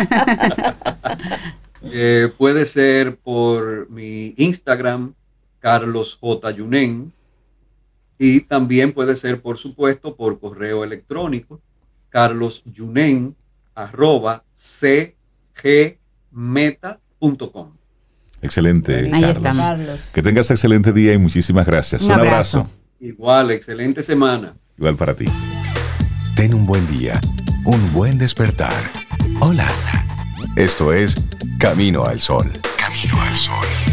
Eh, 1.94 2.30
puede 2.38 2.66
ser 2.66 3.16
por 3.16 3.90
mi 3.90 4.34
Instagram, 4.36 5.14
Carlos 5.60 6.18
J. 6.20 6.52
Yunen, 6.52 7.14
y 8.18 8.42
también 8.42 8.92
puede 8.92 9.16
ser, 9.16 9.42
por 9.42 9.58
supuesto, 9.58 10.14
por 10.18 10.42
correo 10.42 10.84
electrónico, 10.84 11.62
carlosyunen, 12.10 13.34
arroba 13.74 14.44
cgmeta.com. 15.56 15.96
Excelente, 18.42 19.10
Carlos. 19.42 20.12
Que 20.14 20.22
tengas 20.22 20.52
excelente 20.52 20.92
día 20.92 21.14
y 21.14 21.18
muchísimas 21.18 21.66
gracias. 21.66 22.04
Un, 22.04 22.12
abrazo. 22.12 22.68
Igual, 23.00 23.52
excelente 23.52 24.04
semana. 24.04 24.56
Igual 24.78 24.96
para 24.96 25.16
ti. 25.16 25.26
Ten 26.36 26.54
un 26.54 26.66
buen 26.66 26.86
día, 26.98 27.20
un 27.66 27.94
buen 27.94 28.18
despertar. 28.18 28.74
Hola. 29.40 29.68
Esto 30.58 30.92
es 30.92 31.16
Camino 31.60 32.06
al 32.06 32.20
Sol. 32.20 32.52
Camino 32.78 33.22
al 33.22 33.36
Sol. 33.36 33.89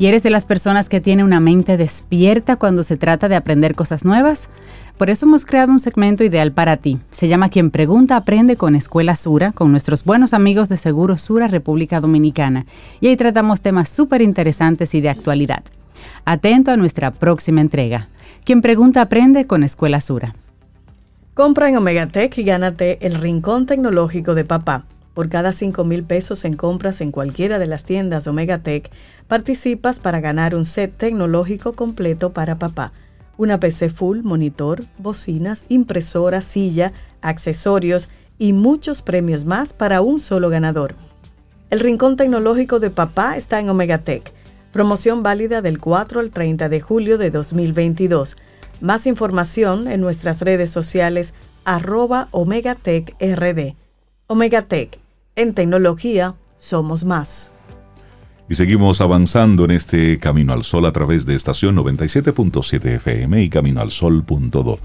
¿Y 0.00 0.06
eres 0.06 0.22
de 0.22 0.30
las 0.30 0.46
personas 0.46 0.88
que 0.88 1.00
tiene 1.00 1.24
una 1.24 1.40
mente 1.40 1.76
despierta 1.76 2.54
cuando 2.54 2.84
se 2.84 2.96
trata 2.96 3.28
de 3.28 3.34
aprender 3.34 3.74
cosas 3.74 4.04
nuevas? 4.04 4.48
Por 4.96 5.10
eso 5.10 5.26
hemos 5.26 5.44
creado 5.44 5.72
un 5.72 5.80
segmento 5.80 6.22
ideal 6.22 6.52
para 6.52 6.76
ti. 6.76 7.00
Se 7.10 7.26
llama 7.26 7.48
Quien 7.48 7.72
Pregunta 7.72 8.14
Aprende 8.14 8.56
con 8.56 8.76
Escuela 8.76 9.16
Sura, 9.16 9.50
con 9.50 9.72
nuestros 9.72 10.04
buenos 10.04 10.34
amigos 10.34 10.68
de 10.68 10.76
Seguro 10.76 11.16
Sura 11.16 11.48
República 11.48 12.00
Dominicana. 12.00 12.64
Y 13.00 13.08
ahí 13.08 13.16
tratamos 13.16 13.60
temas 13.60 13.88
súper 13.88 14.22
interesantes 14.22 14.94
y 14.94 15.00
de 15.00 15.08
actualidad. 15.08 15.64
Atento 16.24 16.70
a 16.70 16.76
nuestra 16.76 17.10
próxima 17.10 17.60
entrega. 17.60 18.08
Quien 18.44 18.62
Pregunta 18.62 19.02
Aprende 19.02 19.48
con 19.48 19.64
Escuela 19.64 20.00
Sura. 20.00 20.36
Compra 21.34 21.68
en 21.68 21.76
Omegatech 21.76 22.38
y 22.38 22.44
gánate 22.44 23.04
el 23.04 23.16
rincón 23.16 23.66
tecnológico 23.66 24.36
de 24.36 24.44
papá. 24.44 24.84
Por 25.18 25.28
cada 25.28 25.52
5 25.52 25.82
mil 25.82 26.04
pesos 26.04 26.44
en 26.44 26.54
compras 26.54 27.00
en 27.00 27.10
cualquiera 27.10 27.58
de 27.58 27.66
las 27.66 27.84
tiendas 27.84 28.28
Omegatech, 28.28 28.88
participas 29.26 29.98
para 29.98 30.20
ganar 30.20 30.54
un 30.54 30.64
set 30.64 30.96
tecnológico 30.96 31.72
completo 31.72 32.32
para 32.32 32.60
papá. 32.60 32.92
Una 33.36 33.58
PC 33.58 33.90
full, 33.90 34.20
monitor, 34.22 34.84
bocinas, 34.96 35.66
impresora, 35.68 36.40
silla, 36.40 36.92
accesorios 37.20 38.10
y 38.38 38.52
muchos 38.52 39.02
premios 39.02 39.44
más 39.44 39.72
para 39.72 40.02
un 40.02 40.20
solo 40.20 40.50
ganador. 40.50 40.94
El 41.70 41.80
Rincón 41.80 42.14
Tecnológico 42.14 42.78
de 42.78 42.90
Papá 42.90 43.36
está 43.36 43.58
en 43.58 43.70
Omegatech. 43.70 44.32
Promoción 44.70 45.24
válida 45.24 45.62
del 45.62 45.80
4 45.80 46.20
al 46.20 46.30
30 46.30 46.68
de 46.68 46.80
julio 46.80 47.18
de 47.18 47.32
2022. 47.32 48.36
Más 48.80 49.04
información 49.08 49.88
en 49.88 50.00
nuestras 50.00 50.42
redes 50.42 50.70
sociales 50.70 51.34
arroba 51.64 52.28
Omegatech 52.30 53.16
RD. 53.20 53.74
Omegatech, 54.28 55.00
en 55.38 55.54
tecnología 55.54 56.34
somos 56.58 57.04
más. 57.04 57.54
Y 58.48 58.56
seguimos 58.56 59.00
avanzando 59.00 59.64
en 59.64 59.70
este 59.70 60.18
Camino 60.18 60.52
al 60.52 60.64
Sol 60.64 60.84
a 60.86 60.92
través 60.92 61.26
de 61.26 61.36
estación 61.36 61.76
97.7 61.76 62.84
FM 62.96 63.42
y 63.42 63.48
caminoalsol.do. 63.48 64.78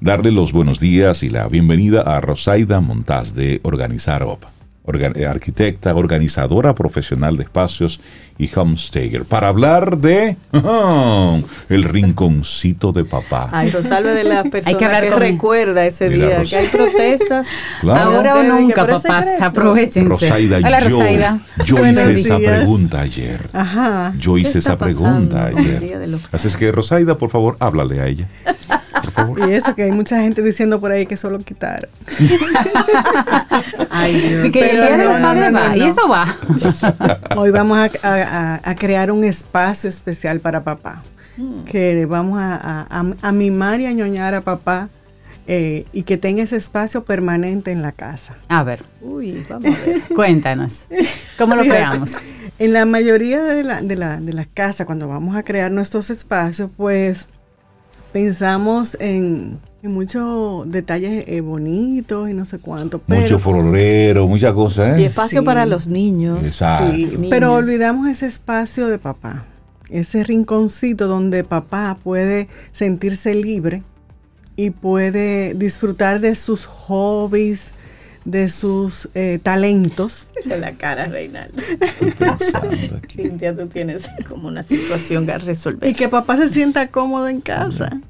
Darle 0.00 0.30
los 0.30 0.52
buenos 0.52 0.78
días 0.78 1.24
y 1.24 1.30
la 1.30 1.48
bienvenida 1.48 2.02
a 2.02 2.20
Rosaida 2.20 2.80
Montaz 2.80 3.34
de 3.34 3.60
Organizar 3.64 4.22
Op 4.22 4.57
arquitecta, 5.28 5.94
organizadora 5.94 6.74
profesional 6.74 7.36
de 7.36 7.44
espacios 7.44 8.00
y 8.38 8.48
homestayer, 8.54 9.24
para 9.24 9.48
hablar 9.48 9.98
de 9.98 10.36
el 11.68 11.84
rinconcito 11.84 12.92
de 12.92 13.04
papá. 13.04 13.48
Ay, 13.52 13.70
Rosalba 13.70 14.12
de 14.12 14.24
la 14.24 14.44
persona 14.50 14.78
que, 14.78 15.10
recuerda 15.10 15.84
ese 15.84 16.08
día, 16.08 16.44
que 16.44 16.56
hay 16.56 16.68
protestas. 16.68 17.48
Ahora 17.82 18.36
o 18.36 18.42
nunca, 18.44 18.86
papás, 18.86 19.26
aprovechen. 19.40 20.08
Rosaida, 20.08 20.60
yo, 20.60 21.64
yo 21.64 21.86
hice 21.86 22.12
esa 22.12 22.38
pregunta 22.38 23.00
ayer. 23.00 23.50
Ajá. 23.52 24.12
Yo 24.18 24.38
hice 24.38 24.60
esa 24.60 24.78
pregunta 24.78 25.46
ayer. 25.46 26.08
Así 26.30 26.48
es 26.48 26.56
que, 26.56 26.70
Rosaida, 26.70 27.18
por 27.18 27.30
favor, 27.30 27.56
háblale 27.58 28.00
a 28.00 28.06
ella. 28.06 28.28
Y 29.46 29.52
eso 29.52 29.74
que 29.74 29.84
hay 29.84 29.92
mucha 29.92 30.20
gente 30.20 30.42
diciendo 30.42 30.80
por 30.80 30.92
ahí 30.92 31.06
que 31.06 31.16
solo 31.16 31.38
quitar. 31.38 31.88
Ay, 33.90 34.20
Dios. 34.20 34.56
Y 35.76 35.82
eso 35.82 36.08
va. 36.08 36.26
Hoy 37.36 37.50
vamos 37.50 37.78
a, 38.02 38.74
crear 38.78 39.10
un 39.10 39.24
espacio 39.24 39.88
especial 39.88 40.40
para 40.40 40.64
papá. 40.64 41.02
Hmm. 41.36 41.64
Que 41.64 42.06
vamos 42.06 42.38
a, 42.40 43.32
mimar 43.32 43.80
y 43.80 43.86
a 43.86 43.92
ñoñar 43.92 44.34
a 44.34 44.40
papá. 44.40 44.88
Eh, 45.50 45.86
y 45.94 46.02
que 46.02 46.18
tenga 46.18 46.42
ese 46.42 46.56
espacio 46.56 47.04
permanente 47.04 47.72
en 47.72 47.80
la 47.80 47.92
casa. 47.92 48.36
A 48.48 48.62
ver. 48.62 48.82
Uy, 49.00 49.46
vamos 49.48 49.74
a 49.74 49.86
ver. 49.86 50.02
Cuéntanos. 50.14 50.86
¿Cómo 51.38 51.56
lo 51.56 51.62
creamos? 51.62 52.18
En 52.58 52.74
la 52.74 52.84
mayoría 52.84 53.42
de, 53.42 53.64
la, 53.64 53.80
de, 53.80 53.96
la, 53.96 54.20
de 54.20 54.34
las 54.34 54.46
casas, 54.46 54.84
cuando 54.84 55.08
vamos 55.08 55.36
a 55.36 55.44
crear 55.44 55.70
nuestros 55.72 56.10
espacios, 56.10 56.68
pues 56.76 57.30
pensamos 58.12 58.96
en, 59.00 59.58
muchos 59.82 60.70
detalles 60.70 61.24
eh, 61.28 61.40
bonitos 61.40 62.28
y 62.28 62.34
no 62.34 62.44
sé 62.44 62.58
cuánto. 62.58 63.00
Mucho 63.06 63.38
florero, 63.38 64.26
muchas 64.26 64.52
cosas. 64.52 64.88
¿eh? 64.88 65.02
Y 65.02 65.04
espacio 65.04 65.44
para 65.44 65.66
los 65.66 65.88
niños. 65.88 66.46
Sí, 66.46 67.28
pero 67.30 67.54
olvidamos 67.54 68.08
ese 68.08 68.26
espacio 68.26 68.88
de 68.88 68.98
papá, 68.98 69.46
ese 69.88 70.24
rinconcito 70.24 71.06
donde 71.06 71.44
papá 71.44 71.96
puede 72.02 72.48
sentirse 72.72 73.34
libre 73.34 73.82
y 74.56 74.70
puede 74.70 75.54
disfrutar 75.54 76.20
de 76.20 76.34
sus 76.34 76.66
hobbies, 76.66 77.72
de 78.24 78.48
sus 78.48 79.08
eh, 79.14 79.38
talentos. 79.42 80.28
De 80.44 80.58
la 80.58 80.72
cara, 80.72 81.06
Reinaldo. 81.06 81.62
Cintia, 83.10 83.56
tú 83.56 83.66
tienes 83.66 84.08
como 84.28 84.48
una 84.48 84.62
situación 84.62 85.28
a 85.30 85.38
resolver. 85.38 85.88
Y 85.88 85.94
que 85.94 86.08
papá 86.08 86.36
se 86.36 86.50
sienta 86.50 86.88
cómodo 86.88 87.28
en 87.28 87.40
casa. 87.40 88.00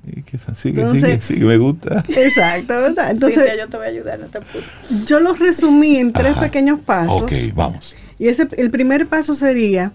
sigue, 0.55 0.89
sigue, 0.93 1.21
sigue, 1.21 1.45
me 1.45 1.59
gusta. 1.59 2.05
Exacto, 2.09 2.75
¿verdad? 2.81 3.11
Entonces, 3.11 3.39
Cintia, 3.39 3.65
yo 3.65 3.69
te 3.69 3.77
voy 3.77 3.87
a 3.87 3.91
ayudar, 3.91 4.19
no 4.19 4.27
te 4.27 4.39
apures. 4.39 4.67
Yo 5.07 5.21
lo 5.21 5.33
resumí 5.35 5.97
en 5.97 6.13
tres 6.13 6.37
pequeños 6.37 6.81
pasos. 6.81 7.23
Ok, 7.23 7.33
vamos. 7.55 7.95
Y 8.19 8.29
ese, 8.29 8.49
el 8.57 8.71
primer 8.71 9.07
paso 9.07 9.35
sería 9.35 9.93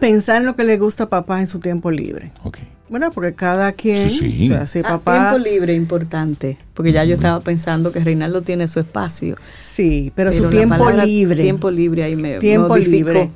pensar 0.00 0.38
en 0.38 0.46
lo 0.46 0.56
que 0.56 0.64
le 0.64 0.78
gusta 0.78 1.04
a 1.04 1.08
papá 1.08 1.40
en 1.40 1.46
su 1.46 1.60
tiempo 1.60 1.90
libre. 1.90 2.32
Ok. 2.42 2.58
Bueno, 2.88 3.10
porque 3.10 3.34
cada 3.34 3.72
quien, 3.72 3.96
sí, 3.96 4.50
sí. 4.66 4.82
Ah, 4.84 4.88
papá, 4.88 5.30
tiempo 5.30 5.48
libre 5.48 5.74
importante, 5.74 6.58
porque 6.74 6.92
ya 6.92 7.04
yo 7.04 7.14
estaba 7.14 7.40
pensando 7.40 7.92
que 7.92 8.00
Reinaldo 8.00 8.42
tiene 8.42 8.68
su 8.68 8.78
espacio. 8.78 9.36
Sí, 9.62 10.12
pero, 10.14 10.32
su 10.32 10.50
tiempo 10.50 10.90
libre. 10.90 11.42
Tiempo 11.42 11.70
libre 11.70 12.04
ahí 12.04 12.16
me 12.16 12.38
Tiempo 12.38 12.76
libre. 12.76 13.30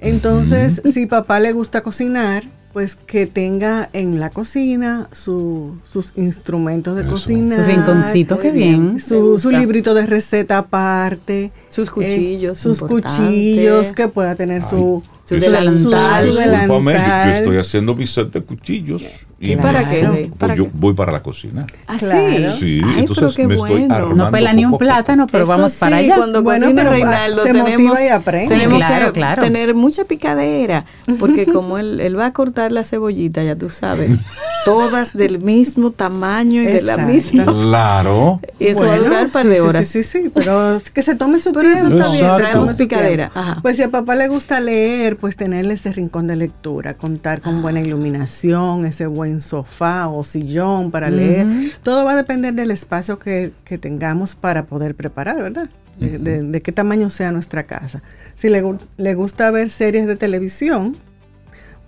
Entonces, 0.00 0.82
si 0.84 1.06
papá 1.06 1.38
le 1.40 1.52
gusta 1.52 1.82
cocinar, 1.82 2.44
pues 2.74 2.96
que 2.96 3.26
tenga 3.26 3.88
en 3.92 4.18
la 4.18 4.30
cocina 4.30 5.08
sus 5.12 5.78
instrumentos 6.16 6.96
de 6.96 7.06
cocina. 7.06 7.56
Su 7.56 7.62
rinconcito, 7.62 8.38
qué 8.40 8.50
bien. 8.50 9.00
Su, 9.00 9.38
librito 9.50 9.94
de 9.94 10.06
receta 10.06 10.58
aparte. 10.58 11.52
Sus 11.68 11.88
cuchillos. 11.88 12.58
sus 12.58 12.80
cuchillos, 12.80 13.92
que 13.92 14.08
pueda 14.08 14.34
tener 14.34 14.62
su 14.62 15.02
su 15.24 15.34
delantal. 15.36 16.30
Su 16.30 16.38
delantal. 16.38 17.26
Yo 17.26 17.32
estoy 17.32 17.56
haciendo 17.58 17.94
mi 17.94 18.06
set 18.06 18.32
de 18.32 18.42
cuchillos. 18.42 19.04
¿Y 19.40 19.56
para 19.56 19.88
qué? 19.88 20.30
Pues 20.36 20.56
yo 20.56 20.68
voy 20.72 20.94
para 20.94 21.12
la 21.12 21.22
cocina. 21.22 21.66
¿Ah, 21.86 21.98
sí? 21.98 22.48
Sí, 22.58 22.80
entonces 22.98 23.46
me 23.46 23.54
estoy 23.54 23.86
armando 23.90 24.24
No 24.24 24.30
pela 24.30 24.52
ni 24.52 24.64
un 24.64 24.78
plátano, 24.78 25.26
pero 25.26 25.46
vamos 25.46 25.74
para 25.74 25.96
allá. 25.96 26.16
Cuando 26.16 26.42
bueno, 26.42 26.68
pero 26.74 26.90
Reinaldo, 26.90 27.42
se 27.42 27.52
tenemos, 27.52 27.70
motiva 27.70 28.04
y 28.04 28.08
aprende. 28.08 28.48
Tenemos 28.48 28.76
claro, 28.76 29.06
que 29.06 29.12
claro. 29.12 29.42
tener 29.42 29.74
mucha 29.74 30.04
picadera, 30.04 30.86
porque 31.18 31.46
como 31.52 31.78
él, 31.78 32.00
él 32.00 32.18
va 32.18 32.26
a 32.26 32.32
cortar 32.32 32.72
la 32.72 32.84
cebollita, 32.84 33.42
ya 33.42 33.56
tú 33.56 33.68
sabes, 33.68 34.18
todas 34.64 35.14
del 35.14 35.40
mismo 35.40 35.90
tamaño 35.90 36.62
y 36.62 36.66
de 36.66 36.82
la 36.82 36.96
misma. 36.98 37.44
Claro. 37.44 38.40
Y 38.58 38.68
eso 38.68 38.84
va 38.84 38.94
a 38.94 38.98
durar 38.98 39.26
un 39.26 39.32
par 39.32 39.46
de 39.46 39.60
horas. 39.60 39.86
Sí, 39.86 40.04
sí, 40.04 40.22
sí, 40.22 40.30
pero 40.34 40.80
que 40.92 41.02
se 41.02 41.14
tome 41.16 41.40
su 41.40 41.52
pero 41.52 41.72
tiempo. 41.72 41.94
Eso 41.94 42.12
está 42.12 42.12
bien, 42.12 42.36
traemos 42.36 42.74
picadera. 42.74 43.30
Ajá. 43.34 43.58
Pues 43.62 43.76
si 43.76 43.82
a 43.82 43.90
papá 43.90 44.14
le 44.14 44.28
gusta 44.28 44.60
leer, 44.60 45.13
pues 45.14 45.36
tenerle 45.36 45.74
ese 45.74 45.92
rincón 45.92 46.26
de 46.26 46.36
lectura, 46.36 46.94
contar 46.94 47.40
con 47.40 47.62
buena 47.62 47.80
ah. 47.80 47.82
iluminación, 47.82 48.86
ese 48.86 49.06
buen 49.06 49.40
sofá 49.40 50.08
o 50.08 50.24
sillón 50.24 50.90
para 50.90 51.10
leer. 51.10 51.46
Todo 51.82 52.04
va 52.04 52.12
a 52.12 52.16
depender 52.16 52.54
del 52.54 52.70
espacio 52.70 53.18
que, 53.18 53.52
tengamos 53.80 54.34
para 54.34 54.66
poder 54.66 54.94
preparar, 54.94 55.36
¿verdad? 55.36 55.68
De, 55.98 56.60
qué 56.62 56.72
tamaño 56.72 57.10
sea 57.10 57.32
nuestra 57.32 57.64
casa. 57.64 58.02
Si 58.34 58.48
le, 58.48 58.62
le 58.96 59.14
gusta 59.14 59.50
ver 59.50 59.70
series 59.70 60.06
de 60.06 60.16
televisión, 60.16 60.96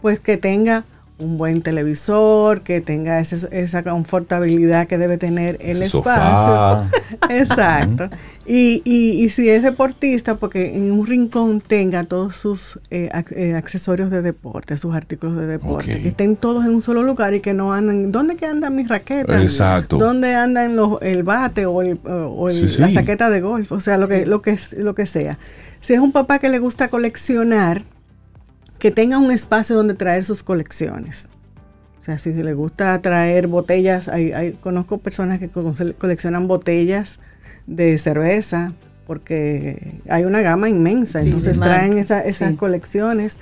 pues 0.00 0.20
que 0.20 0.36
tenga 0.36 0.84
un 1.18 1.38
buen 1.38 1.62
televisor, 1.62 2.60
que 2.60 2.80
tenga 2.80 3.20
esa 3.20 3.82
confortabilidad 3.82 4.86
que 4.86 4.98
debe 4.98 5.16
tener 5.16 5.56
el, 5.60 5.82
espacio. 5.82 6.84
Exacto. 7.30 8.10
y, 8.46 8.82
y, 8.84 9.28
si 9.30 9.48
es 9.48 9.62
deportista, 9.62 10.36
porque 10.36 10.76
en 10.76 10.92
un 10.92 11.06
rincón 11.06 11.62
tenga 11.62 12.04
todos 12.04 12.36
sus 12.36 12.78
eh, 12.90 13.08
eh, 13.34 13.54
accesorios 13.54 14.10
de 14.10 14.20
deporte, 14.20 14.76
sus 14.76 14.94
artículos 14.94 15.36
de 15.36 15.46
deporte, 15.46 16.02
que 16.02 16.08
estén 16.08 16.36
todos 16.36 16.66
en 16.66 16.74
un 16.74 16.82
solo 16.82 17.02
lugar 17.02 17.32
y 17.32 17.40
que 17.40 17.54
no 17.54 17.72
anden. 17.72 18.12
¿Dónde 18.12 18.36
que 18.36 18.44
andan 18.44 18.76
mis 18.76 18.88
raquetas? 18.88 19.40
Exacto. 19.40 19.96
¿Dónde 19.96 20.34
andan 20.34 20.76
los, 20.76 21.00
el 21.00 21.22
bate 21.22 21.64
o, 21.64 21.80
el, 21.80 21.98
o 22.04 22.48
la 22.50 22.90
saqueta 22.90 23.30
de 23.30 23.40
golf? 23.40 23.72
O 23.72 23.80
sea, 23.80 23.96
lo 23.96 24.06
que, 24.06 24.26
lo, 24.26 24.42
que, 24.42 24.58
lo 24.76 24.94
que 24.94 25.06
sea. 25.06 25.38
Si 25.80 25.94
es 25.94 26.00
un 26.00 26.12
papá 26.12 26.38
que 26.38 26.50
le 26.50 26.58
gusta 26.58 26.88
coleccionar, 26.88 27.82
que 28.78 28.90
tenga 28.90 29.18
un 29.18 29.30
espacio 29.30 29.76
donde 29.76 29.94
traer 29.94 30.24
sus 30.24 30.42
colecciones. 30.42 31.28
O 32.00 32.04
sea, 32.04 32.18
si 32.18 32.32
le 32.32 32.54
gusta 32.54 33.00
traer 33.02 33.48
botellas, 33.48 34.08
hay, 34.08 34.56
conozco 34.60 34.98
personas 34.98 35.40
que 35.40 35.48
coleccionan 35.48 36.46
botellas 36.46 37.18
de 37.66 37.98
cerveza, 37.98 38.72
porque 39.06 40.00
hay 40.08 40.24
una 40.24 40.40
gama 40.40 40.68
inmensa, 40.68 41.20
entonces 41.20 41.58
traen 41.58 41.98
esas 41.98 42.54
colecciones. 42.56 43.38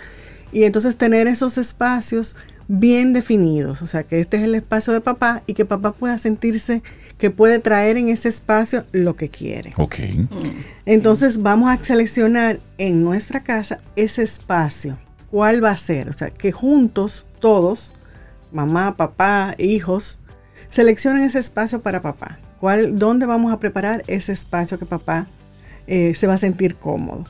Y 0.53 0.64
entonces 0.64 0.97
tener 0.97 1.26
esos 1.26 1.59
espacios 1.59 2.37
bien 2.68 3.12
definidos, 3.12 3.82
o 3.82 3.87
sea, 3.87 4.05
que 4.05 4.20
este 4.20 4.37
es 4.37 4.45
el 4.45 4.55
espacio 4.55 4.93
de 4.93 5.01
papá 5.01 5.43
y 5.47 5.55
que 5.55 5.64
papá 5.64 5.93
pueda 5.93 6.16
sentirse 6.18 6.82
que 7.18 7.30
puede 7.30 7.59
traer 7.59 7.97
en 7.97 8.09
ese 8.09 8.28
espacio 8.28 8.85
lo 8.93 9.16
que 9.16 9.28
quiere. 9.28 9.72
Ok. 9.76 9.97
Entonces 10.87 11.43
vamos 11.43 11.70
a 11.70 11.76
seleccionar 11.76 12.61
en 12.78 13.03
nuestra 13.03 13.43
casa 13.43 13.80
ese 13.97 14.22
espacio 14.22 14.97
cuál 15.35 15.64
va 15.64 15.72
a 15.72 15.76
ser. 15.76 16.09
O 16.09 16.12
sea, 16.12 16.30
que 16.30 16.53
juntos, 16.53 17.26
todos, 17.41 17.93
mamá, 18.53 18.95
papá, 18.97 19.57
hijos, 19.59 20.20
seleccionen 20.70 21.24
ese 21.24 21.41
espacio 21.41 21.82
para 21.82 22.01
papá. 22.01 22.39
¿Cuál, 22.61 22.97
¿Dónde 23.01 23.26
vamos 23.26 23.53
a 23.53 23.59
preparar 23.59 24.05
ese 24.07 24.30
espacio 24.30 24.78
que 24.78 24.87
papá 24.87 25.26
eh, 25.89 26.14
se 26.14 26.28
va 26.28 26.35
a 26.35 26.39
sentir 26.39 26.76
cómodo? 26.76 27.24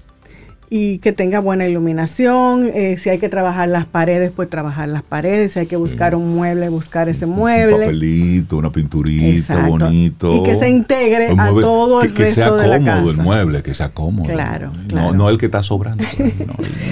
Y 0.76 0.98
que 0.98 1.12
tenga 1.12 1.38
buena 1.38 1.68
iluminación. 1.68 2.68
Eh, 2.74 2.98
si 2.98 3.08
hay 3.08 3.20
que 3.20 3.28
trabajar 3.28 3.68
las 3.68 3.84
paredes, 3.84 4.32
pues 4.34 4.50
trabajar 4.50 4.88
las 4.88 5.04
paredes. 5.04 5.52
Si 5.52 5.60
hay 5.60 5.66
que 5.66 5.76
buscar 5.76 6.16
un 6.16 6.34
mueble, 6.34 6.68
buscar 6.68 7.08
ese 7.08 7.26
mueble. 7.26 7.74
Un 7.74 7.80
papelito, 7.82 8.56
una 8.56 8.72
pinturita, 8.72 9.68
bonito. 9.68 10.34
Y 10.34 10.42
que 10.42 10.56
se 10.56 10.68
integre 10.68 11.28
a 11.38 11.50
todo 11.50 12.02
el 12.02 12.12
que, 12.12 12.24
resto 12.24 12.56
de 12.56 12.66
la 12.66 12.80
casa. 12.80 12.80
Que 12.80 12.86
sea 12.86 12.96
cómodo 12.96 13.10
el 13.12 13.16
mueble, 13.18 13.62
que 13.62 13.72
sea 13.72 13.88
cómodo. 13.90 14.32
Claro, 14.32 14.72
No, 14.92 15.12
no 15.12 15.28
el 15.28 15.38
que 15.38 15.46
está 15.46 15.62
sobrando. 15.62 16.02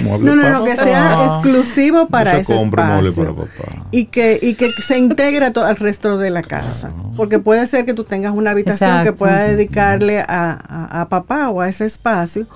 No, 0.03 0.35
no, 0.35 0.35
no, 0.35 0.63
que 0.63 0.75
sea 0.75 1.25
exclusivo 1.25 2.07
para 2.07 2.37
ese 2.37 2.61
espacio. 2.61 3.13
Para 3.15 3.33
papá. 3.33 3.87
Y 3.91 4.05
que, 4.05 4.39
y 4.41 4.53
que 4.53 4.69
se 4.85 4.97
integre 4.97 5.45
a 5.45 5.53
todo 5.53 5.69
el 5.69 5.75
resto 5.75 6.17
de 6.17 6.29
la 6.29 6.41
casa. 6.41 6.93
Porque 7.17 7.39
puede 7.39 7.67
ser 7.67 7.85
que 7.85 7.93
tú 7.93 8.05
tengas 8.05 8.33
una 8.33 8.51
habitación 8.51 9.03
que 9.03 9.11
pueda 9.11 9.43
dedicarle 9.43 10.19
a, 10.19 10.25
a, 10.27 11.01
a 11.01 11.09
papá 11.09 11.49
o 11.49 11.59
a 11.59 11.67
ese 11.67 11.85
espacio 11.85 12.47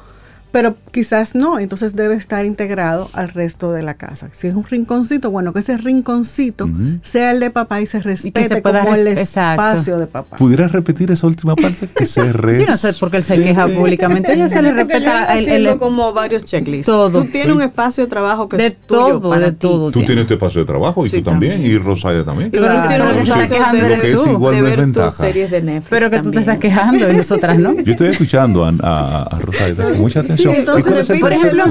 pero 0.51 0.75
quizás 0.91 1.35
no, 1.35 1.59
entonces 1.59 1.95
debe 1.95 2.15
estar 2.15 2.45
integrado 2.45 3.09
al 3.13 3.29
resto 3.29 3.71
de 3.73 3.83
la 3.83 3.95
casa. 3.95 4.29
Si 4.31 4.47
es 4.47 4.55
un 4.55 4.63
rinconcito, 4.63 5.29
bueno, 5.29 5.53
que 5.53 5.59
ese 5.59 5.77
rinconcito 5.77 6.69
sea 7.01 7.31
el 7.31 7.39
de 7.39 7.51
papá 7.51 7.81
y 7.81 7.87
se 7.87 7.99
respete 7.99 8.61
como 8.61 8.95
el 8.95 9.07
espacio 9.07 9.99
de 9.99 10.07
papá. 10.07 10.37
¿Pudieras 10.37 10.71
repetir 10.71 11.11
esa 11.11 11.27
última 11.27 11.55
parte? 11.55 11.87
Que 11.95 12.05
se 12.05 12.21
Yo 12.31 12.65
no 12.65 12.77
sé 12.77 12.93
por 12.93 13.11
qué 13.11 13.17
él 13.17 13.23
se 13.23 13.41
queja 13.41 13.67
públicamente, 13.67 14.33
ella 14.33 14.47
se 14.47 14.61
le 14.61 14.71
respeta 14.71 15.37
el, 15.37 15.77
como 15.77 16.13
varios 16.13 16.45
checklists. 16.45 16.85
Todo. 16.85 17.23
Tú 17.23 17.29
tienes 17.29 17.53
un 17.53 17.61
espacio 17.61 18.05
de 18.05 18.09
trabajo 18.09 18.47
que 18.47 18.57
de 18.57 18.67
es 18.67 18.77
tuyo 18.77 19.19
todo, 19.19 19.29
para 19.29 19.47
de 19.47 19.51
todo. 19.51 19.91
Tú 19.91 20.03
tienes 20.03 20.27
tu 20.27 20.33
espacio 20.33 20.61
de 20.61 20.67
trabajo 20.67 21.05
y 21.05 21.09
tú 21.09 21.21
también, 21.21 21.63
y 21.63 21.77
Rosaya 21.77 22.23
también. 22.23 22.51
Claro, 22.51 22.81
tú 22.81 22.87
tienes 22.87 23.11
un 23.11 23.41
espacio 23.41 23.87
de, 23.87 23.99
que 23.99 24.09
es 24.11 24.27
igual 24.27 24.55
de, 24.55 24.61
ver 24.61 24.91
tus 24.91 25.13
series 25.13 25.51
de 25.51 25.61
Netflix 25.61 25.89
Pero 25.89 26.09
que 26.09 26.19
tú 26.19 26.31
te 26.31 26.39
estás 26.39 26.57
quejando 26.57 27.11
y 27.11 27.15
nosotras 27.15 27.59
no. 27.59 27.75
Yo 27.83 27.91
estoy 27.91 28.07
escuchando 28.07 28.65
a, 28.65 28.73
a, 28.81 29.23
a 29.23 29.39
Rosaya 29.39 29.75
con 29.75 29.99
mucha 29.99 30.21
atención. 30.21 30.36
Entonces, 30.45 31.19
por 31.19 31.33
ejemplo, 31.33 31.65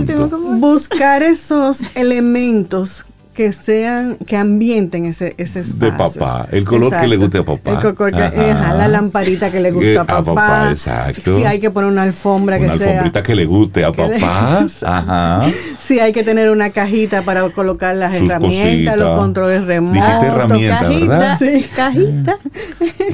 buscar 0.58 1.22
esos 1.22 1.82
elementos 1.94 3.04
que 3.36 3.52
sean, 3.52 4.16
que 4.16 4.36
ambienten 4.36 5.04
ese, 5.04 5.34
ese 5.36 5.60
espacio. 5.60 5.92
De 5.92 5.98
papá, 5.98 6.48
el 6.50 6.64
color 6.64 6.96
que 6.96 7.06
le 7.06 7.18
guste 7.18 7.38
a 7.38 7.44
papá. 7.44 7.72
El 7.72 7.94
color 7.94 8.12
que, 8.12 8.22
ajá, 8.22 8.74
la 8.74 8.88
lamparita 8.88 9.52
que 9.52 9.60
le 9.60 9.70
gusta 9.70 10.00
a 10.00 10.04
papá. 10.04 10.18
A 10.18 10.24
papá 10.24 10.70
exacto. 10.72 11.38
Si 11.38 11.44
hay 11.44 11.60
que 11.60 11.70
poner 11.70 11.90
una 11.90 12.04
alfombra 12.04 12.56
una 12.56 12.64
que 12.66 12.78
sea. 12.78 12.86
Una 12.86 12.92
alfombrita 12.92 13.22
que 13.22 13.34
le 13.34 13.44
guste 13.44 13.84
a 13.84 13.92
papá. 13.92 14.66
ajá. 14.82 15.42
Si 15.78 16.00
hay 16.00 16.12
que 16.12 16.24
tener 16.24 16.50
una 16.50 16.70
cajita 16.70 17.22
para 17.22 17.46
colocar 17.50 17.94
las 17.94 18.16
Sus 18.16 18.30
herramientas, 18.30 18.94
cositas. 18.94 18.98
los 18.98 19.18
controles 19.18 19.64
remotos. 19.66 20.02
Dijiste 20.02 20.26
herramienta, 20.26 20.78
cajita, 20.80 21.06
¿verdad? 21.06 21.38
Sí, 21.38 21.66
cajita. 21.76 22.38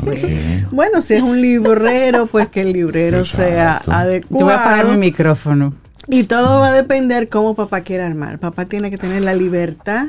Okay. 0.03 0.67
bueno, 0.71 1.03
si 1.03 1.15
es 1.15 1.23
un 1.23 1.41
librero, 1.41 2.27
pues 2.27 2.49
que 2.49 2.61
el 2.61 2.73
librero 2.73 3.19
exacto. 3.19 3.49
sea 3.49 3.83
adecuado. 3.89 4.39
Yo 4.39 4.45
voy 4.45 4.55
a 4.55 4.61
apagar 4.61 4.87
mi 4.87 4.99
micrófono. 4.99 5.75
Y 6.09 6.25
todo 6.25 6.61
va 6.61 6.69
a 6.69 6.73
depender 6.73 7.29
cómo 7.29 7.55
papá 7.55 7.83
quiera 7.83 8.07
armar. 8.07 8.39
Papá 8.39 8.65
tiene 8.65 8.91
que 8.91 8.99
tener 8.99 9.23
la 9.23 9.35
libertad 9.35 10.07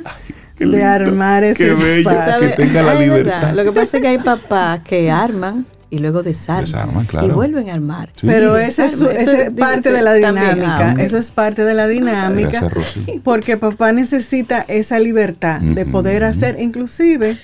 Ay, 0.60 0.70
de 0.70 0.84
armar 0.84 1.44
ese 1.44 1.56
qué 1.56 1.74
bello, 1.74 2.10
espacio. 2.10 2.50
que 2.50 2.56
tenga 2.56 2.84
la 2.84 2.96
libertad. 2.96 3.54
Lo 3.54 3.64
que 3.64 3.72
pasa 3.72 3.98
es 3.98 4.02
que 4.02 4.08
hay 4.08 4.18
papás 4.18 4.82
que 4.84 5.12
arman 5.12 5.66
y 5.90 6.00
luego 6.00 6.24
desarman, 6.24 6.66
desarman 6.66 7.06
claro. 7.06 7.28
y 7.28 7.30
vuelven 7.30 7.70
a 7.70 7.74
armar. 7.76 8.10
Sí. 8.16 8.26
Pero 8.26 8.58
esa 8.58 8.86
es, 8.88 9.00
es, 9.00 9.52
parte 9.52 9.92
de 9.92 10.02
la 10.02 10.16
dinámica. 10.16 10.96
Eso 10.98 11.18
es 11.18 11.30
parte 11.30 11.64
de 11.64 11.76
la 11.76 11.88
dinámica. 11.88 12.62
Gracias, 12.62 13.22
porque 13.24 13.58
papá 13.58 13.92
necesita 13.92 14.66
esa 14.68 14.98
libertad 14.98 15.62
uh 15.62 15.66
-huh. 15.66 15.74
de 15.76 15.86
poder 15.86 16.24
hacer, 16.24 16.58
inclusive 16.60 17.38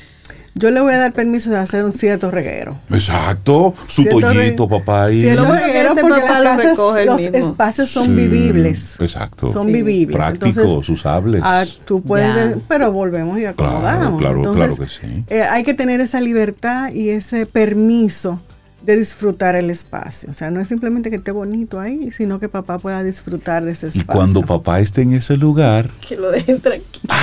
yo 0.55 0.71
le 0.71 0.81
voy 0.81 0.93
a 0.93 0.97
dar 0.97 1.13
permiso 1.13 1.49
de 1.49 1.57
hacer 1.57 1.83
un 1.83 1.93
cierto 1.93 2.31
reguero. 2.31 2.75
Exacto, 2.89 3.73
su 3.87 4.05
toallito, 4.05 4.67
papá. 4.67 5.05
Ahí. 5.05 5.21
Cierto 5.21 5.51
reguero 5.51 5.95
porque 5.95 6.21
papá 6.21 6.39
las 6.39 6.57
casas, 6.57 6.77
lo 6.77 7.05
los 7.05 7.21
mismo. 7.21 7.37
espacios 7.37 7.89
son 7.89 8.05
sí, 8.05 8.15
vivibles. 8.15 8.95
Exacto. 8.99 9.49
Son 9.49 9.67
sí. 9.67 9.73
vivibles. 9.73 10.15
Prácticos, 10.15 10.89
usables. 10.89 11.41
Ah, 11.43 11.65
tú 11.85 12.01
puedes, 12.01 12.55
ya. 12.55 12.61
pero 12.67 12.91
volvemos 12.91 13.39
y 13.39 13.45
acomodamos. 13.45 14.17
Claro, 14.17 14.17
claro, 14.17 14.37
Entonces, 14.37 14.65
claro 14.65 14.75
que 14.77 14.87
sí. 14.87 15.23
Eh, 15.27 15.43
hay 15.43 15.63
que 15.63 15.73
tener 15.73 16.01
esa 16.01 16.21
libertad 16.21 16.91
y 16.91 17.09
ese 17.09 17.45
permiso 17.45 18.41
de 18.81 18.97
disfrutar 18.97 19.55
el 19.55 19.69
espacio. 19.69 20.31
O 20.31 20.33
sea, 20.33 20.49
no 20.49 20.61
es 20.61 20.67
simplemente 20.67 21.09
que 21.09 21.17
esté 21.17 21.31
bonito 21.31 21.79
ahí, 21.79 22.11
sino 22.11 22.39
que 22.39 22.49
papá 22.49 22.79
pueda 22.79 23.03
disfrutar 23.03 23.63
de 23.63 23.73
ese 23.73 23.87
espacio. 23.87 24.03
Y 24.03 24.05
cuando 24.05 24.41
papá 24.41 24.79
esté 24.79 25.01
en 25.01 25.13
ese 25.13 25.37
lugar... 25.37 25.89
Que 26.07 26.15
lo 26.15 26.31
dejen 26.31 26.59
tranquilo. 26.59 27.13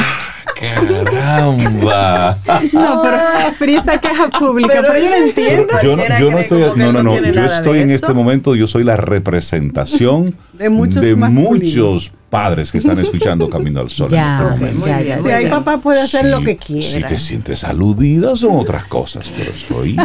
¡Caramba! 0.61 2.39
No, 2.73 3.03
pero, 3.59 3.73
esta 3.73 3.99
queja 3.99 4.29
pública, 4.29 4.83
pero, 4.83 4.89
pero 4.93 5.05
yo 5.05 5.11
no 5.11 5.27
entiendo. 5.27 5.73
Yo 5.83 5.97
no, 5.97 6.19
yo 6.19 6.31
no 6.31 6.39
estoy, 6.39 6.63
no, 6.77 6.93
no, 6.93 7.03
no, 7.03 7.21
yo 7.21 7.45
estoy 7.45 7.81
en 7.81 7.91
este 7.91 8.13
momento, 8.13 8.55
yo 8.55 8.67
soy 8.67 8.85
la 8.85 8.97
representación 8.97 10.35
de 10.53 10.69
muchos, 10.69 11.03
de 11.03 11.15
muchos 11.15 12.13
padres 12.31 12.73
que 12.73 12.79
están 12.79 12.99
escuchando 12.99 13.49
Camino 13.51 13.81
al 13.81 13.91
Sol 13.91 14.11
ya, 14.11 14.39
en 14.39 14.45
este 14.45 14.51
momento. 14.57 14.87
Ya, 14.87 15.01
ya, 15.01 15.23
si 15.23 15.31
hay 15.31 15.47
papá 15.49 15.79
puede 15.79 16.01
hacer 16.01 16.27
lo 16.27 16.41
que 16.41 16.57
quiera. 16.57 16.83
Si 16.87 17.03
te 17.03 17.19
sientes 17.19 17.65
aludida 17.65 18.37
son 18.37 18.57
otras 18.57 18.85
cosas, 18.87 19.33
pero 19.37 19.51
estoy... 19.51 19.97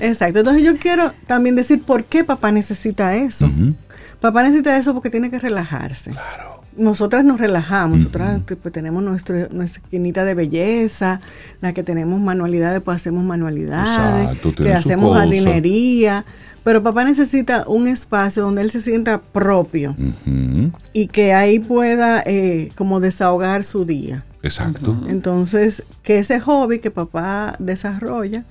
Exacto, 0.00 0.40
entonces 0.40 0.62
yo 0.62 0.76
quiero 0.78 1.12
también 1.26 1.56
decir 1.56 1.82
por 1.82 2.04
qué 2.04 2.24
papá 2.24 2.52
necesita 2.52 3.16
eso. 3.16 3.46
Uh 3.46 3.50
-huh. 3.50 3.74
Papá 4.20 4.42
necesita 4.42 4.76
eso 4.76 4.92
porque 4.94 5.10
tiene 5.10 5.30
que 5.30 5.38
relajarse. 5.38 6.10
Claro 6.10 6.56
nosotras 6.78 7.24
nos 7.24 7.38
relajamos, 7.38 7.98
nosotras 7.98 8.40
pues, 8.44 8.72
tenemos 8.72 9.02
nuestro, 9.02 9.36
nuestra 9.50 9.82
esquinita 9.82 10.24
de 10.24 10.34
belleza, 10.34 11.20
la 11.60 11.72
que 11.72 11.82
tenemos 11.82 12.20
manualidades, 12.20 12.80
pues 12.82 12.96
hacemos 12.96 13.24
manualidades, 13.24 14.28
Exacto, 14.28 14.54
que 14.62 14.72
hacemos 14.72 15.16
jardinería, 15.16 16.24
pero 16.64 16.82
papá 16.82 17.04
necesita 17.04 17.64
un 17.68 17.86
espacio 17.86 18.42
donde 18.42 18.62
él 18.62 18.70
se 18.70 18.80
sienta 18.80 19.20
propio 19.20 19.94
uh 19.98 20.28
-huh. 20.28 20.72
y 20.92 21.06
que 21.06 21.32
ahí 21.32 21.60
pueda 21.60 22.22
eh, 22.26 22.70
como 22.76 23.00
desahogar 23.00 23.62
su 23.62 23.84
día. 23.84 24.24
Exacto. 24.42 24.90
Uh 24.90 24.94
-huh. 24.94 25.10
Entonces, 25.10 25.84
que 26.02 26.18
ese 26.18 26.40
hobby 26.40 26.80
que 26.80 26.90
papá 26.90 27.54
desarrolla, 27.58 28.44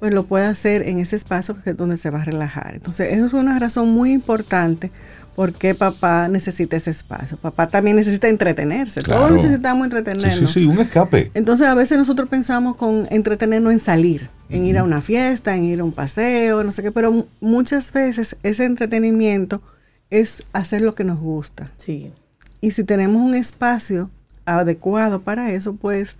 pues 0.00 0.12
lo 0.12 0.24
pueda 0.24 0.48
hacer 0.48 0.82
en 0.82 0.98
ese 0.98 1.16
espacio 1.16 1.56
que 1.62 1.70
es 1.70 1.76
donde 1.76 1.96
se 1.96 2.10
va 2.10 2.22
a 2.22 2.24
relajar. 2.24 2.74
Entonces, 2.74 3.12
eso 3.12 3.26
es 3.26 3.32
una 3.32 3.58
razón 3.58 3.88
muy 3.90 4.10
importante 4.12 4.90
por 5.34 5.52
qué 5.54 5.74
papá 5.74 6.28
necesita 6.28 6.76
ese 6.76 6.90
espacio. 6.90 7.36
Papá 7.36 7.68
también 7.68 7.96
necesita 7.96 8.28
entretenerse. 8.28 9.02
Claro. 9.02 9.22
Todos 9.22 9.42
necesitamos 9.42 9.84
entretenernos. 9.84 10.34
Sí, 10.34 10.46
sí, 10.46 10.52
sí, 10.60 10.66
un 10.66 10.78
escape. 10.78 11.30
Entonces, 11.34 11.66
a 11.66 11.74
veces 11.74 11.98
nosotros 11.98 12.28
pensamos 12.28 12.76
con 12.76 13.06
entretenernos 13.10 13.72
en 13.72 13.80
salir, 13.80 14.28
en 14.50 14.66
ir 14.66 14.78
a 14.78 14.84
una 14.84 15.00
fiesta, 15.00 15.56
en 15.56 15.64
ir 15.64 15.80
a 15.80 15.84
un 15.84 15.92
paseo, 15.92 16.62
no 16.64 16.72
sé 16.72 16.82
qué, 16.82 16.92
pero 16.92 17.26
muchas 17.40 17.92
veces 17.92 18.36
ese 18.42 18.64
entretenimiento 18.64 19.62
es 20.10 20.42
hacer 20.52 20.82
lo 20.82 20.94
que 20.94 21.04
nos 21.04 21.18
gusta. 21.18 21.70
Sí. 21.78 22.12
Y 22.60 22.72
si 22.72 22.84
tenemos 22.84 23.22
un 23.22 23.34
espacio 23.34 24.10
adecuado 24.44 25.22
para 25.22 25.50
eso, 25.50 25.74
pues 25.74 26.18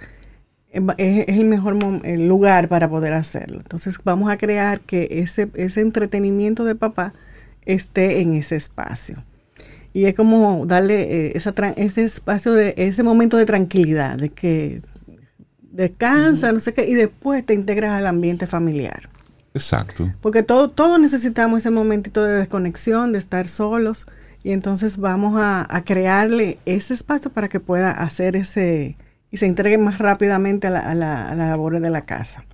es, 0.70 1.28
el 1.28 1.44
mejor 1.44 1.76
el 2.04 2.28
lugar 2.28 2.68
para 2.68 2.88
poder 2.88 3.12
hacerlo. 3.12 3.58
Entonces 3.58 3.98
vamos 4.02 4.30
a 4.30 4.38
crear 4.38 4.80
que 4.80 5.08
ese, 5.10 5.50
ese 5.54 5.82
entretenimiento 5.82 6.64
de 6.64 6.74
papá 6.74 7.12
esté 7.66 8.20
en 8.20 8.34
ese 8.34 8.56
espacio. 8.56 9.22
Y 9.92 10.06
es 10.06 10.14
como 10.14 10.64
darle 10.66 11.02
eh, 11.02 11.32
esa, 11.34 11.54
ese 11.76 12.04
espacio, 12.04 12.52
de 12.52 12.74
ese 12.76 13.02
momento 13.02 13.36
de 13.36 13.44
tranquilidad, 13.44 14.16
de 14.16 14.30
que 14.30 14.82
descansa, 15.60 16.52
no 16.52 16.60
sé 16.60 16.72
qué, 16.72 16.88
y 16.88 16.94
después 16.94 17.44
te 17.44 17.54
integras 17.54 17.92
al 17.92 18.06
ambiente 18.06 18.46
familiar. 18.46 19.10
Exacto. 19.54 20.10
Porque 20.22 20.42
todo, 20.42 20.70
todos 20.70 20.98
necesitamos 20.98 21.60
ese 21.60 21.70
momentito 21.70 22.24
de 22.24 22.32
desconexión, 22.32 23.12
de 23.12 23.18
estar 23.18 23.48
solos, 23.48 24.06
y 24.42 24.52
entonces 24.52 24.96
vamos 24.96 25.40
a, 25.40 25.66
a 25.68 25.84
crearle 25.84 26.58
ese 26.64 26.94
espacio 26.94 27.30
para 27.30 27.48
que 27.48 27.60
pueda 27.60 27.90
hacer 27.90 28.34
ese, 28.34 28.96
y 29.30 29.36
se 29.36 29.46
integre 29.46 29.76
más 29.76 29.98
rápidamente 29.98 30.68
a 30.68 30.70
la, 30.70 30.80
a 30.80 30.94
la, 30.94 31.28
a 31.28 31.34
la 31.34 31.48
labor 31.48 31.78
de 31.78 31.90
la 31.90 32.06
casa. 32.06 32.44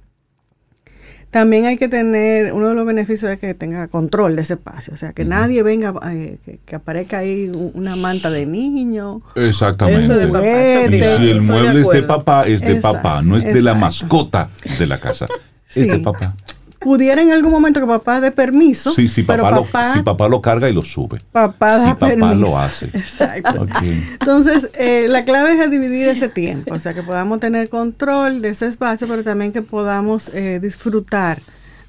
También 1.30 1.66
hay 1.66 1.76
que 1.76 1.88
tener, 1.88 2.54
uno 2.54 2.70
de 2.70 2.74
los 2.74 2.86
beneficios 2.86 3.30
es 3.30 3.38
que 3.38 3.52
tenga 3.52 3.88
control 3.88 4.34
de 4.36 4.42
ese 4.42 4.54
espacio, 4.54 4.94
o 4.94 4.96
sea, 4.96 5.12
que 5.12 5.22
uh 5.22 5.26
-huh. 5.26 5.28
nadie 5.28 5.62
venga, 5.62 5.92
eh, 6.10 6.38
que, 6.44 6.58
que, 6.64 6.76
aparezca 6.76 7.18
ahí 7.18 7.50
una 7.74 7.96
manta 7.96 8.30
de 8.30 8.46
niño. 8.46 9.20
Exactamente. 9.34 10.04
Eso 10.04 10.16
de 10.16 10.26
papá, 10.26 10.94
y 10.94 11.00
si 11.18 11.30
el 11.30 11.42
mueble 11.42 11.82
es 11.82 11.90
de 11.90 12.02
papá, 12.02 12.46
es 12.46 12.62
de 12.62 12.72
exacto, 12.72 13.02
papá, 13.02 13.22
no 13.22 13.36
es 13.36 13.42
exacto. 13.42 13.56
de 13.58 13.62
la 13.62 13.74
mascota 13.74 14.48
de 14.78 14.86
la 14.86 14.98
casa, 14.98 15.26
sí. 15.66 15.80
es 15.80 15.88
de 15.88 15.98
papá. 15.98 16.34
Pudiera 16.78 17.22
en 17.22 17.32
algún 17.32 17.50
momento 17.50 17.80
que 17.80 17.86
papá 17.86 18.20
dé 18.20 18.30
permiso. 18.30 18.92
Sí, 18.92 19.08
papá, 19.22 19.42
pero 19.42 19.64
papá, 19.64 19.88
lo, 19.88 19.94
si 19.94 20.02
papá 20.02 20.28
lo 20.28 20.40
carga 20.40 20.68
y 20.68 20.72
lo 20.72 20.82
sube. 20.82 21.18
Papá 21.32 21.78
da 21.78 21.84
si 21.84 21.90
papá 21.90 22.08
permiso. 22.08 22.34
lo 22.34 22.58
hace. 22.58 22.86
Exacto. 22.94 23.62
Okay. 23.62 24.08
Entonces, 24.20 24.70
eh, 24.74 25.06
la 25.08 25.24
clave 25.24 25.58
es 25.62 25.70
dividir 25.70 26.08
ese 26.08 26.28
tiempo, 26.28 26.74
o 26.74 26.78
sea, 26.78 26.94
que 26.94 27.02
podamos 27.02 27.40
tener 27.40 27.68
control 27.68 28.42
de 28.42 28.50
ese 28.50 28.66
espacio, 28.68 29.08
pero 29.08 29.24
también 29.24 29.52
que 29.52 29.62
podamos 29.62 30.28
eh, 30.34 30.60
disfrutar 30.60 31.40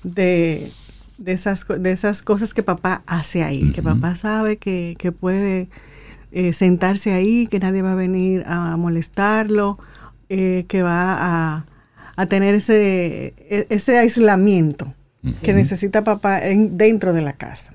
de, 0.04 0.72
de, 1.18 1.32
esas, 1.34 1.66
de 1.68 1.92
esas 1.92 2.22
cosas 2.22 2.54
que 2.54 2.64
papá 2.64 3.04
hace 3.06 3.44
ahí, 3.44 3.64
uh 3.64 3.68
-huh. 3.68 3.74
que 3.74 3.84
papá 3.84 4.16
sabe 4.16 4.58
que, 4.58 4.96
que 4.98 5.12
puede 5.12 5.70
eh, 6.32 6.54
sentarse 6.54 7.12
ahí, 7.12 7.48
que 7.48 7.60
nadie 7.60 7.82
va 7.82 7.94
a 7.94 7.96
venir 7.96 8.44
a 8.46 8.78
molestarlo, 8.78 9.80
eh, 10.30 10.66
que 10.68 10.84
va 10.84 11.16
a, 11.20 11.66
a 12.20 12.26
tener 12.26 12.54
ese, 12.54 13.34
e, 13.38 13.68
ese 13.70 13.98
aislamiento 13.98 14.94
que 15.42 15.54
necesita 15.54 16.04
papá 16.04 16.46
en, 16.46 16.78
dentro 16.78 17.14
de 17.14 17.22
la 17.22 17.32
casa. 17.32 17.74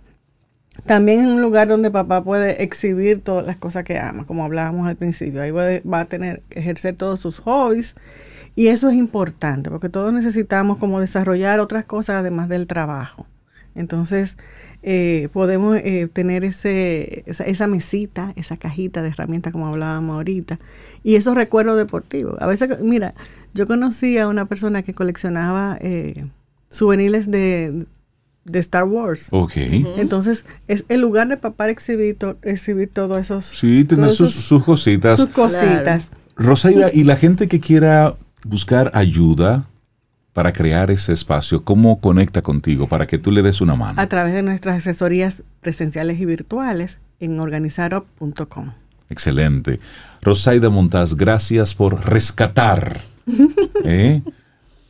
También 0.85 1.21
es 1.21 1.27
un 1.27 1.41
lugar 1.41 1.67
donde 1.67 1.91
papá 1.91 2.23
puede 2.23 2.63
exhibir 2.63 3.23
todas 3.23 3.47
las 3.47 3.57
cosas 3.57 3.85
que 3.85 3.99
ama, 3.99 4.27
como 4.27 4.45
hablábamos 4.45 4.87
al 4.87 4.97
principio. 4.97 5.41
Ahí 5.41 5.51
va, 5.51 6.01
a 6.01 6.05
tener, 6.05 6.43
ejercer 6.51 6.95
todos 6.95 7.21
sus 7.21 7.39
hobbies. 7.39 7.95
Y 8.55 8.67
eso 8.67 8.91
es 8.91 8.97
importante, 8.97 9.71
porque 9.71 9.89
todos 9.89 10.13
necesitamos 10.13 10.79
como 10.79 11.01
desarrollar 11.01 11.59
otras 11.59 11.87
cosas 11.87 12.17
además 12.17 12.51
del 12.51 12.67
trabajo. 12.67 13.27
Entonces, 13.75 14.37
eh, 14.83 15.31
podemos 15.33 15.77
eh, 15.77 16.07
tener 16.13 16.45
ese, 16.45 17.25
esa, 17.27 17.67
mesita, 17.67 18.35
esa 18.37 18.59
cajita 18.59 19.01
de 19.01 19.09
herramientas 19.09 19.55
como 19.55 19.69
hablábamos 19.69 20.17
ahorita, 20.17 20.61
y 21.03 21.17
esos 21.17 21.35
recuerdos 21.35 21.79
deportivos. 21.79 22.37
A 22.43 22.47
veces, 22.47 22.69
mira, 22.81 23.15
yo 23.55 23.67
conocí 23.67 24.19
a 24.19 24.29
una 24.29 24.45
persona 24.47 24.83
que 24.83 24.93
coleccionaba 24.93 25.79
eh, 25.81 26.27
souvenirs 26.69 27.31
de, 27.31 27.87
Star 28.53 28.85
Wars. 28.85 29.29
Ok. 29.31 29.53
Entonces, 29.57 30.45
es 30.69 30.85
el 30.89 31.01
lugar 31.01 31.29
de 31.29 31.37
papá 31.39 31.71
exhibir, 31.71 32.19
exhibir 32.43 32.91
todos 32.93 33.19
esos... 33.19 33.47
Sí, 33.47 33.85
tener 33.85 34.11
sus, 34.11 34.35
cositas. 34.63 35.17
Sus 35.17 35.31
cositas. 35.31 36.11
Rosaida, 36.37 36.91
y 36.93 37.05
la 37.05 37.17
gente 37.17 37.49
que 37.49 37.61
quiera 37.61 38.17
buscar 38.45 38.91
ayuda 38.93 39.67
para 40.35 40.53
crear 40.53 40.91
ese 40.91 41.13
espacio, 41.13 41.63
¿cómo 41.63 42.01
conecta 42.01 42.43
contigo 42.43 42.89
para 42.89 43.07
que 43.07 43.19
tú 43.19 43.31
le 43.31 43.43
des 43.43 43.61
una 43.61 43.77
mano? 43.77 44.01
A 44.01 44.09
través 44.09 44.35
de 44.35 44.43
nuestras 44.43 44.79
asesorías 44.79 45.45
presenciales 45.61 46.21
y 46.21 46.27
virtuales 46.27 46.99
en 47.21 47.39
organizarup.com. 47.39 48.73
Excelente. 49.09 49.79
Rosaida 50.21 50.71
Montaz, 50.71 51.15
gracias 51.15 51.75
por 51.75 52.05
rescatar 52.05 53.14
¿eh? 53.85 54.23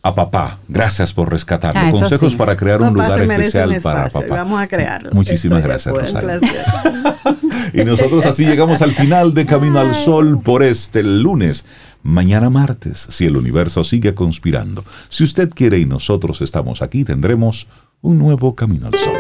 a 0.05 0.15
papá. 0.15 0.59
Gracias 0.69 1.15
por 1.15 1.31
rescatar. 1.31 1.73
Ah, 1.75 1.91
Consejos 1.91 2.37
para 2.37 2.55
crear 2.57 2.83
un 2.83 2.93
lugar 2.93 3.23
especial 3.23 3.81
para 3.83 4.11
papá. 4.11 4.27
Vamos 4.29 4.61
a 4.61 4.67
crearlo. 4.67 5.11
Muchísimas 5.13 5.63
gracias, 5.63 5.95
Rosaida. 5.95 6.41
y 7.73 7.85
nosotros 7.85 8.27
así 8.27 8.45
llegamos 8.45 8.83
al 8.83 8.93
final 8.93 9.33
de 9.33 9.47
Camino 9.47 9.81
al 9.81 9.95
Sol 9.95 10.43
por 10.43 10.63
este 10.63 11.03
lunes. 11.03 11.65
Mañana 12.03 12.51
martes, 12.51 13.07
si 13.09 13.25
el 13.25 13.39
universo 13.39 13.83
sigue 13.83 14.15
conspirando, 14.15 14.85
si 15.09 15.25
usted 15.25 15.49
quiere 15.49 15.79
y 15.79 15.87
nosotros 15.87 16.43
estamos 16.43 16.83
aquí, 16.83 17.03
tendremos 17.03 17.67
un 18.03 18.19
nuevo 18.19 18.55
Camino 18.55 18.89
al 18.89 18.95
Sol. 18.95 19.17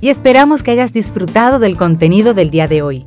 Y 0.00 0.08
esperamos 0.08 0.64
que 0.64 0.72
hayas 0.72 0.92
disfrutado 0.92 1.60
del 1.60 1.76
contenido 1.76 2.34
del 2.34 2.50
día 2.50 2.66
de 2.66 2.82
hoy. 2.82 3.06